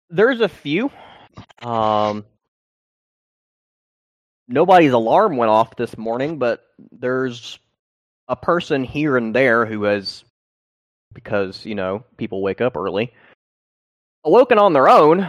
There's 0.09 0.39
a 0.39 0.49
few. 0.49 0.89
Um, 1.61 2.25
nobody's 4.49 4.91
alarm 4.91 5.37
went 5.37 5.49
off 5.49 5.75
this 5.77 5.97
morning, 5.97 6.37
but 6.37 6.65
there's 6.91 7.59
a 8.27 8.35
person 8.35 8.83
here 8.83 9.15
and 9.15 9.33
there 9.33 9.65
who 9.65 9.83
has, 9.83 10.25
because, 11.13 11.65
you 11.65 11.75
know, 11.75 12.03
people 12.17 12.41
wake 12.41 12.59
up 12.59 12.75
early, 12.75 13.13
awoken 14.25 14.57
on 14.57 14.73
their 14.73 14.89
own 14.89 15.19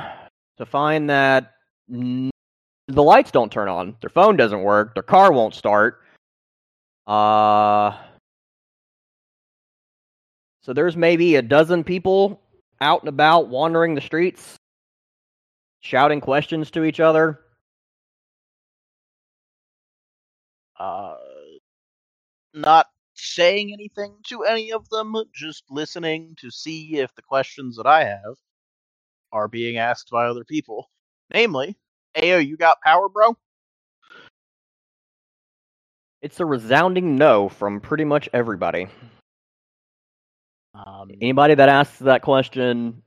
to 0.56 0.66
find 0.66 1.08
that 1.10 1.52
the 1.88 2.30
lights 2.88 3.30
don't 3.30 3.52
turn 3.52 3.68
on, 3.68 3.96
their 4.00 4.10
phone 4.10 4.36
doesn't 4.36 4.62
work, 4.62 4.94
their 4.94 5.02
car 5.02 5.32
won't 5.32 5.54
start. 5.54 6.00
Uh, 7.06 7.96
so 10.62 10.72
there's 10.72 10.96
maybe 10.96 11.36
a 11.36 11.42
dozen 11.42 11.84
people 11.84 12.40
out 12.80 13.02
and 13.02 13.08
about 13.08 13.48
wandering 13.48 13.94
the 13.94 14.00
streets 14.00 14.56
shouting 15.80 16.20
questions 16.20 16.70
to 16.70 16.84
each 16.84 17.00
other? 17.00 17.40
Uh, 20.80 21.14
not 22.54 22.86
saying 23.14 23.70
anything 23.70 24.14
to 24.26 24.44
any 24.44 24.72
of 24.72 24.88
them, 24.88 25.14
just 25.34 25.62
listening 25.68 26.34
to 26.40 26.50
see 26.50 26.96
if 26.96 27.14
the 27.14 27.22
questions 27.22 27.76
that 27.76 27.86
I 27.86 28.04
have 28.04 28.36
are 29.30 29.46
being 29.46 29.76
asked 29.76 30.08
by 30.10 30.24
other 30.24 30.42
people. 30.42 30.90
Namely, 31.34 31.76
Ayo, 32.16 32.44
you 32.44 32.56
got 32.56 32.80
power, 32.80 33.10
bro? 33.10 33.36
It's 36.22 36.40
a 36.40 36.46
resounding 36.46 37.16
no 37.16 37.50
from 37.50 37.80
pretty 37.80 38.04
much 38.04 38.30
everybody. 38.32 38.88
Um, 40.74 41.10
Anybody 41.20 41.54
that 41.56 41.68
asks 41.68 41.98
that 41.98 42.22
question 42.22 43.02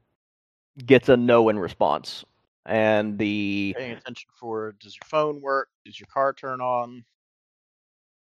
gets 0.86 1.09
a 1.09 1.17
no 1.17 1.49
in 1.49 1.57
response. 1.57 2.24
And 2.67 3.17
the 3.17 3.74
paying 3.76 3.93
attention 3.93 4.30
for 4.39 4.76
does 4.80 4.95
your 4.95 5.07
phone 5.07 5.41
work? 5.41 5.69
Does 5.86 5.99
your 5.99 6.07
car 6.13 6.34
turn 6.34 6.61
on? 6.61 7.03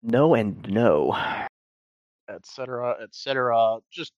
No 0.04 0.36
and 0.36 0.66
no. 0.70 1.18
Etc. 2.30 2.98
Etc. 3.02 3.78
Just 3.92 4.14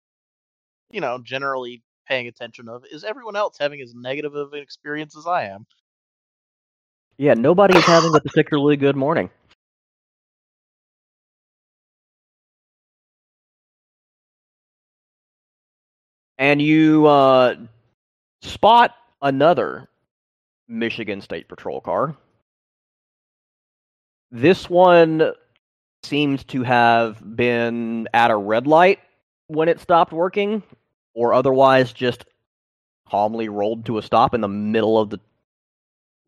you 0.91 1.01
know, 1.01 1.19
generally 1.23 1.83
paying 2.07 2.27
attention 2.27 2.67
of 2.67 2.83
is 2.91 3.03
everyone 3.03 3.35
else 3.35 3.57
having 3.59 3.81
as 3.81 3.93
negative 3.93 4.33
of 4.35 4.53
an 4.53 4.59
experience 4.59 5.15
as 5.15 5.27
I 5.27 5.45
am? 5.45 5.65
Yeah, 7.17 7.33
nobody 7.33 7.77
is 7.77 7.83
having 7.83 8.15
a 8.15 8.19
particularly 8.19 8.77
good 8.77 8.95
morning. 8.95 9.29
And 16.37 16.61
you 16.61 17.05
uh, 17.05 17.55
spot 18.41 18.95
another 19.21 19.89
Michigan 20.69 21.19
State 21.19 21.49
Patrol 21.49 21.81
car. 21.81 22.15
This 24.31 24.69
one 24.69 25.33
seems 26.03 26.43
to 26.45 26.63
have 26.63 27.21
been 27.35 28.07
at 28.13 28.31
a 28.31 28.35
red 28.35 28.67
light 28.67 28.99
when 29.47 29.69
it 29.69 29.79
stopped 29.79 30.11
working, 30.13 30.63
or 31.13 31.33
otherwise 31.33 31.91
just 31.91 32.25
calmly 33.09 33.49
rolled 33.49 33.85
to 33.85 33.97
a 33.97 34.01
stop 34.01 34.33
in 34.33 34.41
the 34.41 34.47
middle 34.47 34.99
of 34.99 35.09
the 35.09 35.19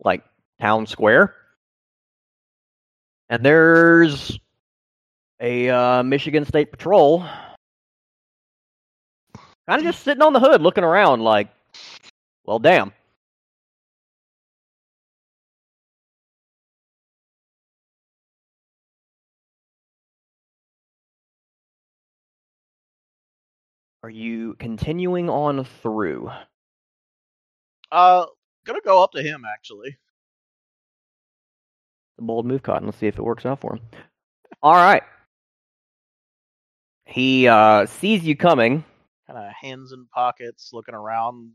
like 0.03 0.23
town 0.59 0.87
square. 0.87 1.35
And 3.29 3.45
there's 3.45 4.37
a 5.39 5.69
uh, 5.69 6.03
Michigan 6.03 6.45
State 6.45 6.71
Patrol 6.71 7.25
kind 9.67 9.79
of 9.79 9.83
just 9.83 10.03
sitting 10.03 10.21
on 10.21 10.33
the 10.33 10.39
hood 10.39 10.61
looking 10.61 10.83
around 10.83 11.21
like, 11.21 11.47
well, 12.45 12.59
damn. 12.59 12.91
Are 24.03 24.09
you 24.09 24.55
continuing 24.59 25.29
on 25.29 25.63
through? 25.63 26.31
Uh, 27.91 28.25
gonna 28.65 28.79
go 28.83 29.03
up 29.03 29.11
to 29.11 29.21
him 29.21 29.43
actually. 29.45 29.97
The 32.17 32.23
bold 32.23 32.45
move, 32.45 32.63
Cotton. 32.63 32.87
Let's 32.87 32.97
see 32.97 33.07
if 33.07 33.17
it 33.17 33.23
works 33.23 33.45
out 33.45 33.59
for 33.59 33.75
him. 33.75 33.81
All 34.63 34.73
right. 34.73 35.03
He 37.05 37.47
uh, 37.47 37.85
sees 37.85 38.23
you 38.23 38.35
coming. 38.35 38.83
Kind 39.27 39.37
of 39.37 39.51
hands 39.59 39.91
in 39.91 40.07
pockets, 40.13 40.71
looking 40.73 40.95
around. 40.95 41.51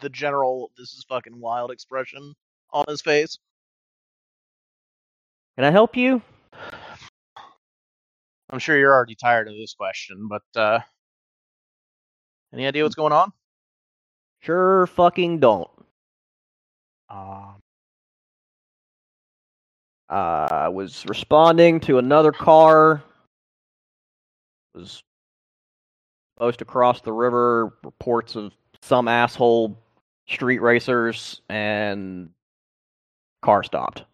The 0.00 0.10
general, 0.10 0.70
this 0.76 0.92
is 0.92 1.06
fucking 1.08 1.40
wild 1.40 1.70
expression 1.70 2.34
on 2.72 2.84
his 2.86 3.00
face. 3.00 3.38
Can 5.56 5.64
I 5.64 5.70
help 5.70 5.96
you? 5.96 6.20
I'm 8.50 8.58
sure 8.58 8.78
you're 8.78 8.92
already 8.92 9.14
tired 9.14 9.48
of 9.48 9.54
this 9.54 9.74
question, 9.74 10.28
but 10.28 10.42
uh, 10.60 10.80
any 12.52 12.66
idea 12.66 12.82
what's 12.82 12.94
going 12.94 13.12
on? 13.12 13.32
Sure 14.40 14.86
fucking 14.88 15.40
don't. 15.40 15.70
Um, 17.08 17.56
Uh, 20.08 20.46
I 20.50 20.68
was 20.68 21.04
responding 21.08 21.80
to 21.80 21.98
another 21.98 22.30
car. 22.30 23.02
Was 24.74 25.02
supposed 26.36 26.60
to 26.60 26.64
cross 26.64 27.00
the 27.00 27.12
river. 27.12 27.72
Reports 27.82 28.36
of 28.36 28.52
some 28.82 29.08
asshole 29.08 29.76
street 30.28 30.60
racers 30.60 31.40
and 31.48 32.30
car 33.42 33.64
stopped. 33.64 34.04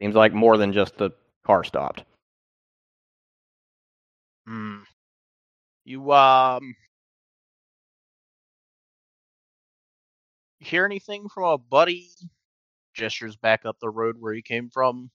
Seems 0.00 0.14
like 0.14 0.32
more 0.32 0.56
than 0.56 0.72
just 0.72 0.96
the 0.96 1.10
car 1.44 1.64
stopped. 1.64 2.04
hmm. 4.46 4.78
You 5.88 6.12
um, 6.12 6.74
hear 10.58 10.84
anything 10.84 11.30
from 11.30 11.44
a 11.44 11.56
buddy? 11.56 12.10
Gestures 12.92 13.36
back 13.36 13.64
up 13.64 13.78
the 13.80 13.88
road 13.88 14.16
where 14.20 14.34
he 14.34 14.42
came 14.42 14.68
from. 14.68 15.10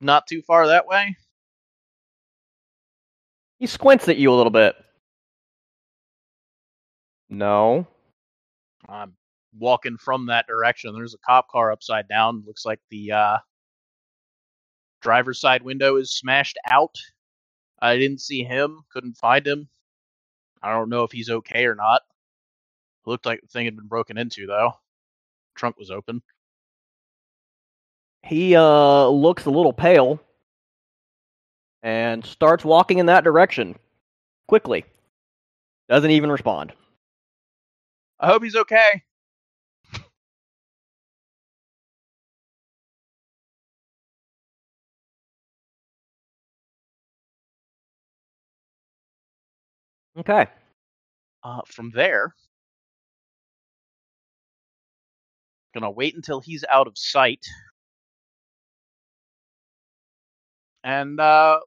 Not 0.00 0.26
too 0.26 0.42
far 0.42 0.66
that 0.66 0.88
way. 0.88 1.14
He 3.60 3.68
squints 3.68 4.08
at 4.08 4.16
you 4.16 4.32
a 4.32 4.34
little 4.34 4.50
bit. 4.50 4.74
No. 7.28 7.86
I'm 8.88 9.14
walking 9.56 9.98
from 9.98 10.26
that 10.26 10.48
direction. 10.48 10.92
There's 10.94 11.14
a 11.14 11.18
cop 11.24 11.48
car 11.48 11.70
upside 11.70 12.08
down. 12.08 12.42
Looks 12.44 12.66
like 12.66 12.80
the 12.90 13.12
uh, 13.12 13.38
driver's 15.00 15.40
side 15.40 15.62
window 15.62 15.94
is 15.94 16.12
smashed 16.12 16.58
out. 16.68 16.96
I 17.80 17.96
didn't 17.96 18.20
see 18.20 18.44
him. 18.44 18.84
Couldn't 18.92 19.16
find 19.16 19.46
him. 19.46 19.68
I 20.62 20.72
don't 20.72 20.90
know 20.90 21.04
if 21.04 21.12
he's 21.12 21.30
okay 21.30 21.64
or 21.64 21.74
not. 21.74 22.02
Looked 23.06 23.26
like 23.26 23.40
the 23.40 23.48
thing 23.48 23.64
had 23.64 23.76
been 23.76 23.86
broken 23.88 24.18
into 24.18 24.46
though. 24.46 24.72
Trunk 25.54 25.78
was 25.78 25.90
open. 25.90 26.22
He 28.22 28.54
uh 28.54 29.06
looks 29.06 29.46
a 29.46 29.50
little 29.50 29.72
pale 29.72 30.20
and 31.82 32.24
starts 32.24 32.64
walking 32.64 32.98
in 32.98 33.06
that 33.06 33.24
direction 33.24 33.78
quickly. 34.46 34.84
Doesn't 35.88 36.10
even 36.10 36.30
respond. 36.30 36.72
I 38.20 38.26
hope 38.26 38.42
he's 38.44 38.56
okay. 38.56 39.02
Okay. 50.20 50.46
Uh, 51.42 51.62
from 51.66 51.90
there, 51.94 52.34
gonna 55.72 55.90
wait 55.90 56.14
until 56.14 56.40
he's 56.40 56.62
out 56.70 56.86
of 56.86 56.98
sight, 56.98 57.46
and 60.84 61.18
uh, 61.18 61.58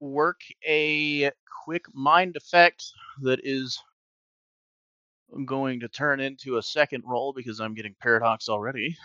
work 0.00 0.40
a 0.66 1.30
quick 1.64 1.84
mind 1.92 2.36
effect 2.36 2.84
that 3.20 3.40
is 3.44 3.78
going 5.44 5.80
to 5.80 5.88
turn 5.88 6.20
into 6.20 6.56
a 6.56 6.62
second 6.62 7.04
roll 7.06 7.34
because 7.34 7.60
I'm 7.60 7.74
getting 7.74 7.94
paradox 8.00 8.48
already. 8.48 8.96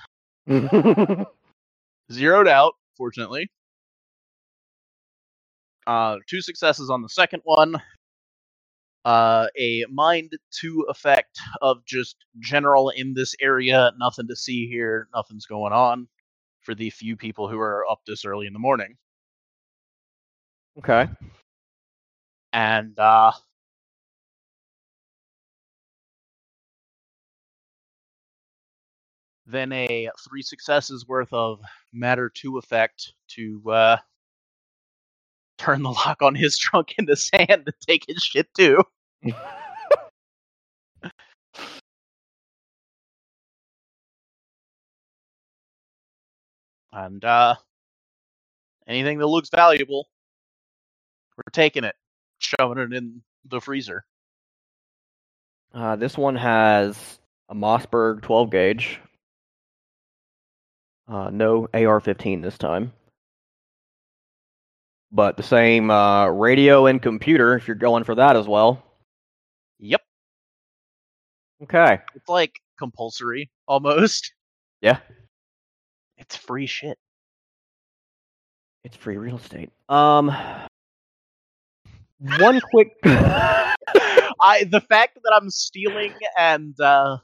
Zeroed 2.11 2.47
out, 2.47 2.73
fortunately. 2.97 3.49
Uh, 5.87 6.17
two 6.27 6.41
successes 6.41 6.89
on 6.89 7.01
the 7.01 7.09
second 7.09 7.41
one. 7.45 7.81
Uh, 9.05 9.47
a 9.57 9.85
mind 9.89 10.33
two 10.51 10.85
effect 10.89 11.39
of 11.61 11.77
just 11.85 12.17
general 12.39 12.89
in 12.89 13.13
this 13.13 13.33
area, 13.41 13.93
nothing 13.97 14.27
to 14.27 14.35
see 14.35 14.67
here, 14.67 15.07
nothing's 15.15 15.45
going 15.45 15.71
on 15.71 16.05
for 16.59 16.75
the 16.75 16.89
few 16.89 17.15
people 17.15 17.47
who 17.47 17.57
are 17.57 17.85
up 17.89 18.01
this 18.05 18.25
early 18.25 18.47
in 18.47 18.53
the 18.53 18.59
morning. 18.59 18.97
okay. 20.77 21.07
And 22.51 22.97
uh, 22.99 23.31
then 29.45 29.71
a 29.71 30.09
three 30.27 30.41
successes 30.41 31.07
worth 31.07 31.31
of 31.31 31.61
matter 31.93 32.29
two 32.29 32.57
effect 32.57 33.13
to 33.29 33.61
uh, 33.71 33.97
turn 35.57 35.83
the 35.83 35.91
lock 35.91 36.21
on 36.21 36.35
his 36.35 36.57
trunk 36.59 36.95
in 36.97 37.05
the 37.05 37.15
sand 37.15 37.65
to 37.65 37.73
take 37.85 38.05
his 38.07 38.21
shit 38.23 38.47
too. 38.55 38.81
and 46.91 47.23
uh, 47.23 47.55
anything 48.87 49.19
that 49.19 49.27
looks 49.27 49.49
valuable, 49.49 50.07
we're 51.35 51.51
taking 51.51 51.83
it, 51.83 51.95
shoving 52.39 52.79
it 52.79 52.93
in 52.93 53.21
the 53.45 53.61
freezer. 53.61 54.05
Uh, 55.73 55.95
this 55.95 56.17
one 56.17 56.35
has 56.35 57.19
a 57.49 57.55
Mossberg 57.55 58.21
12 58.21 58.49
gauge. 58.49 58.99
Uh, 61.07 61.29
no 61.31 61.67
AR-15 61.73 62.41
this 62.41 62.57
time, 62.57 62.91
but 65.11 65.37
the 65.37 65.43
same 65.43 65.89
uh, 65.89 66.27
radio 66.27 66.85
and 66.85 67.01
computer 67.01 67.55
if 67.55 67.67
you're 67.67 67.75
going 67.75 68.03
for 68.03 68.15
that 68.15 68.35
as 68.35 68.47
well. 68.47 68.83
Yep. 69.79 70.01
Okay. 71.63 71.99
It's 72.15 72.29
like 72.29 72.59
compulsory 72.77 73.49
almost. 73.67 74.33
Yeah. 74.81 74.99
It's 76.17 76.35
free 76.35 76.65
shit. 76.65 76.97
It's 78.83 78.97
free 78.97 79.17
real 79.17 79.37
estate. 79.37 79.69
Um, 79.89 80.31
one 82.39 82.59
quick. 82.71 82.93
I 83.05 84.63
the 84.69 84.81
fact 84.81 85.17
that 85.23 85.33
I'm 85.35 85.49
stealing 85.49 86.13
and 86.37 86.79
uh, 86.79 87.17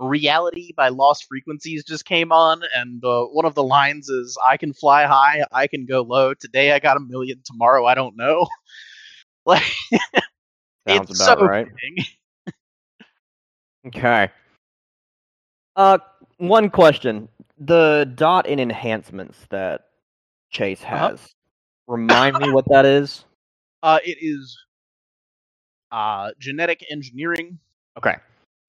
reality 0.00 0.72
by 0.76 0.90
lost 0.90 1.26
frequencies 1.28 1.84
just 1.84 2.04
came 2.06 2.32
on, 2.32 2.62
and 2.74 3.04
uh, 3.04 3.24
one 3.26 3.46
of 3.46 3.54
the 3.54 3.64
lines 3.64 4.08
is 4.08 4.38
"I 4.48 4.56
can 4.58 4.74
fly 4.74 5.06
high, 5.06 5.44
I 5.52 5.68
can 5.68 5.86
go 5.86 6.02
low. 6.02 6.34
Today 6.34 6.72
I 6.72 6.80
got 6.80 6.96
a 6.98 7.00
million, 7.00 7.42
tomorrow 7.44 7.86
I 7.86 7.94
don't 7.94 8.16
know." 8.16 8.46
like 9.46 9.64
Sounds 10.88 11.10
it's 11.10 11.12
about 11.12 11.38
so 11.38 11.38
right. 11.40 11.68
fitting. 11.80 12.06
Okay. 13.88 14.30
Uh, 15.76 15.98
one 16.38 16.70
question: 16.70 17.28
the 17.58 18.10
dot 18.16 18.46
in 18.48 18.60
enhancements 18.60 19.38
that 19.50 19.82
Chase 20.50 20.82
Uh-huh. 20.92 21.10
has. 21.10 21.34
Remind 21.88 22.38
me 22.38 22.50
what 22.50 22.66
that 22.70 22.86
is. 22.86 23.24
Uh, 23.82 23.98
it 24.04 24.18
is 24.20 24.58
uh, 25.92 26.30
genetic 26.40 26.84
engineering 26.90 27.58
Okay. 27.98 28.16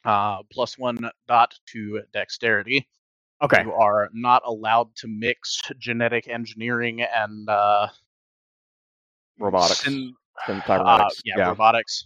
Uh, 0.05 0.43
plus 0.51 0.77
one 0.77 0.97
dot 1.27 1.53
to 1.67 2.01
dexterity. 2.13 2.87
Okay. 3.41 3.63
You 3.63 3.73
are 3.73 4.09
not 4.13 4.41
allowed 4.45 4.93
to 4.97 5.07
mix 5.07 5.61
genetic 5.79 6.27
engineering 6.27 7.01
and 7.01 7.47
uh, 7.49 7.87
Robotics. 9.39 9.79
syn- 9.83 10.13
uh, 10.47 10.59
cybernetics. 10.65 11.21
yeah, 11.25 11.47
robotics. 11.47 12.05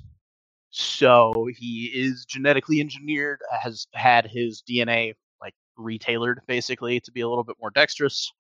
So 0.70 1.48
he 1.58 1.92
is 1.94 2.26
genetically 2.26 2.80
engineered, 2.80 3.40
has 3.62 3.88
had 3.94 4.28
his 4.28 4.64
DNA 4.68 5.14
like 5.42 5.54
retailored 5.78 6.38
basically 6.48 7.00
to 7.02 7.12
be 7.12 7.22
a 7.22 7.28
little 7.30 7.44
bit 7.44 7.56
more 7.60 7.70
dexterous 7.72 8.32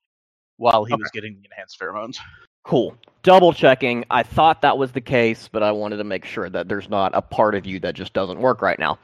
while 0.58 0.84
he 0.86 0.94
Okay. 0.94 1.02
was 1.02 1.12
getting 1.12 1.34
the 1.34 1.46
enhanced 1.52 1.80
pheromones. 1.80 2.18
Cool. 2.64 2.96
Double 3.24 3.54
checking. 3.54 4.06
I 4.10 4.24
thought 4.24 4.62
that 4.62 4.78
was 4.78 4.92
the 4.92 5.02
case, 5.02 5.48
but 5.52 5.64
I 5.64 5.72
wanted 5.72 5.98
to 5.98 6.04
make 6.04 6.26
sure 6.26 6.50
that 6.50 6.68
there's 6.70 6.90
not 6.90 7.12
a 7.14 7.22
part 7.22 7.56
of 7.56 7.66
you 7.66 7.80
that 7.82 7.94
just 7.96 8.14
doesn't 8.14 8.40
work 8.40 8.62
right 8.62 8.80
now. 8.80 9.00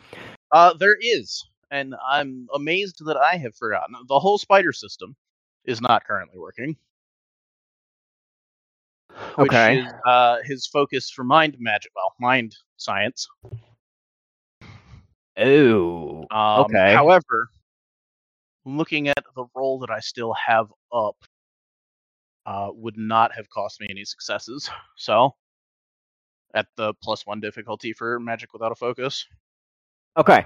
Uh, 0.52 0.74
there 0.74 0.98
is, 1.00 1.46
and 1.72 1.96
I'm 2.08 2.48
amazed 2.54 3.06
that 3.06 3.18
I 3.18 3.36
have 3.38 3.56
forgotten. 3.56 3.96
The 4.08 4.20
whole 4.20 4.38
spider 4.38 4.74
system 4.74 5.16
is 5.66 5.82
not 5.82 6.06
currently 6.06 6.40
working. 6.40 6.76
Which 9.36 9.52
Okay. 9.52 9.80
is 9.80 9.94
uh, 10.06 10.38
his 10.44 10.66
focus 10.68 11.10
for 11.12 11.24
mind 11.24 11.58
magic, 11.60 11.92
well, 11.96 12.14
mind 12.20 12.56
science. 12.78 13.28
Oh. 15.38 16.26
Um, 16.32 16.66
Okay. 16.66 16.94
However, 16.94 17.50
looking 18.66 19.08
at 19.10 19.24
the 19.36 19.46
roll 19.56 19.80
that 19.80 19.90
I 19.90 20.00
still 20.00 20.34
have 20.34 20.72
up, 20.92 21.16
uh, 22.46 22.70
would 22.74 22.98
not 22.98 23.34
have 23.36 23.50
cost 23.50 23.80
me 23.80 23.88
any 23.90 24.04
successes. 24.04 24.70
So, 24.96 25.36
at 26.56 26.66
the 26.76 26.94
plus 27.04 27.26
one 27.26 27.40
difficulty 27.40 27.94
for 27.94 28.20
magic 28.20 28.54
without 28.54 28.72
a 28.72 28.76
focus, 28.76 29.28
Okay. 30.20 30.46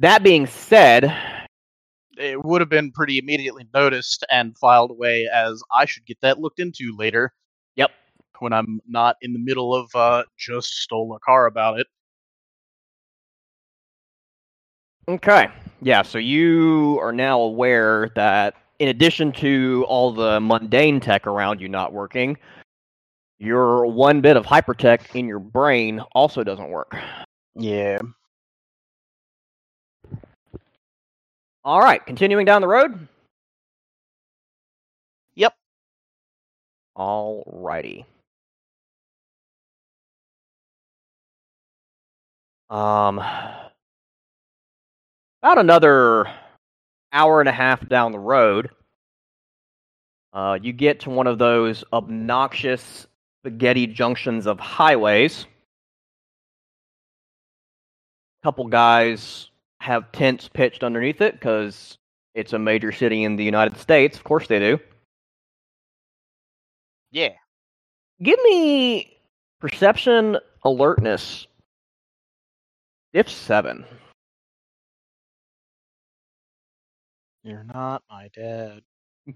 That 0.00 0.24
being 0.24 0.48
said, 0.48 1.16
it 2.18 2.44
would 2.44 2.60
have 2.60 2.68
been 2.68 2.90
pretty 2.90 3.18
immediately 3.18 3.64
noticed 3.72 4.26
and 4.28 4.58
filed 4.58 4.90
away 4.90 5.28
as 5.32 5.62
I 5.72 5.84
should 5.84 6.04
get 6.04 6.20
that 6.22 6.40
looked 6.40 6.58
into 6.58 6.96
later. 6.98 7.32
Yep. 7.76 7.92
When 8.40 8.52
I'm 8.52 8.80
not 8.88 9.14
in 9.22 9.32
the 9.32 9.38
middle 9.38 9.72
of 9.72 9.88
uh, 9.94 10.24
just 10.36 10.78
stole 10.78 11.14
a 11.14 11.20
car 11.20 11.46
about 11.46 11.78
it. 11.78 11.86
Okay. 15.08 15.46
Yeah, 15.80 16.02
so 16.02 16.18
you 16.18 16.98
are 17.00 17.12
now 17.12 17.38
aware 17.40 18.10
that 18.16 18.54
in 18.80 18.88
addition 18.88 19.30
to 19.32 19.84
all 19.86 20.12
the 20.12 20.40
mundane 20.40 20.98
tech 20.98 21.28
around 21.28 21.60
you 21.60 21.68
not 21.68 21.92
working, 21.92 22.36
your 23.38 23.86
one 23.86 24.20
bit 24.20 24.36
of 24.36 24.44
hypertech 24.44 25.14
in 25.14 25.28
your 25.28 25.38
brain 25.38 26.00
also 26.14 26.42
doesn't 26.42 26.70
work. 26.70 26.96
Yeah. 27.54 27.98
All 31.64 31.80
right, 31.80 32.04
continuing 32.04 32.44
down 32.44 32.60
the 32.60 32.68
road. 32.68 33.08
Yep. 35.34 35.54
All 36.94 37.42
righty. 37.46 38.04
Um, 42.68 43.18
about 45.42 45.58
another 45.58 46.26
hour 47.12 47.40
and 47.40 47.48
a 47.48 47.52
half 47.52 47.88
down 47.88 48.12
the 48.12 48.18
road, 48.18 48.70
uh, 50.34 50.58
you 50.60 50.72
get 50.72 51.00
to 51.00 51.10
one 51.10 51.26
of 51.26 51.38
those 51.38 51.84
obnoxious 51.92 53.06
spaghetti 53.40 53.86
junctions 53.86 54.46
of 54.46 54.60
highways. 54.60 55.46
couple 58.42 58.66
guys 58.66 59.48
have 59.84 60.10
tents 60.12 60.48
pitched 60.48 60.82
underneath 60.82 61.20
it 61.20 61.34
because 61.34 61.98
it's 62.34 62.54
a 62.54 62.58
major 62.58 62.90
city 62.90 63.22
in 63.22 63.36
the 63.36 63.44
United 63.44 63.76
States. 63.76 64.16
Of 64.16 64.24
course 64.24 64.46
they 64.46 64.58
do. 64.58 64.80
Yeah. 67.10 67.34
Give 68.22 68.38
me 68.44 69.18
perception 69.60 70.38
alertness. 70.64 71.46
If 73.12 73.28
seven. 73.28 73.84
You're 77.42 77.64
not 77.64 78.02
my 78.10 78.30
dad. 78.34 78.80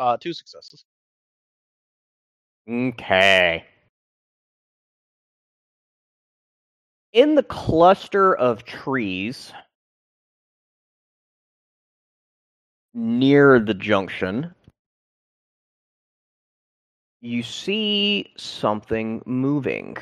uh, 0.00 0.16
two 0.16 0.32
successes. 0.32 0.84
Okay. 2.68 3.64
In 7.12 7.34
the 7.34 7.42
cluster 7.42 8.34
of 8.34 8.64
trees 8.64 9.52
near 12.94 13.58
the 13.58 13.74
junction, 13.74 14.54
you 17.20 17.42
see 17.42 18.32
something 18.36 19.22
moving. 19.26 19.96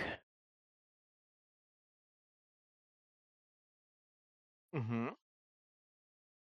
Mm-hmm. 4.75 5.09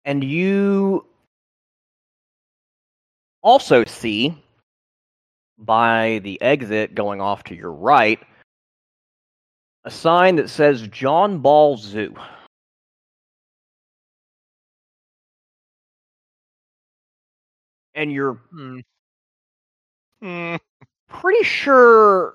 And 0.06 0.24
you 0.24 1.06
also 3.42 3.84
see 3.84 4.42
by 5.58 6.20
the 6.24 6.40
exit 6.40 6.94
going 6.94 7.20
off 7.20 7.44
to 7.44 7.54
your 7.54 7.72
right 7.72 8.18
a 9.84 9.90
sign 9.90 10.36
that 10.36 10.48
says 10.50 10.88
John 10.88 11.38
Ball 11.38 11.76
Zoo. 11.76 12.14
And 17.94 18.10
you're. 18.10 18.40
Hmm. 20.20 20.56
pretty 21.08 21.44
sure 21.44 22.34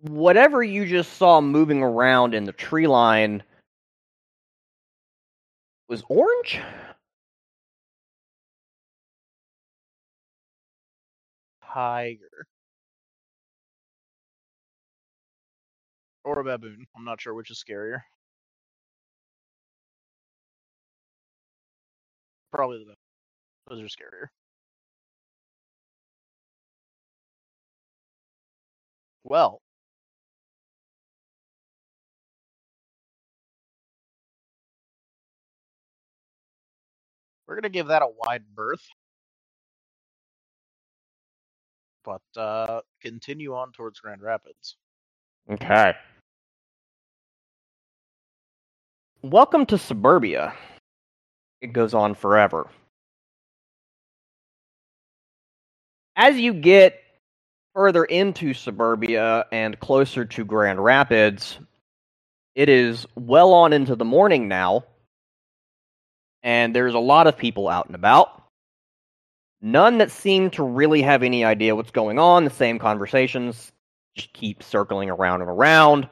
whatever 0.00 0.62
you 0.62 0.86
just 0.86 1.14
saw 1.16 1.40
moving 1.40 1.82
around 1.82 2.34
in 2.34 2.44
the 2.44 2.52
tree 2.52 2.86
line 2.86 3.42
was 5.88 6.02
orange? 6.08 6.60
Tiger. 11.62 12.46
Or 16.24 16.38
a 16.40 16.44
baboon. 16.44 16.86
I'm 16.96 17.04
not 17.04 17.20
sure 17.20 17.34
which 17.34 17.50
is 17.50 17.62
scarier. 17.66 18.00
Probably 22.52 22.78
the 22.78 22.84
baboon. 22.84 22.96
Those 23.68 23.80
are 23.82 23.84
scarier. 23.86 24.28
Well. 29.24 29.62
We're 37.46 37.56
going 37.56 37.62
to 37.64 37.68
give 37.68 37.88
that 37.88 38.02
a 38.02 38.08
wide 38.08 38.44
berth. 38.54 38.86
But 42.04 42.22
uh, 42.36 42.82
continue 43.02 43.54
on 43.54 43.72
towards 43.72 44.00
Grand 44.00 44.22
Rapids. 44.22 44.76
Okay. 45.50 45.94
Welcome 49.20 49.66
to 49.66 49.78
suburbia. 49.78 50.54
It 51.60 51.72
goes 51.72 51.92
on 51.92 52.14
forever. 52.14 52.70
As 56.14 56.38
you 56.38 56.52
get 56.52 57.00
further 57.74 58.04
into 58.04 58.54
suburbia 58.54 59.44
and 59.50 59.78
closer 59.80 60.24
to 60.24 60.44
Grand 60.44 60.82
Rapids, 60.84 61.58
it 62.54 62.68
is 62.68 63.04
well 63.16 63.52
on 63.52 63.72
into 63.72 63.96
the 63.96 64.04
morning 64.04 64.46
now, 64.46 64.84
and 66.44 66.76
there's 66.76 66.94
a 66.94 67.00
lot 67.00 67.26
of 67.26 67.36
people 67.36 67.68
out 67.68 67.86
and 67.86 67.96
about. 67.96 68.44
None 69.60 69.98
that 69.98 70.12
seem 70.12 70.50
to 70.50 70.62
really 70.62 71.02
have 71.02 71.24
any 71.24 71.44
idea 71.44 71.74
what's 71.74 71.90
going 71.90 72.20
on. 72.20 72.44
The 72.44 72.50
same 72.50 72.78
conversations 72.78 73.72
just 74.16 74.32
keep 74.32 74.62
circling 74.62 75.10
around 75.10 75.42
and 75.42 75.50
around. 75.50 76.08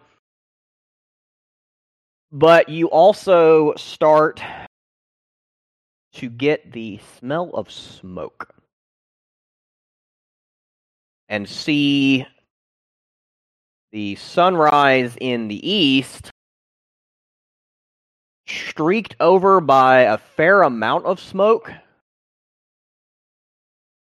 But 2.31 2.69
you 2.69 2.89
also 2.91 3.75
start 3.77 4.43
to 6.15 6.29
get 6.29 6.73
the 6.73 7.01
smell 7.19 7.51
of 7.55 7.71
smoke 7.71 8.55
and 11.29 11.49
see 11.49 12.27
the 13.93 14.15
sunrise 14.17 15.17
in 15.21 15.49
the 15.49 15.71
east 15.71 16.31
streaked 18.47 19.15
over 19.21 19.61
by 19.61 20.01
a 20.01 20.19
fair 20.19 20.63
amount 20.63 21.05
of 21.05 21.21
smoke 21.21 21.71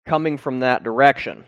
coming 0.07 0.38
from 0.38 0.61
that 0.61 0.82
direction. 0.82 1.44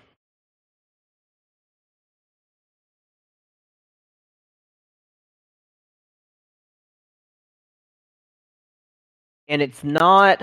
And 9.50 9.60
it's 9.60 9.82
not 9.82 10.40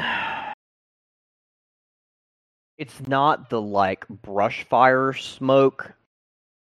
it's 2.77 3.07
not 3.07 3.49
the 3.49 3.61
like 3.61 4.05
brush 4.09 4.65
fire 4.65 5.13
smoke. 5.13 5.93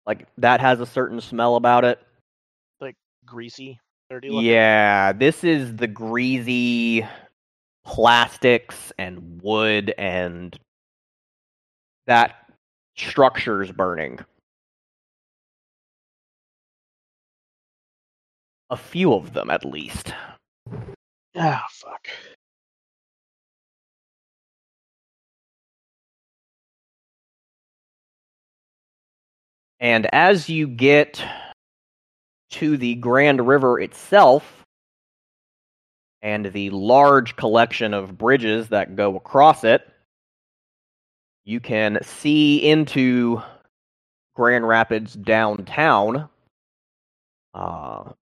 Like 0.07 0.29
that 0.39 0.61
has 0.61 0.81
a 0.81 0.87
certain 0.87 1.21
smell 1.21 1.57
about 1.57 1.85
it. 1.85 1.99
Like 2.81 2.95
greasy, 3.27 3.81
dirty 4.09 4.31
looking. 4.31 4.51
Yeah, 4.51 5.13
this 5.13 5.43
is 5.43 5.77
the 5.77 5.89
greasy 5.89 7.05
plastics 7.85 8.93
and 8.99 9.43
wood 9.43 9.93
and 9.99 10.57
that 12.07 12.37
structure's 12.97 13.73
burning. 13.73 14.21
A 18.71 18.77
few 18.77 19.13
of 19.13 19.33
them, 19.33 19.51
at 19.51 19.65
least. 19.65 20.13
Ah, 21.37 21.65
fuck. 21.71 22.09
And 29.81 30.07
as 30.13 30.49
you 30.49 30.67
get 30.67 31.23
to 32.51 32.77
the 32.77 32.95
Grand 32.97 33.47
River 33.47 33.79
itself 33.81 34.65
and 36.23 36.47
the 36.47 36.71
large 36.71 37.37
collection 37.37 37.95
of 37.95 38.19
bridges 38.19 38.69
that 38.69 38.97
go 38.97 39.17
across 39.17 39.63
it, 39.65 39.87
you 41.45 41.61
can 41.61 41.99
see 42.03 42.59
into 42.69 43.41
Grand 44.35 44.67
Rapids 44.67 45.15
downtown, 45.15 46.29
uh, 47.55 48.13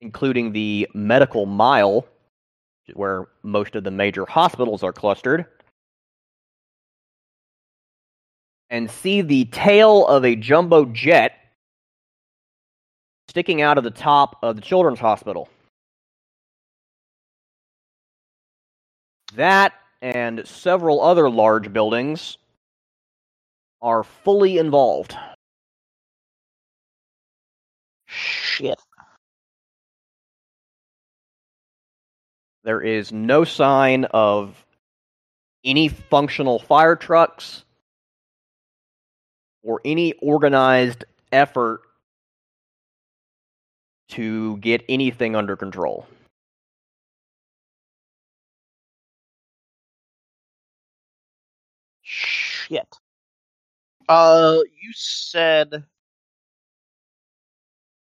including 0.00 0.52
the 0.52 0.88
medical 0.94 1.46
mile, 1.46 2.06
where 2.94 3.26
most 3.42 3.74
of 3.76 3.84
the 3.84 3.90
major 3.90 4.26
hospitals 4.26 4.82
are 4.82 4.92
clustered. 4.92 5.46
and 8.70 8.88
see 8.88 9.20
the 9.20 9.44
tail 9.46 10.06
of 10.06 10.24
a 10.24 10.36
jumbo 10.36 10.84
jet 10.86 11.32
sticking 13.28 13.60
out 13.60 13.78
of 13.78 13.84
the 13.84 13.90
top 13.90 14.36
of 14.42 14.56
the 14.56 14.62
children's 14.62 15.00
hospital. 15.00 15.48
That 19.34 19.74
and 20.02 20.46
several 20.46 21.00
other 21.00 21.28
large 21.28 21.72
buildings 21.72 22.38
are 23.82 24.02
fully 24.02 24.58
involved. 24.58 25.16
Shit. 28.06 28.78
There 32.62 32.80
is 32.80 33.12
no 33.12 33.44
sign 33.44 34.04
of 34.06 34.64
any 35.64 35.88
functional 35.88 36.58
fire 36.58 36.96
trucks 36.96 37.64
or 39.62 39.80
any 39.84 40.12
organized 40.14 41.04
effort 41.32 41.80
to 44.08 44.56
get 44.58 44.84
anything 44.88 45.36
under 45.36 45.56
control. 45.56 46.06
Shit. 52.02 52.98
Uh, 54.08 54.58
you 54.82 54.92
said. 54.94 55.84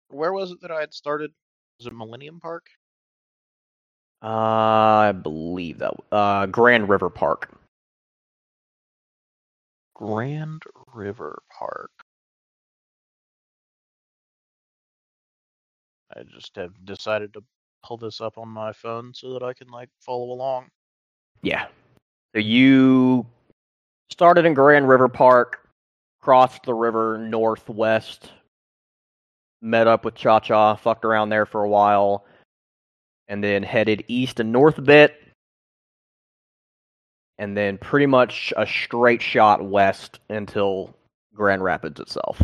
Where 0.10 0.34
was 0.34 0.52
it 0.52 0.62
that 0.62 0.72
I 0.72 0.82
had 0.82 0.93
started? 0.93 1.32
Was 1.80 1.88
it 1.88 1.93
Millennium 1.93 2.39
Park? 2.39 2.68
Uh, 4.26 5.09
I 5.09 5.11
believe 5.11 5.78
that 5.78 5.93
uh, 6.11 6.47
Grand 6.47 6.89
River 6.89 7.11
Park. 7.11 7.51
Grand 9.93 10.63
River 10.95 11.43
Park. 11.55 11.91
I 16.17 16.23
just 16.23 16.55
have 16.55 16.73
decided 16.86 17.34
to 17.34 17.43
pull 17.84 17.97
this 17.97 18.19
up 18.19 18.39
on 18.39 18.47
my 18.47 18.73
phone 18.73 19.14
so 19.14 19.31
that 19.34 19.43
I 19.43 19.53
can 19.53 19.68
like 19.68 19.89
follow 19.99 20.31
along. 20.31 20.69
Yeah. 21.43 21.68
So 22.34 22.39
you 22.39 23.27
started 24.10 24.45
in 24.45 24.56
Grand 24.56 24.89
River 24.89 25.07
Park, 25.07 25.69
crossed 26.19 26.64
the 26.64 26.73
river 26.73 27.19
northwest, 27.19 28.31
met 29.61 29.85
up 29.85 30.03
with 30.03 30.15
Cha 30.15 30.39
Cha, 30.39 30.76
fucked 30.76 31.06
around 31.06 31.30
there 31.30 31.45
for 31.45 31.64
a 31.64 31.69
while, 31.69 32.26
and 33.27 33.43
then 33.43 33.64
headed 33.64 34.03
east 34.07 34.39
and 34.39 34.52
north 34.52 34.77
a 34.77 34.81
bit, 34.81 35.15
and 37.38 37.56
then 37.56 37.77
pretty 37.77 38.06
much 38.06 38.53
a 38.56 38.65
straight 38.65 39.22
shot 39.22 39.64
west 39.64 40.19
until 40.30 40.95
Grand 41.34 41.64
Rapids 41.64 41.99
itself. 41.99 42.41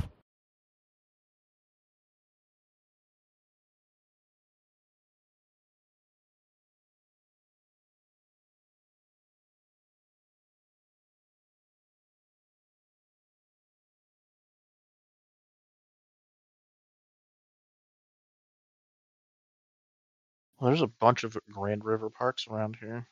There's 20.67 20.81
a 20.81 20.88
bunch 20.88 21.23
of 21.23 21.38
Grand 21.51 21.83
River 21.85 22.09
parks 22.09 22.47
around 22.47 22.77
here. 22.79 23.07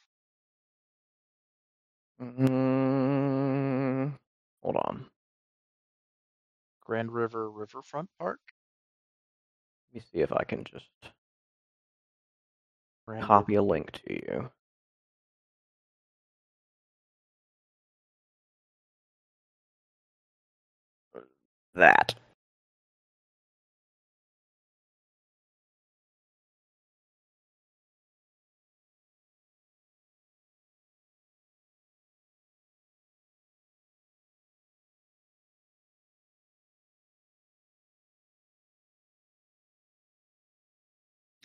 Mm, 2.22 4.14
hold 4.62 4.76
on. 4.78 5.06
Grand 6.86 7.12
River 7.12 7.50
Riverfront 7.50 8.10
Park. 8.20 8.40
Let 9.94 10.02
me 10.04 10.08
see 10.12 10.20
if 10.22 10.32
I 10.34 10.44
can 10.44 10.64
just 10.66 10.86
Grand 13.08 13.24
copy 13.24 13.56
a 13.56 13.64
link 13.64 13.92
to 13.92 14.14
you. 14.14 14.50
That. 21.76 22.16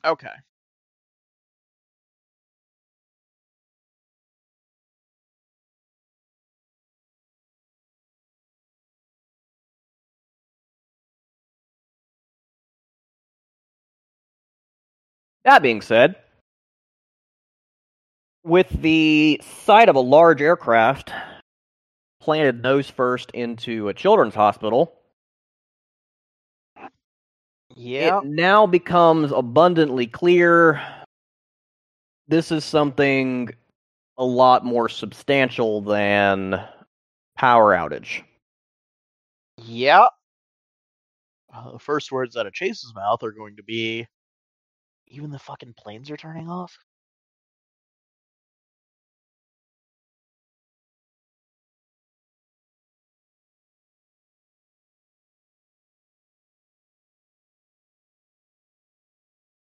Okay. 0.04 0.28
That 15.44 15.62
being 15.62 15.82
said, 15.82 16.16
with 18.44 18.68
the 18.70 19.40
sight 19.42 19.88
of 19.88 19.96
a 19.96 20.00
large 20.00 20.40
aircraft 20.40 21.12
planted 22.20 22.62
nose 22.62 22.88
first 22.88 23.30
into 23.32 23.88
a 23.88 23.94
children's 23.94 24.34
hospital, 24.34 24.94
yeah. 27.74 28.18
it 28.18 28.26
now 28.26 28.66
becomes 28.66 29.32
abundantly 29.32 30.06
clear 30.06 30.80
this 32.28 32.50
is 32.50 32.64
something 32.64 33.50
a 34.16 34.24
lot 34.24 34.64
more 34.64 34.88
substantial 34.88 35.80
than 35.80 36.62
power 37.36 37.74
outage. 37.74 38.22
Yeah. 39.56 40.06
Uh, 41.52 41.72
the 41.72 41.78
first 41.78 42.10
words 42.10 42.36
out 42.36 42.46
of 42.46 42.52
Chase's 42.52 42.92
mouth 42.94 43.22
are 43.22 43.32
going 43.32 43.56
to 43.56 43.62
be, 43.62 44.06
"Even 45.06 45.30
the 45.30 45.38
fucking 45.38 45.74
planes 45.74 46.10
are 46.10 46.16
turning 46.16 46.48
off." 46.48 46.76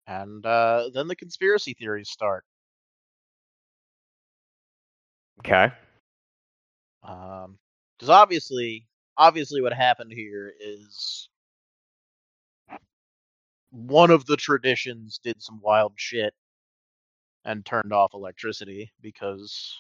And 0.07 0.45
uh, 0.45 0.90
then 0.94 1.07
the 1.07 1.15
conspiracy 1.15 1.73
theories 1.73 2.10
start. 2.10 2.44
Okay. 5.40 5.72
Um, 7.03 7.57
because 7.98 8.10
obviously, 8.10 8.88
obviously, 9.18 9.61
what 9.61 9.73
happened 9.73 10.11
here 10.11 10.53
is 10.60 11.30
one 13.72 14.11
of 14.11 14.26
the 14.26 14.38
traditions 14.38 15.19
did 15.23 15.41
some 15.41 15.60
wild 15.61 15.94
shit 15.95 16.34
and 17.44 17.65
turned 17.65 17.94
off 17.94 18.14
electricity 18.14 18.91
because 19.02 19.73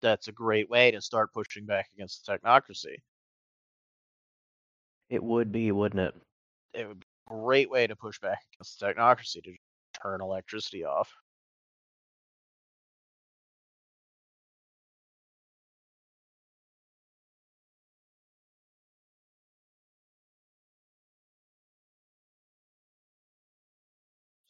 that's 0.00 0.28
a 0.28 0.32
great 0.32 0.68
way 0.68 0.90
to 0.90 1.00
start 1.00 1.32
pushing 1.32 1.64
back 1.64 1.88
against 1.94 2.26
the 2.26 2.32
technocracy. 2.32 2.96
It 5.10 5.22
would 5.22 5.52
be, 5.52 5.70
wouldn't 5.72 6.00
it? 6.00 6.14
It 6.74 6.88
would 6.88 7.01
great 7.26 7.70
way 7.70 7.86
to 7.86 7.96
push 7.96 8.18
back 8.20 8.38
against 8.54 8.78
the 8.80 8.86
technocracy 8.86 9.42
to 9.42 9.54
turn 10.02 10.20
electricity 10.20 10.84
off. 10.84 11.12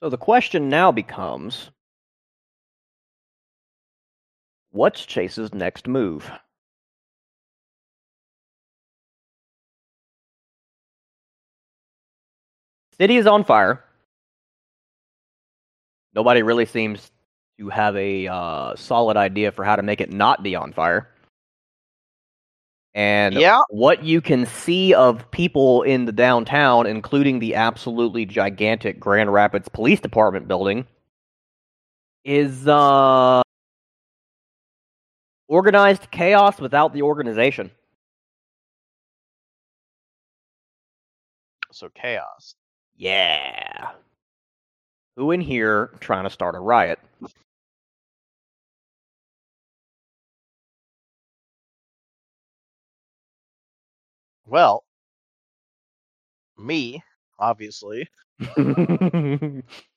So 0.02 0.10
the 0.10 0.18
question 0.18 0.68
now 0.68 0.90
becomes 0.90 1.70
what's 4.72 5.06
Chase's 5.06 5.54
next 5.54 5.86
move? 5.86 6.28
City 12.98 13.16
is 13.16 13.26
on 13.26 13.44
fire. 13.44 13.84
Nobody 16.14 16.42
really 16.42 16.66
seems 16.66 17.10
to 17.58 17.68
have 17.68 17.96
a 17.96 18.26
uh, 18.26 18.76
solid 18.76 19.16
idea 19.16 19.50
for 19.52 19.64
how 19.64 19.76
to 19.76 19.82
make 19.82 20.00
it 20.00 20.12
not 20.12 20.42
be 20.42 20.54
on 20.54 20.72
fire. 20.72 21.08
And 22.94 23.34
Yeah. 23.34 23.62
what 23.70 24.04
you 24.04 24.20
can 24.20 24.44
see 24.44 24.92
of 24.92 25.30
people 25.30 25.82
in 25.82 26.04
the 26.04 26.12
downtown, 26.12 26.86
including 26.86 27.38
the 27.38 27.54
absolutely 27.54 28.26
gigantic 28.26 29.00
Grand 29.00 29.32
Rapids 29.32 29.68
Police 29.70 30.00
Department 30.00 30.46
building, 30.46 30.86
is 32.24 32.68
uh, 32.68 33.42
organized 35.48 36.10
chaos 36.10 36.60
without 36.60 36.92
the 36.92 37.02
organization. 37.02 37.70
So 41.72 41.88
chaos. 41.88 42.54
Yeah. 43.02 43.94
Who 45.16 45.30
in 45.30 45.40
here 45.40 45.86
trying 46.00 46.24
to 46.24 46.30
start 46.30 46.54
a 46.54 46.60
riot? 46.60 46.98
Well, 54.46 54.84
me, 56.56 57.02
obviously. 57.38 58.08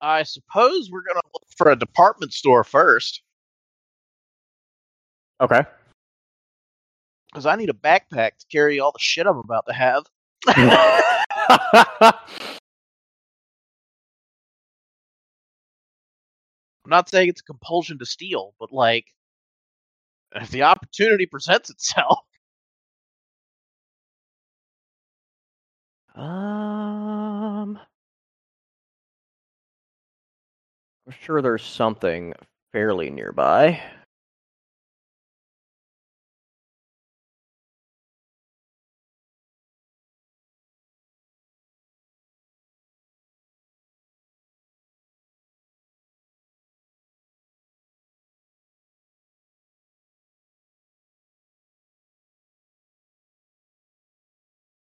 I 0.00 0.22
suppose 0.22 0.90
we're 0.90 1.02
gonna 1.02 1.20
look 1.34 1.44
for 1.56 1.70
a 1.70 1.76
department 1.76 2.32
store 2.32 2.64
first, 2.64 3.22
okay. 5.40 5.62
because 7.32 7.46
I 7.46 7.56
need 7.56 7.70
a 7.70 7.74
backpack 7.74 8.38
to 8.38 8.46
carry 8.50 8.80
all 8.80 8.92
the 8.92 8.98
shit 9.00 9.26
I'm 9.26 9.38
about 9.38 9.66
to 9.66 9.72
have. 9.74 10.04
I'm 16.84 16.90
not 16.90 17.08
saying 17.08 17.28
it's 17.28 17.40
a 17.40 17.44
compulsion 17.44 17.98
to 17.98 18.06
steal, 18.06 18.54
but 18.58 18.72
like, 18.72 19.06
if 20.34 20.50
the 20.50 20.62
opportunity 20.62 21.26
presents 21.26 21.70
itself, 21.70 22.20
um, 26.14 27.78
I'm 31.08 31.14
sure 31.22 31.40
there's 31.40 31.64
something 31.64 32.34
fairly 32.70 33.08
nearby. 33.08 33.80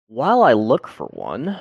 While 0.07 0.43
I 0.43 0.53
look 0.53 0.87
for 0.87 1.07
one, 1.07 1.59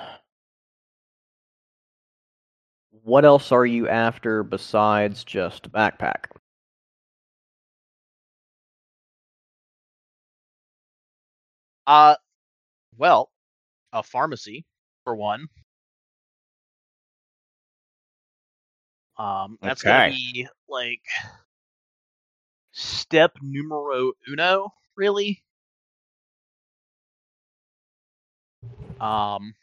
what 3.03 3.24
else 3.24 3.53
are 3.53 3.66
you 3.66 3.89
after 3.89 4.43
besides 4.43 5.24
just 5.24 5.66
a 5.66 5.70
backpack? 5.70 6.27
uh, 11.87 12.15
well, 12.97 13.31
a 13.93 14.03
pharmacy 14.03 14.65
for 15.05 15.16
one. 15.16 15.47
Um, 19.19 19.59
that's 19.61 19.83
gonna 19.83 20.11
be 20.11 20.49
like 20.69 21.03
step 22.73 23.37
numero 23.43 24.12
uno, 24.29 24.73
really. 24.97 25.43
Um, 29.01 29.55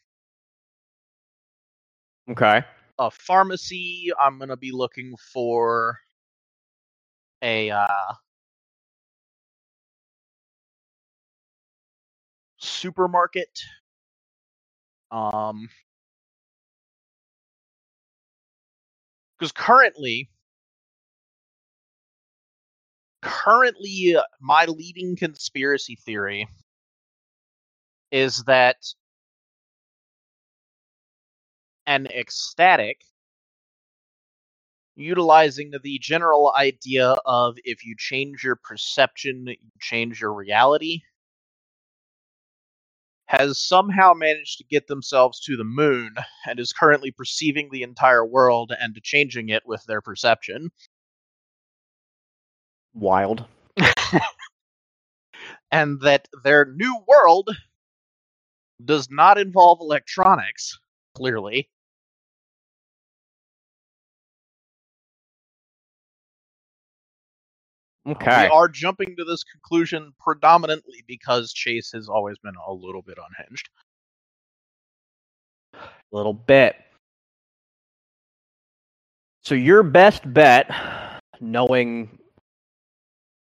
Okay. 2.29 2.63
A 2.99 3.11
pharmacy. 3.11 4.11
I'm 4.21 4.39
gonna 4.39 4.57
be 4.57 4.71
looking 4.71 5.15
for 5.33 5.99
a 7.41 7.71
uh, 7.71 8.13
supermarket. 12.57 13.49
Um, 15.11 15.69
because 19.37 19.51
currently, 19.51 20.29
currently, 23.21 24.15
uh, 24.17 24.23
my 24.41 24.65
leading 24.65 25.15
conspiracy 25.15 25.95
theory 25.95 26.47
is 28.11 28.43
that 28.45 28.77
an 31.89 32.05
ecstatic 32.05 33.01
utilizing 34.95 35.71
the 35.81 35.97
general 35.99 36.53
idea 36.55 37.15
of 37.25 37.55
if 37.63 37.83
you 37.83 37.95
change 37.97 38.43
your 38.43 38.57
perception, 38.57 39.47
you 39.47 39.55
change 39.79 40.21
your 40.21 40.31
reality, 40.31 41.01
has 43.25 43.65
somehow 43.65 44.13
managed 44.13 44.59
to 44.59 44.63
get 44.65 44.85
themselves 44.85 45.39
to 45.39 45.57
the 45.57 45.63
moon 45.63 46.13
and 46.45 46.59
is 46.59 46.73
currently 46.73 47.09
perceiving 47.09 47.69
the 47.71 47.81
entire 47.81 48.25
world 48.25 48.71
and 48.79 48.95
changing 49.01 49.49
it 49.49 49.63
with 49.65 49.83
their 49.85 50.01
perception. 50.01 50.69
Wild. 52.93 53.45
and 55.71 55.99
that 56.01 56.27
their 56.43 56.65
new 56.65 57.03
world 57.07 57.49
does 58.85 59.09
not 59.09 59.39
involve 59.39 59.79
electronics, 59.81 60.79
clearly. 61.15 61.67
Okay. 68.09 68.43
We 68.43 68.49
are 68.49 68.67
jumping 68.67 69.15
to 69.17 69.23
this 69.23 69.43
conclusion 69.43 70.13
predominantly 70.19 71.03
because 71.07 71.53
Chase 71.53 71.91
has 71.93 72.09
always 72.09 72.37
been 72.39 72.55
a 72.67 72.73
little 72.73 73.03
bit 73.03 73.17
unhinged. 73.17 73.69
A 75.73 75.79
little 76.11 76.33
bit. 76.33 76.75
So 79.43 79.53
your 79.55 79.83
best 79.83 80.31
bet, 80.33 80.71
knowing, 81.39 82.19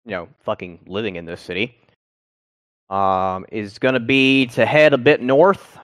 you 0.04 0.12
know, 0.12 0.28
fucking 0.44 0.80
living 0.86 1.16
in 1.16 1.26
this 1.26 1.40
city, 1.40 1.76
um, 2.88 3.46
is 3.50 3.78
going 3.78 3.94
to 3.94 4.00
be 4.00 4.46
to 4.48 4.64
head 4.64 4.92
a 4.92 4.98
bit 4.98 5.20
north 5.20 5.78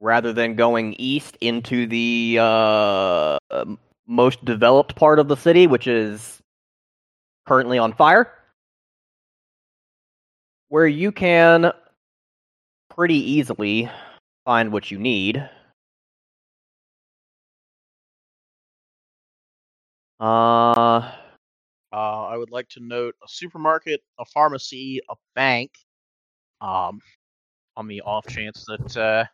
rather 0.00 0.32
than 0.32 0.54
going 0.54 0.94
east 0.98 1.36
into 1.40 1.86
the 1.86 2.38
uh, 2.40 3.38
most 4.06 4.44
developed 4.44 4.94
part 4.96 5.18
of 5.18 5.28
the 5.28 5.36
city, 5.36 5.66
which 5.66 5.86
is 5.86 6.40
currently 7.46 7.78
on 7.78 7.92
fire, 7.92 8.32
where 10.68 10.86
you 10.86 11.12
can 11.12 11.72
pretty 12.90 13.16
easily 13.16 13.90
find 14.44 14.72
what 14.72 14.90
you 14.90 14.98
need. 14.98 15.48
Uh, 20.20 21.12
Uh, 21.92 22.24
I 22.26 22.36
would 22.36 22.50
like 22.50 22.68
to 22.70 22.80
note 22.80 23.14
a 23.24 23.28
supermarket, 23.28 24.00
a 24.18 24.24
pharmacy, 24.24 25.00
a 25.08 25.14
bank. 25.36 25.70
Um, 26.60 27.00
on 27.76 27.86
the 27.88 28.00
off 28.02 28.26
chance 28.26 28.64
that 28.66 28.96
uh, 28.96 29.24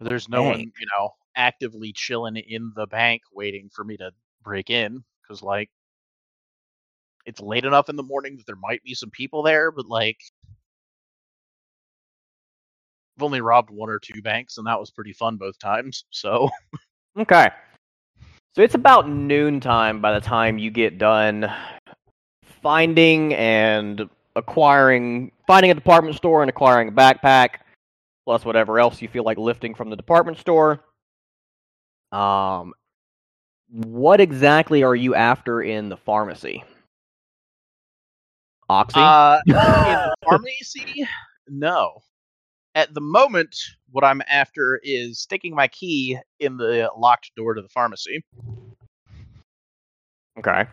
there's 0.00 0.28
no 0.28 0.42
one, 0.44 0.60
you 0.60 0.86
know, 0.96 1.14
actively 1.36 1.92
chilling 1.92 2.36
in 2.36 2.72
the 2.74 2.86
bank 2.86 3.22
waiting 3.32 3.70
for 3.72 3.84
me 3.84 3.96
to 3.96 4.12
break 4.42 4.70
in, 4.70 5.04
because 5.22 5.42
like 5.42 5.70
it's 7.26 7.40
late 7.40 7.64
enough 7.64 7.88
in 7.88 7.96
the 7.96 8.02
morning 8.02 8.36
that 8.36 8.46
there 8.46 8.56
might 8.56 8.82
be 8.82 8.94
some 8.94 9.10
people 9.10 9.42
there, 9.42 9.70
but 9.70 9.86
like 9.86 10.18
I've 13.16 13.22
only 13.24 13.40
robbed 13.40 13.70
one 13.70 13.90
or 13.90 13.98
two 13.98 14.22
banks, 14.22 14.56
and 14.56 14.66
that 14.66 14.80
was 14.80 14.90
pretty 14.90 15.12
fun 15.12 15.36
both 15.36 15.58
times. 15.58 16.04
So 16.10 16.48
Okay. 17.18 17.50
So 18.54 18.62
it's 18.62 18.74
about 18.74 19.08
noontime 19.08 20.00
by 20.00 20.12
the 20.14 20.20
time 20.20 20.58
you 20.58 20.70
get 20.70 20.98
done 20.98 21.52
finding 22.62 23.34
and 23.34 24.08
acquiring, 24.36 25.32
finding 25.46 25.70
a 25.70 25.74
department 25.74 26.16
store 26.16 26.42
and 26.42 26.50
acquiring 26.50 26.88
a 26.88 26.92
backpack, 26.92 27.56
plus 28.24 28.44
whatever 28.44 28.78
else 28.78 29.00
you 29.00 29.08
feel 29.08 29.24
like 29.24 29.38
lifting 29.38 29.74
from 29.74 29.90
the 29.90 29.96
department 29.96 30.38
store. 30.38 30.80
Um, 32.12 32.74
what 33.70 34.20
exactly 34.20 34.82
are 34.82 34.96
you 34.96 35.14
after 35.14 35.62
in 35.62 35.88
the 35.88 35.96
pharmacy? 35.96 36.64
Oxy? 38.68 39.00
Uh, 39.00 39.38
in 39.46 39.54
the 39.54 40.16
pharmacy, 40.24 41.06
no. 41.48 42.02
At 42.74 42.94
the 42.94 43.00
moment, 43.00 43.56
what 43.90 44.04
I'm 44.04 44.22
after 44.28 44.80
is 44.82 45.20
sticking 45.20 45.54
my 45.54 45.68
key 45.68 46.18
in 46.38 46.56
the 46.56 46.90
locked 46.96 47.32
door 47.36 47.54
to 47.54 47.62
the 47.62 47.68
pharmacy. 47.68 48.24
okay. 50.38 50.66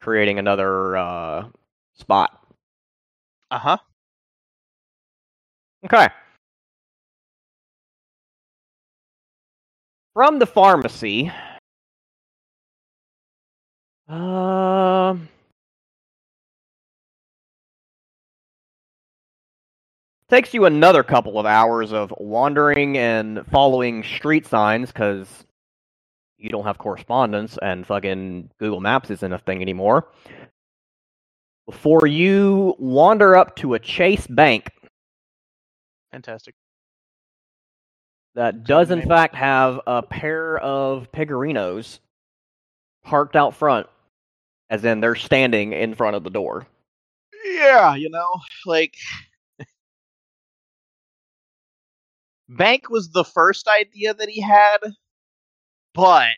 Creating 0.00 0.38
another 0.38 0.96
uh, 0.96 1.48
spot. 1.94 2.46
Uh 3.50 3.58
huh. 3.58 3.76
Okay. 5.84 6.08
From 10.14 10.38
the 10.38 10.46
pharmacy. 10.46 11.32
Um. 14.08 15.28
takes 20.28 20.54
you 20.54 20.64
another 20.64 21.02
couple 21.02 21.38
of 21.38 21.44
hours 21.44 21.92
of 21.92 22.12
wandering 22.18 22.96
and 22.96 23.46
following 23.50 24.02
street 24.02 24.46
signs 24.46 24.90
because 24.90 25.44
you 26.38 26.48
don't 26.48 26.64
have 26.64 26.78
correspondence 26.78 27.58
and 27.60 27.86
fucking 27.86 28.48
Google 28.58 28.80
Maps 28.80 29.10
isn't 29.10 29.32
a 29.32 29.38
thing 29.38 29.60
anymore. 29.60 30.08
Before 31.66 32.06
you 32.06 32.74
wander 32.78 33.36
up 33.36 33.56
to 33.56 33.74
a 33.74 33.78
Chase 33.78 34.26
Bank 34.26 34.70
Fantastic. 36.12 36.54
That 38.34 38.64
does 38.64 38.90
in 38.90 39.02
fact 39.02 39.34
have 39.34 39.80
a 39.86 40.02
pair 40.02 40.58
of 40.58 41.10
Pigarinos 41.12 41.98
parked 43.04 43.36
out 43.36 43.54
front, 43.54 43.86
as 44.70 44.84
in 44.84 45.00
they're 45.00 45.14
standing 45.14 45.72
in 45.72 45.94
front 45.94 46.16
of 46.16 46.24
the 46.24 46.30
door. 46.30 46.66
Yeah, 47.44 47.94
you 47.94 48.08
know, 48.08 48.28
like 48.66 48.94
Bank 52.48 52.90
was 52.90 53.10
the 53.10 53.24
first 53.24 53.66
idea 53.68 54.14
that 54.14 54.28
he 54.28 54.40
had, 54.40 54.78
but 55.94 56.28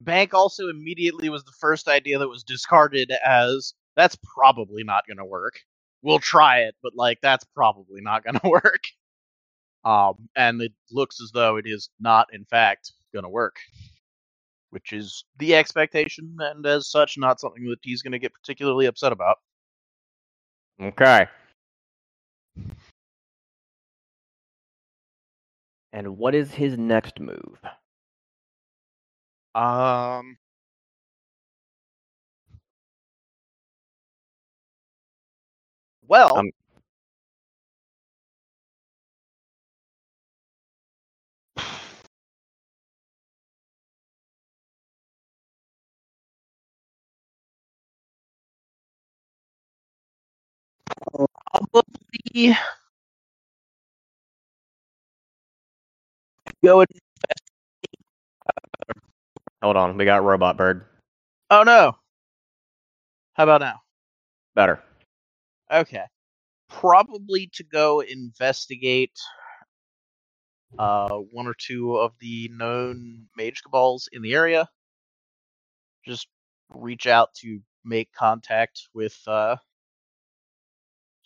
Bank 0.00 0.34
also 0.34 0.68
immediately 0.68 1.28
was 1.28 1.44
the 1.44 1.52
first 1.60 1.88
idea 1.88 2.18
that 2.18 2.28
was 2.28 2.44
discarded 2.44 3.12
as 3.24 3.74
that's 3.96 4.16
probably 4.34 4.84
not 4.84 5.06
going 5.06 5.16
to 5.18 5.24
work. 5.24 5.60
We'll 6.02 6.18
try 6.18 6.60
it, 6.60 6.74
but 6.82 6.92
like 6.94 7.18
that's 7.22 7.44
probably 7.44 8.00
not 8.00 8.24
going 8.24 8.38
to 8.40 8.48
work. 8.48 8.82
Um, 9.86 10.28
and 10.36 10.60
it 10.60 10.72
looks 10.90 11.22
as 11.22 11.30
though 11.30 11.58
it 11.58 11.64
is 11.64 11.90
not, 12.00 12.26
in 12.34 12.44
fact, 12.44 12.92
going 13.12 13.22
to 13.22 13.28
work, 13.28 13.54
which 14.70 14.92
is 14.92 15.24
the 15.38 15.54
expectation, 15.54 16.36
and 16.40 16.66
as 16.66 16.90
such, 16.90 17.16
not 17.16 17.38
something 17.38 17.64
that 17.66 17.78
he's 17.82 18.02
going 18.02 18.10
to 18.10 18.18
get 18.18 18.34
particularly 18.34 18.86
upset 18.86 19.12
about. 19.12 19.36
Okay. 20.82 21.28
And 25.92 26.18
what 26.18 26.34
is 26.34 26.50
his 26.52 26.76
next 26.76 27.20
move? 27.20 27.60
Um. 29.54 30.36
Well, 36.08 36.38
Um, 36.38 36.50
probably 51.02 52.56
go 56.64 56.80
and 56.80 56.88
Hold 59.62 59.76
on, 59.76 59.96
we 59.96 60.04
got 60.04 60.22
Robot 60.22 60.56
Bird. 60.56 60.84
Oh 61.50 61.62
no. 61.62 61.96
How 63.34 63.44
about 63.44 63.60
now? 63.60 63.80
Better. 64.54 64.82
Okay. 65.72 66.04
Probably 66.68 67.50
to 67.54 67.64
go 67.64 68.00
investigate 68.00 69.18
uh 70.78 71.16
one 71.30 71.46
or 71.46 71.54
two 71.54 71.96
of 71.96 72.12
the 72.20 72.50
known 72.52 73.26
mage 73.36 73.62
cabals 73.62 74.08
in 74.12 74.22
the 74.22 74.34
area. 74.34 74.68
Just 76.04 76.28
reach 76.74 77.06
out 77.06 77.32
to 77.34 77.60
make 77.84 78.12
contact 78.12 78.88
with 78.94 79.16
uh 79.26 79.56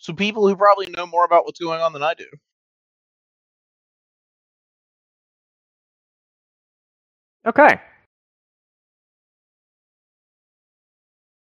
some 0.01 0.17
people 0.17 0.47
who 0.47 0.57
probably 0.57 0.87
know 0.87 1.07
more 1.07 1.25
about 1.25 1.45
what's 1.45 1.61
going 1.61 1.81
on 1.81 1.93
than 1.93 2.03
I 2.03 2.15
do. 2.15 2.27
Okay. 7.45 7.79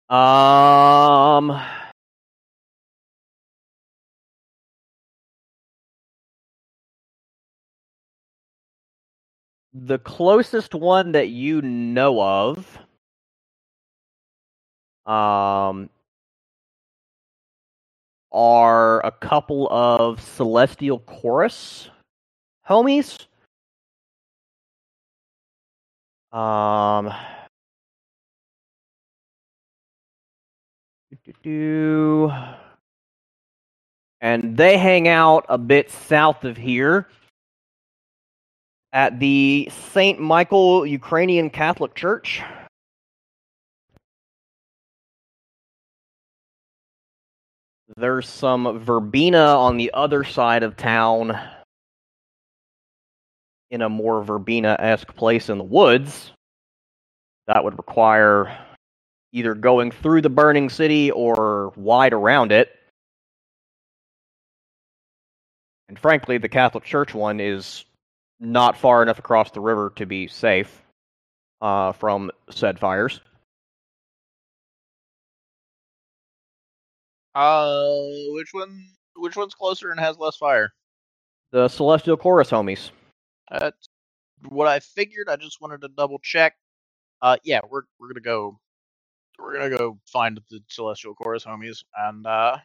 Um. 0.09 1.59
the 9.73 9.99
closest 9.99 10.73
one 10.73 11.11
that 11.11 11.29
you 11.29 11.61
know 11.61 12.21
of 12.21 12.79
um, 15.05 15.89
are 18.33 19.05
a 19.05 19.11
couple 19.11 19.67
of 19.69 20.21
Celestial 20.21 20.99
Chorus 20.99 21.89
homies. 22.67 23.25
Um, 26.31 27.13
and 34.21 34.57
they 34.57 34.77
hang 34.77 35.07
out 35.07 35.45
a 35.47 35.57
bit 35.57 35.91
south 35.91 36.43
of 36.43 36.57
here 36.57 37.07
at 38.93 39.19
the 39.19 39.69
St. 39.93 40.19
Michael 40.19 40.85
Ukrainian 40.85 41.49
Catholic 41.49 41.93
Church. 41.93 42.41
There's 47.95 48.27
some 48.27 48.79
verbena 48.79 49.37
on 49.37 49.77
the 49.77 49.91
other 49.93 50.23
side 50.23 50.63
of 50.63 50.75
town 50.75 51.39
in 53.69 53.81
a 53.81 53.89
more 53.89 54.23
verbena 54.23 54.75
esque 54.79 55.15
place 55.15 55.49
in 55.49 55.57
the 55.57 55.63
woods. 55.63 56.31
That 57.47 57.63
would 57.63 57.77
require 57.77 58.57
either 59.31 59.53
going 59.55 59.91
through 59.91 60.21
the 60.21 60.29
burning 60.29 60.69
city 60.69 61.11
or 61.11 61.73
wide 61.75 62.13
around 62.13 62.51
it. 62.51 62.69
And 65.89 65.99
frankly, 65.99 66.37
the 66.37 66.49
Catholic 66.49 66.83
Church 66.83 67.13
one 67.13 67.39
is 67.39 67.85
not 68.39 68.77
far 68.77 69.03
enough 69.03 69.19
across 69.19 69.51
the 69.51 69.59
river 69.59 69.91
to 69.95 70.05
be 70.05 70.27
safe 70.27 70.81
uh, 71.61 71.91
from 71.91 72.31
said 72.49 72.79
fires. 72.79 73.21
Uh, 77.35 77.87
which 78.29 78.49
one? 78.53 78.85
Which 79.15 79.35
one's 79.35 79.53
closer 79.53 79.91
and 79.91 79.99
has 79.99 80.17
less 80.17 80.35
fire? 80.37 80.71
The 81.51 81.67
Celestial 81.67 82.17
Chorus 82.17 82.49
homies. 82.49 82.89
That's 83.51 83.89
what 84.49 84.67
I 84.67 84.79
figured. 84.79 85.29
I 85.29 85.35
just 85.35 85.61
wanted 85.61 85.81
to 85.81 85.87
double 85.89 86.19
check. 86.19 86.55
Uh, 87.21 87.37
yeah, 87.43 87.61
we're 87.69 87.83
we're 87.99 88.07
gonna 88.07 88.21
go. 88.21 88.59
We're 89.39 89.53
gonna 89.53 89.75
go 89.75 89.97
find 90.05 90.39
the 90.49 90.59
Celestial 90.67 91.15
Chorus 91.15 91.45
homies 91.45 91.83
and 91.97 92.25
uh, 92.25 92.57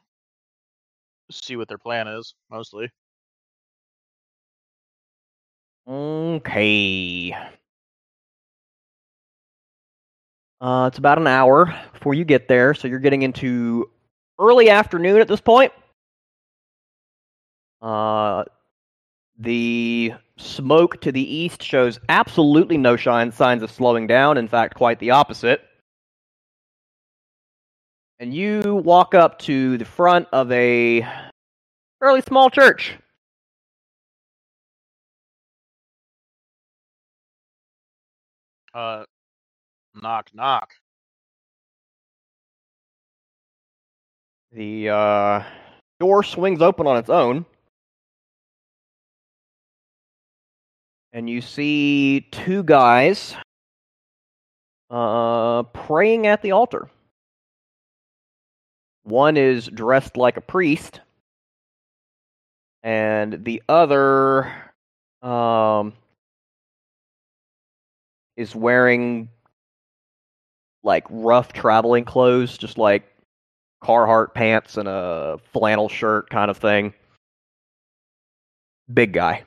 see 1.31 1.57
what 1.57 1.69
their 1.69 1.79
plan 1.79 2.09
is. 2.09 2.35
Mostly. 2.51 2.91
Okay. 5.87 7.35
Uh, 10.61 10.87
it's 10.89 10.99
about 10.99 11.19
an 11.19 11.27
hour 11.27 11.75
before 11.93 12.15
you 12.15 12.25
get 12.25 12.49
there, 12.49 12.75
so 12.75 12.89
you're 12.89 12.99
getting 12.99 13.23
into 13.23 13.89
early 14.39 14.71
afternoon 14.71 15.21
at 15.21 15.29
this 15.29 15.41
point. 15.41 15.73
Uh, 17.81 18.45
the 19.39 20.13
smoke 20.37 21.01
to 21.01 21.13
the 21.13 21.23
east 21.23 21.63
shows 21.63 22.01
absolutely 22.09 22.77
no 22.77 22.97
shine, 22.97 23.31
signs 23.31 23.63
of 23.63 23.71
slowing 23.71 24.07
down. 24.07 24.37
In 24.39 24.49
fact, 24.49 24.75
quite 24.75 24.99
the 24.99 25.11
opposite. 25.11 25.63
And 28.21 28.35
you 28.35 28.75
walk 28.85 29.15
up 29.15 29.39
to 29.41 29.79
the 29.79 29.85
front 29.85 30.27
of 30.33 30.51
a 30.51 31.07
fairly 32.01 32.21
small 32.23 32.51
church. 32.51 32.97
Uh, 38.75 39.05
knock 39.95 40.31
knock. 40.35 40.73
The 44.53 44.89
uh, 44.89 45.43
door 46.01 46.23
swings 46.23 46.63
open 46.63 46.87
on 46.87 46.97
its 46.97 47.11
own. 47.11 47.45
And 51.13 51.29
you 51.29 51.41
see 51.41 52.27
two 52.31 52.63
guys 52.63 53.35
uh, 54.91 55.63
praying 55.65 56.27
at 56.27 56.43
the 56.43 56.53
altar. 56.53 56.89
One 59.05 59.37
is 59.37 59.67
dressed 59.67 60.17
like 60.17 60.37
a 60.37 60.43
priest, 60.43 61.01
and 62.83 63.43
the 63.45 63.63
other 63.69 64.53
um, 65.23 65.95
is 68.37 68.55
wearing 68.55 69.31
like 70.83 71.07
rough 71.09 71.55
traveling 71.55 72.05
clothes, 72.05 72.59
just 72.59 72.77
like 72.77 73.05
Carhartt 73.83 74.35
pants 74.35 74.77
and 74.77 74.89
a 74.89 75.39
flannel 75.53 75.89
shirt 75.89 76.29
kind 76.31 76.51
of 76.51 76.57
thing. 76.57 76.93
Big 78.93 79.13
guy. 79.13 79.45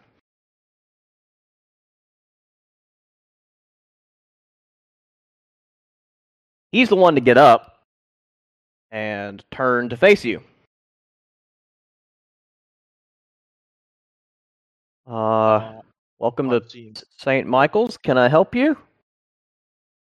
He's 6.72 6.90
the 6.90 6.96
one 6.96 7.16
to 7.16 7.22
get 7.22 7.38
up 7.38 7.80
and 8.92 9.44
turn 9.52 9.90
to 9.90 9.98
face 9.98 10.24
you. 10.24 10.42
Uh, 15.06 15.82
welcome 16.20 16.50
to 16.50 16.62
seeing, 16.70 16.96
St. 17.18 17.46
Michael's. 17.46 17.98
Can 17.98 18.18
I 18.18 18.30
help 18.30 18.56
you? 18.56 18.78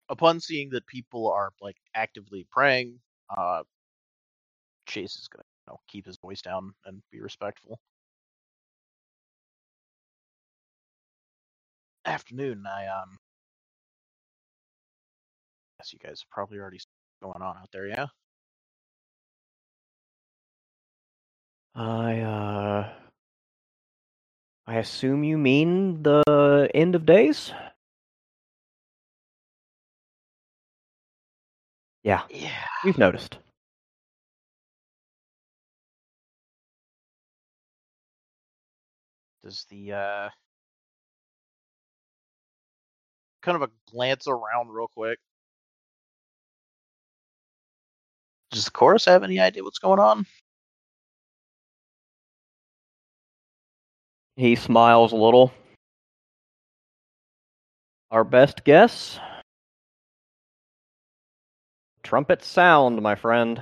upon 0.09 0.39
seeing 0.39 0.69
that 0.69 0.85
people 0.87 1.31
are 1.31 1.51
like 1.61 1.77
actively 1.93 2.45
praying, 2.51 2.99
uh, 3.35 3.63
Chase 4.85 5.15
is 5.17 5.27
gonna 5.27 5.43
you 5.67 5.73
know, 5.73 5.79
keep 5.87 6.05
his 6.05 6.17
voice 6.17 6.41
down 6.41 6.73
and 6.85 7.01
be 7.11 7.21
respectful. 7.21 7.79
Afternoon, 12.05 12.65
I 12.67 12.85
um, 12.87 13.17
guess 15.79 15.91
you 15.93 15.99
guys 15.99 16.23
probably 16.31 16.59
already 16.59 16.79
going 17.21 17.41
on 17.41 17.57
out 17.57 17.69
there, 17.71 17.87
yeah. 17.87 18.07
I 21.75 22.19
uh 22.21 22.93
I 24.67 24.75
assume 24.77 25.23
you 25.23 25.37
mean 25.37 26.03
the 26.03 26.69
end 26.73 26.95
of 26.95 27.05
days? 27.05 27.51
Yeah, 32.03 32.23
Yeah. 32.29 32.51
we've 32.83 32.97
noticed. 32.97 33.37
Does 39.45 39.67
the 39.69 39.93
uh, 39.93 40.29
kind 43.43 43.55
of 43.55 43.61
a 43.61 43.69
glance 43.91 44.27
around 44.27 44.71
real 44.71 44.87
quick? 44.87 45.19
Does 48.49 48.65
the 48.65 48.71
chorus 48.71 49.05
have 49.05 49.23
any 49.23 49.39
idea 49.39 49.63
what's 49.63 49.77
going 49.77 49.99
on? 49.99 50.25
He 54.35 54.55
smiles 54.55 55.11
a 55.11 55.15
little. 55.15 55.53
Our 58.09 58.23
best 58.23 58.63
guess? 58.63 59.19
Trumpet 62.01 62.43
sound, 62.43 62.99
my 63.03 63.13
friend. 63.13 63.61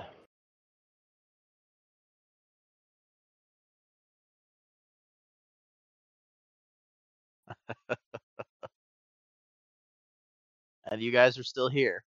And 10.90 11.02
you 11.02 11.12
guys 11.12 11.38
are 11.38 11.44
still 11.44 11.68
here. 11.70 12.04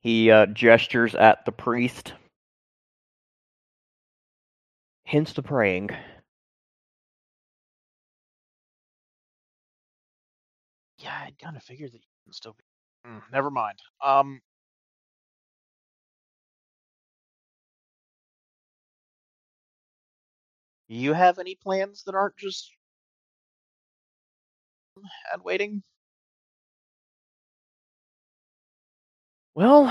He 0.00 0.30
uh, 0.30 0.46
gestures 0.46 1.14
at 1.14 1.44
the 1.44 1.52
priest. 1.52 2.14
Hints 5.04 5.32
to 5.34 5.42
praying. 5.42 5.90
Yeah, 10.98 11.14
I 11.14 11.32
kind 11.42 11.56
of 11.56 11.62
figured 11.62 11.92
that 11.92 11.98
you 11.98 12.10
can 12.24 12.32
still 12.32 12.54
be. 12.54 12.64
Mm, 13.10 13.22
never 13.32 13.50
mind. 13.50 13.78
Um. 14.04 14.40
You 20.88 21.12
have 21.12 21.38
any 21.38 21.54
plans 21.54 22.02
that 22.04 22.14
aren't 22.14 22.36
just 22.36 22.70
and 25.32 25.42
waiting? 25.44 25.82
Well, 29.54 29.86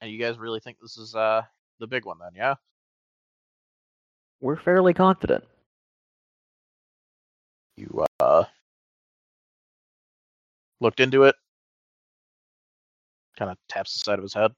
And 0.00 0.10
you 0.10 0.18
guys 0.18 0.38
really 0.38 0.60
think 0.60 0.78
this 0.80 0.96
is 0.96 1.14
uh 1.14 1.42
the 1.78 1.86
big 1.86 2.04
one 2.06 2.18
then, 2.18 2.30
yeah? 2.34 2.54
We're 4.40 4.56
fairly 4.56 4.94
confident. 4.94 5.44
You 7.76 8.06
uh 8.20 8.44
looked 10.80 11.00
into 11.00 11.24
it. 11.24 11.36
Kind 13.40 13.52
of 13.52 13.56
taps 13.70 13.94
the 13.94 14.00
side 14.00 14.18
of 14.18 14.22
his 14.22 14.34
head. 14.34 14.52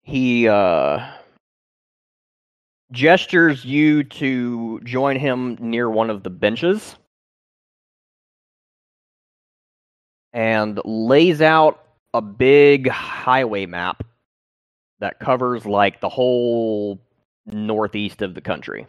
He 0.00 0.48
uh, 0.48 1.06
gestures 2.90 3.62
you 3.62 4.02
to 4.04 4.80
join 4.80 5.16
him 5.16 5.58
near 5.60 5.90
one 5.90 6.08
of 6.08 6.22
the 6.22 6.30
benches 6.30 6.96
and 10.32 10.80
lays 10.86 11.42
out 11.42 11.84
a 12.14 12.22
big 12.22 12.88
highway 12.88 13.66
map 13.66 14.02
that 15.00 15.20
covers 15.20 15.66
like 15.66 16.00
the 16.00 16.08
whole 16.08 16.98
northeast 17.44 18.22
of 18.22 18.34
the 18.34 18.40
country. 18.40 18.86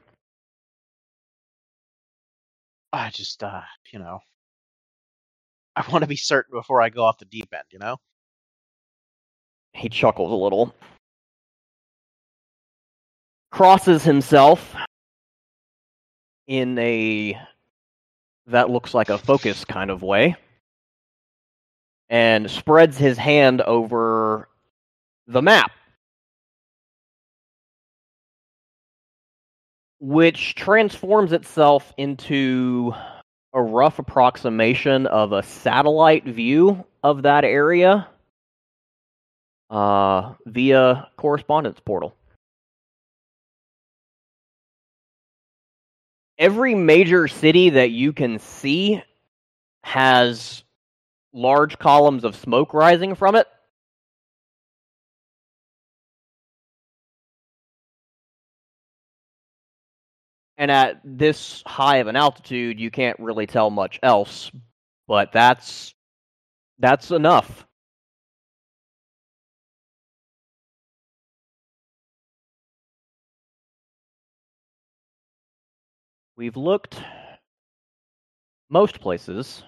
I 2.93 3.09
just 3.09 3.43
uh, 3.43 3.63
you 3.91 3.99
know, 3.99 4.19
I 5.75 5.85
want 5.91 6.03
to 6.03 6.07
be 6.07 6.15
certain 6.15 6.57
before 6.57 6.81
I 6.81 6.89
go 6.89 7.03
off 7.03 7.17
the 7.17 7.25
deep 7.25 7.49
end, 7.53 7.63
you 7.71 7.79
know? 7.79 7.97
He 9.73 9.89
chuckles 9.89 10.31
a 10.31 10.35
little. 10.35 10.73
Crosses 13.51 14.03
himself 14.03 14.75
in 16.47 16.77
a 16.77 17.37
that 18.47 18.69
looks 18.69 18.93
like 18.93 19.09
a 19.09 19.17
focus 19.17 19.63
kind 19.63 19.89
of 19.89 20.01
way 20.01 20.35
and 22.09 22.49
spreads 22.51 22.97
his 22.97 23.17
hand 23.17 23.61
over 23.61 24.49
the 25.27 25.41
map 25.41 25.71
which 29.99 30.53
transforms 30.55 31.31
itself 31.31 31.93
into 31.97 32.93
a 33.53 33.61
rough 33.61 33.99
approximation 33.99 35.05
of 35.07 35.31
a 35.31 35.43
satellite 35.43 36.25
view 36.25 36.85
of 37.03 37.23
that 37.23 37.43
area 37.43 38.07
uh, 39.69 40.33
via 40.45 41.07
correspondence 41.17 41.79
portal. 41.79 42.15
Every 46.37 46.73
major 46.73 47.27
city 47.27 47.71
that 47.71 47.91
you 47.91 48.11
can 48.11 48.39
see 48.39 49.03
has 49.83 50.63
large 51.31 51.77
columns 51.77 52.23
of 52.23 52.35
smoke 52.35 52.73
rising 52.73 53.15
from 53.15 53.35
it. 53.35 53.47
And 60.63 60.71
at 60.71 61.01
this 61.03 61.61
high 61.67 61.97
of 61.97 62.07
an 62.07 62.15
altitude, 62.15 62.79
you 62.79 62.89
can't 62.89 63.19
really 63.19 63.45
tell 63.45 63.69
much 63.69 63.99
else, 64.01 64.49
but 65.09 65.33
that's 65.33 65.93
that's 66.79 67.11
enough. 67.11 67.67
We've 76.37 76.55
looked 76.55 77.01
most 78.69 79.01
places, 79.01 79.63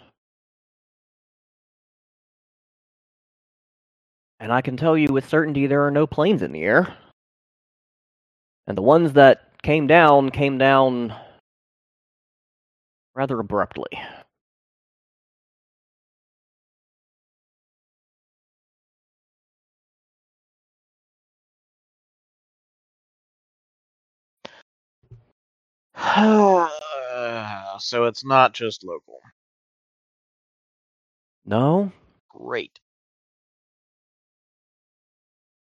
and 4.40 4.50
I 4.54 4.62
can 4.62 4.78
tell 4.78 4.98
you 4.98 5.12
with 5.12 5.28
certainty 5.28 5.68
there 5.68 5.86
are 5.86 5.92
no 5.92 6.08
planes 6.08 6.42
in 6.42 6.54
the 6.54 6.64
air. 6.64 6.96
And 8.68 8.78
the 8.78 8.82
ones 8.82 9.12
that 9.14 9.45
came 9.66 9.88
down 9.88 10.30
came 10.30 10.60
down 10.60 11.12
rather 13.16 13.40
abruptly. 13.40 13.90
so 27.80 28.04
it's 28.04 28.24
not 28.24 28.54
just 28.54 28.84
local. 28.84 29.20
No, 31.44 31.92
Great. 32.30 32.80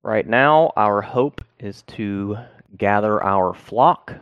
right 0.03 0.27
now 0.27 0.71
our 0.77 1.01
hope 1.01 1.41
is 1.59 1.81
to 1.87 2.37
gather 2.77 3.23
our 3.23 3.53
flock 3.53 4.13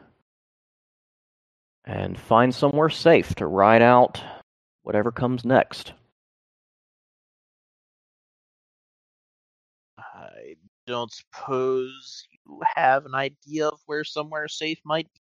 and 1.85 2.17
find 2.19 2.53
somewhere 2.53 2.89
safe 2.89 3.35
to 3.35 3.47
ride 3.47 3.81
out 3.81 4.21
whatever 4.83 5.11
comes 5.11 5.43
next. 5.45 5.93
I 9.97 10.55
don't 10.87 11.11
suppose 11.11 12.27
you 12.31 12.61
have 12.75 13.05
an 13.05 13.15
idea 13.15 13.67
of 13.67 13.79
where 13.85 14.03
somewhere 14.03 14.47
safe 14.47 14.79
might 14.85 15.07
be. 15.13 15.19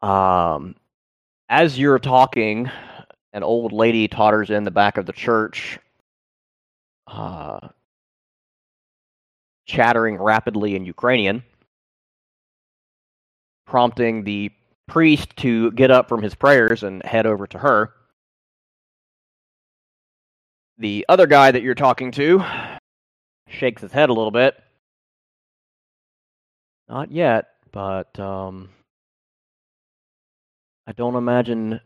Um, 0.00 0.76
as 1.48 1.78
you're 1.78 1.98
talking, 1.98 2.70
an 3.32 3.42
old 3.42 3.72
lady 3.72 4.08
totters 4.08 4.50
in 4.50 4.64
the 4.64 4.70
back 4.70 4.96
of 4.96 5.06
the 5.06 5.12
church, 5.12 5.78
uh, 7.06 7.68
chattering 9.66 10.16
rapidly 10.16 10.74
in 10.76 10.84
Ukrainian, 10.84 11.42
prompting 13.66 14.24
the 14.24 14.50
priest 14.86 15.36
to 15.36 15.70
get 15.72 15.90
up 15.90 16.08
from 16.08 16.22
his 16.22 16.34
prayers 16.34 16.82
and 16.82 17.04
head 17.04 17.26
over 17.26 17.46
to 17.46 17.58
her. 17.58 17.92
The 20.78 21.04
other 21.08 21.26
guy 21.26 21.50
that 21.50 21.62
you're 21.62 21.74
talking 21.74 22.12
to 22.12 22.42
shakes 23.48 23.82
his 23.82 23.92
head 23.92 24.08
a 24.08 24.14
little 24.14 24.30
bit. 24.30 24.56
Not 26.88 27.10
yet, 27.12 27.48
but 27.72 28.18
um, 28.18 28.70
I 30.86 30.92
don't 30.92 31.16
imagine 31.16 31.80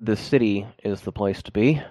the 0.00 0.16
city 0.16 0.66
is 0.82 1.02
the 1.02 1.12
place 1.12 1.42
to 1.42 1.52
be. 1.52 1.82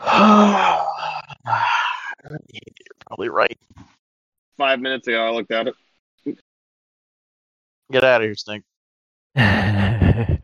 You're 0.00 0.86
probably 3.06 3.28
right. 3.28 3.58
Five 4.56 4.80
minutes 4.80 5.08
ago, 5.08 5.26
I 5.26 5.30
looked 5.30 5.50
at 5.50 5.68
it. 5.68 5.74
Get 7.90 8.04
out 8.04 8.20
of 8.20 8.26
here, 8.26 8.34
Stink. 8.34 8.64
yeah, 9.36 10.38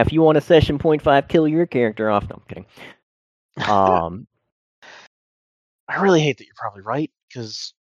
if 0.00 0.12
you 0.12 0.22
want 0.22 0.38
a 0.38 0.40
session 0.40 0.78
point 0.78 1.02
five, 1.02 1.28
kill 1.28 1.46
your 1.46 1.66
character 1.66 2.10
off. 2.10 2.28
No, 2.28 2.36
I'm 2.36 2.42
kidding. 2.48 2.66
Um, 3.68 4.26
I 5.90 6.00
really 6.00 6.20
hate 6.20 6.38
that 6.38 6.46
you're 6.46 6.54
probably 6.56 6.82
right 6.82 7.10
because 7.28 7.74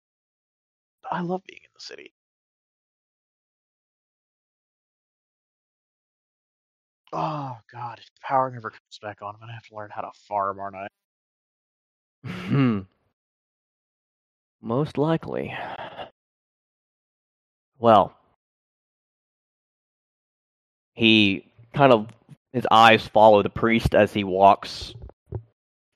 I 1.11 1.23
love 1.23 1.43
being 1.45 1.61
in 1.63 1.71
the 1.75 1.81
city. 1.83 2.13
Oh 7.13 7.57
God, 7.73 7.99
if 7.99 8.05
the 8.07 8.21
power 8.23 8.49
never 8.51 8.71
comes 8.71 8.99
back 9.03 9.23
on, 9.23 9.35
I'm 9.35 9.41
gonna 9.41 9.53
have 9.55 9.67
to 9.67 9.75
learn 9.75 9.91
how 9.93 10.03
to 10.03 10.11
farm, 10.29 10.61
aren't 10.61 10.77
I? 10.77 10.89
hmm. 12.29 12.81
Most 14.63 14.99
likely. 14.99 15.53
Well, 17.79 18.17
he 20.95 21.51
kind 21.75 21.93
of 21.93 22.07
his 22.53 22.67
eyes 22.71 23.07
follow 23.09 23.43
the 23.43 23.51
priest 23.51 23.95
as 23.97 24.13
he 24.13 24.23
walks 24.23 24.95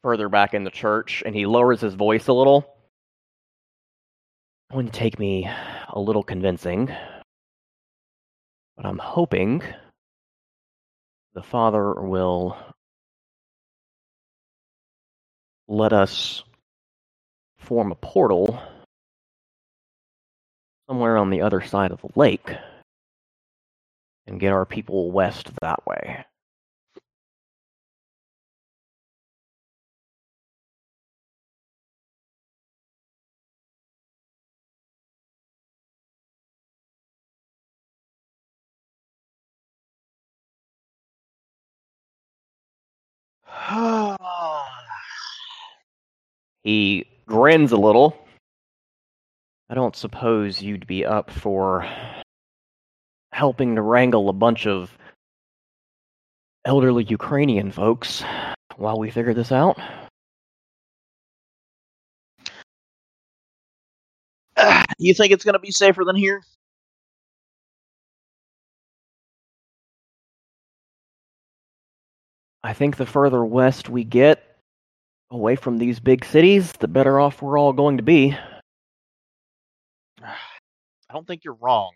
further 0.02 0.28
back 0.28 0.54
in 0.54 0.64
the 0.64 0.70
church, 0.70 1.22
and 1.24 1.34
he 1.34 1.46
lowers 1.46 1.80
his 1.80 1.94
voice 1.94 2.28
a 2.28 2.32
little. 2.32 2.74
It 4.70 4.76
wouldn't 4.76 4.94
take 4.94 5.18
me 5.18 5.48
a 5.88 5.98
little 5.98 6.22
convincing, 6.22 6.86
but 8.76 8.86
I'm 8.86 8.98
hoping 8.98 9.62
the 11.34 11.42
father 11.42 11.94
will 11.94 12.56
let 15.68 15.92
us 15.92 16.42
form 17.58 17.92
a 17.92 17.96
portal 17.96 18.60
somewhere 20.88 21.16
on 21.16 21.30
the 21.30 21.42
other 21.42 21.60
side 21.60 21.92
of 21.92 22.00
the 22.00 22.08
lake 22.16 22.50
and 24.26 24.40
get 24.40 24.52
our 24.52 24.66
people 24.66 25.12
west 25.12 25.50
that 25.60 25.86
way. 25.86 26.24
He 46.62 47.06
grins 47.26 47.72
a 47.72 47.76
little. 47.76 48.16
I 49.70 49.74
don't 49.74 49.96
suppose 49.96 50.60
you'd 50.60 50.86
be 50.86 51.06
up 51.06 51.30
for 51.30 51.88
helping 53.32 53.76
to 53.76 53.82
wrangle 53.82 54.28
a 54.28 54.32
bunch 54.34 54.66
of 54.66 54.96
elderly 56.64 57.04
Ukrainian 57.04 57.70
folks 57.72 58.22
while 58.76 58.98
we 58.98 59.10
figure 59.10 59.32
this 59.32 59.52
out? 59.52 59.78
you 64.98 65.14
think 65.14 65.32
it's 65.32 65.44
going 65.44 65.54
to 65.54 65.58
be 65.58 65.70
safer 65.70 66.04
than 66.04 66.16
here? 66.16 66.42
I 72.62 72.72
think 72.74 72.96
the 72.96 73.06
further 73.06 73.44
west 73.44 73.88
we 73.88 74.04
get 74.04 74.44
away 75.30 75.56
from 75.56 75.78
these 75.78 76.00
big 76.00 76.24
cities, 76.24 76.72
the 76.72 76.88
better 76.88 77.18
off 77.18 77.40
we're 77.40 77.58
all 77.58 77.72
going 77.72 77.96
to 77.96 78.02
be. 78.02 78.36
I 80.22 81.12
don't 81.12 81.26
think 81.26 81.44
you're 81.44 81.54
wrong. 81.54 81.92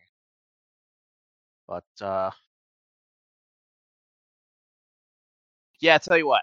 But 1.68 1.84
uh 2.00 2.30
Yeah, 5.80 5.98
tell 5.98 6.16
you 6.16 6.26
what. 6.26 6.42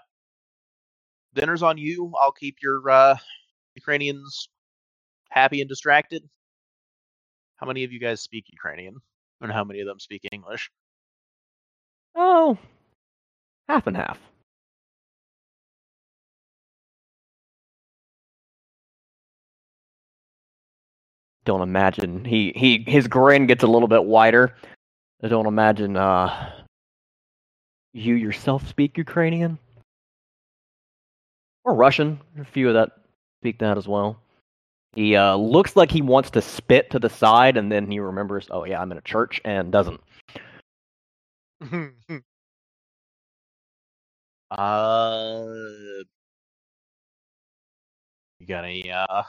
Dinner's 1.34 1.62
on 1.62 1.78
you. 1.78 2.12
I'll 2.20 2.32
keep 2.32 2.56
your 2.62 2.88
uh 2.88 3.16
Ukrainians 3.74 4.48
happy 5.30 5.60
and 5.60 5.68
distracted. 5.68 6.22
How 7.56 7.66
many 7.66 7.84
of 7.84 7.92
you 7.92 7.98
guys 7.98 8.20
speak 8.20 8.44
Ukrainian? 8.52 8.96
And 9.40 9.50
how 9.52 9.64
many 9.64 9.80
of 9.80 9.86
them 9.86 9.98
speak 9.98 10.22
English? 10.30 10.70
Oh, 12.14 12.58
half 13.72 13.86
and 13.86 13.96
half. 13.96 14.18
Don't 21.46 21.62
imagine 21.62 22.22
he 22.24 22.52
he 22.54 22.84
his 22.86 23.08
grin 23.08 23.46
gets 23.46 23.64
a 23.64 23.66
little 23.66 23.88
bit 23.88 24.04
wider. 24.04 24.54
I 25.22 25.28
don't 25.28 25.46
imagine 25.46 25.96
uh 25.96 26.52
you 27.94 28.14
yourself 28.14 28.68
speak 28.68 28.98
Ukrainian 28.98 29.58
or 31.64 31.74
Russian. 31.74 32.20
A 32.38 32.44
few 32.44 32.68
of 32.68 32.74
that 32.74 32.90
speak 33.40 33.58
that 33.60 33.78
as 33.78 33.88
well. 33.88 34.18
He 34.94 35.16
uh, 35.16 35.36
looks 35.36 35.74
like 35.74 35.90
he 35.90 36.02
wants 36.02 36.30
to 36.32 36.42
spit 36.42 36.90
to 36.90 36.98
the 36.98 37.08
side, 37.08 37.56
and 37.56 37.72
then 37.72 37.90
he 37.90 37.98
remembers, 37.98 38.46
oh 38.50 38.66
yeah, 38.66 38.78
I'm 38.78 38.92
in 38.92 38.98
a 38.98 39.02
church, 39.02 39.40
and 39.42 39.72
doesn't. 39.72 40.00
uh, 44.58 45.44
you 48.38 48.46
got 48.46 48.64
any 48.64 48.90
uh, 48.90 49.22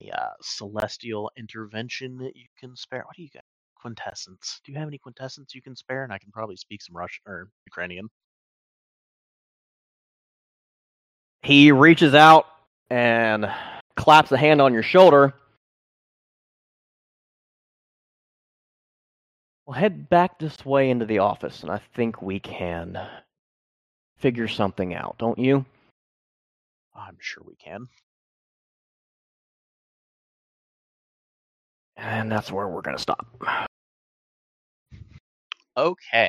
yeah, 0.00 0.28
celestial 0.40 1.30
intervention 1.36 2.16
that 2.18 2.34
you 2.34 2.46
can 2.58 2.74
spare? 2.74 3.04
What 3.06 3.16
do 3.16 3.22
you 3.22 3.28
got? 3.32 3.44
Quintessence. 3.76 4.60
Do 4.64 4.72
you 4.72 4.78
have 4.78 4.88
any 4.88 4.98
quintessence 4.98 5.54
you 5.54 5.62
can 5.62 5.76
spare? 5.76 6.04
And 6.04 6.12
I 6.12 6.18
can 6.18 6.30
probably 6.32 6.56
speak 6.56 6.82
some 6.82 6.96
Russian 6.96 7.22
or 7.26 7.48
Ukrainian. 7.66 8.08
He 11.42 11.72
reaches 11.72 12.14
out 12.14 12.46
and 12.90 13.50
claps 13.96 14.32
a 14.32 14.36
hand 14.36 14.60
on 14.60 14.74
your 14.74 14.82
shoulder. 14.82 15.34
We'll 19.70 19.78
head 19.78 20.08
back 20.08 20.40
this 20.40 20.66
way 20.66 20.90
into 20.90 21.06
the 21.06 21.20
office, 21.20 21.62
and 21.62 21.70
I 21.70 21.80
think 21.94 22.20
we 22.20 22.40
can 22.40 23.00
figure 24.16 24.48
something 24.48 24.94
out, 24.94 25.14
don't 25.16 25.38
you? 25.38 25.64
I'm 26.92 27.16
sure 27.20 27.44
we 27.46 27.54
can. 27.54 27.86
And 31.96 32.32
that's 32.32 32.50
where 32.50 32.66
we're 32.66 32.82
going 32.82 32.96
to 32.96 33.00
stop. 33.00 33.28
Okay. 35.76 36.28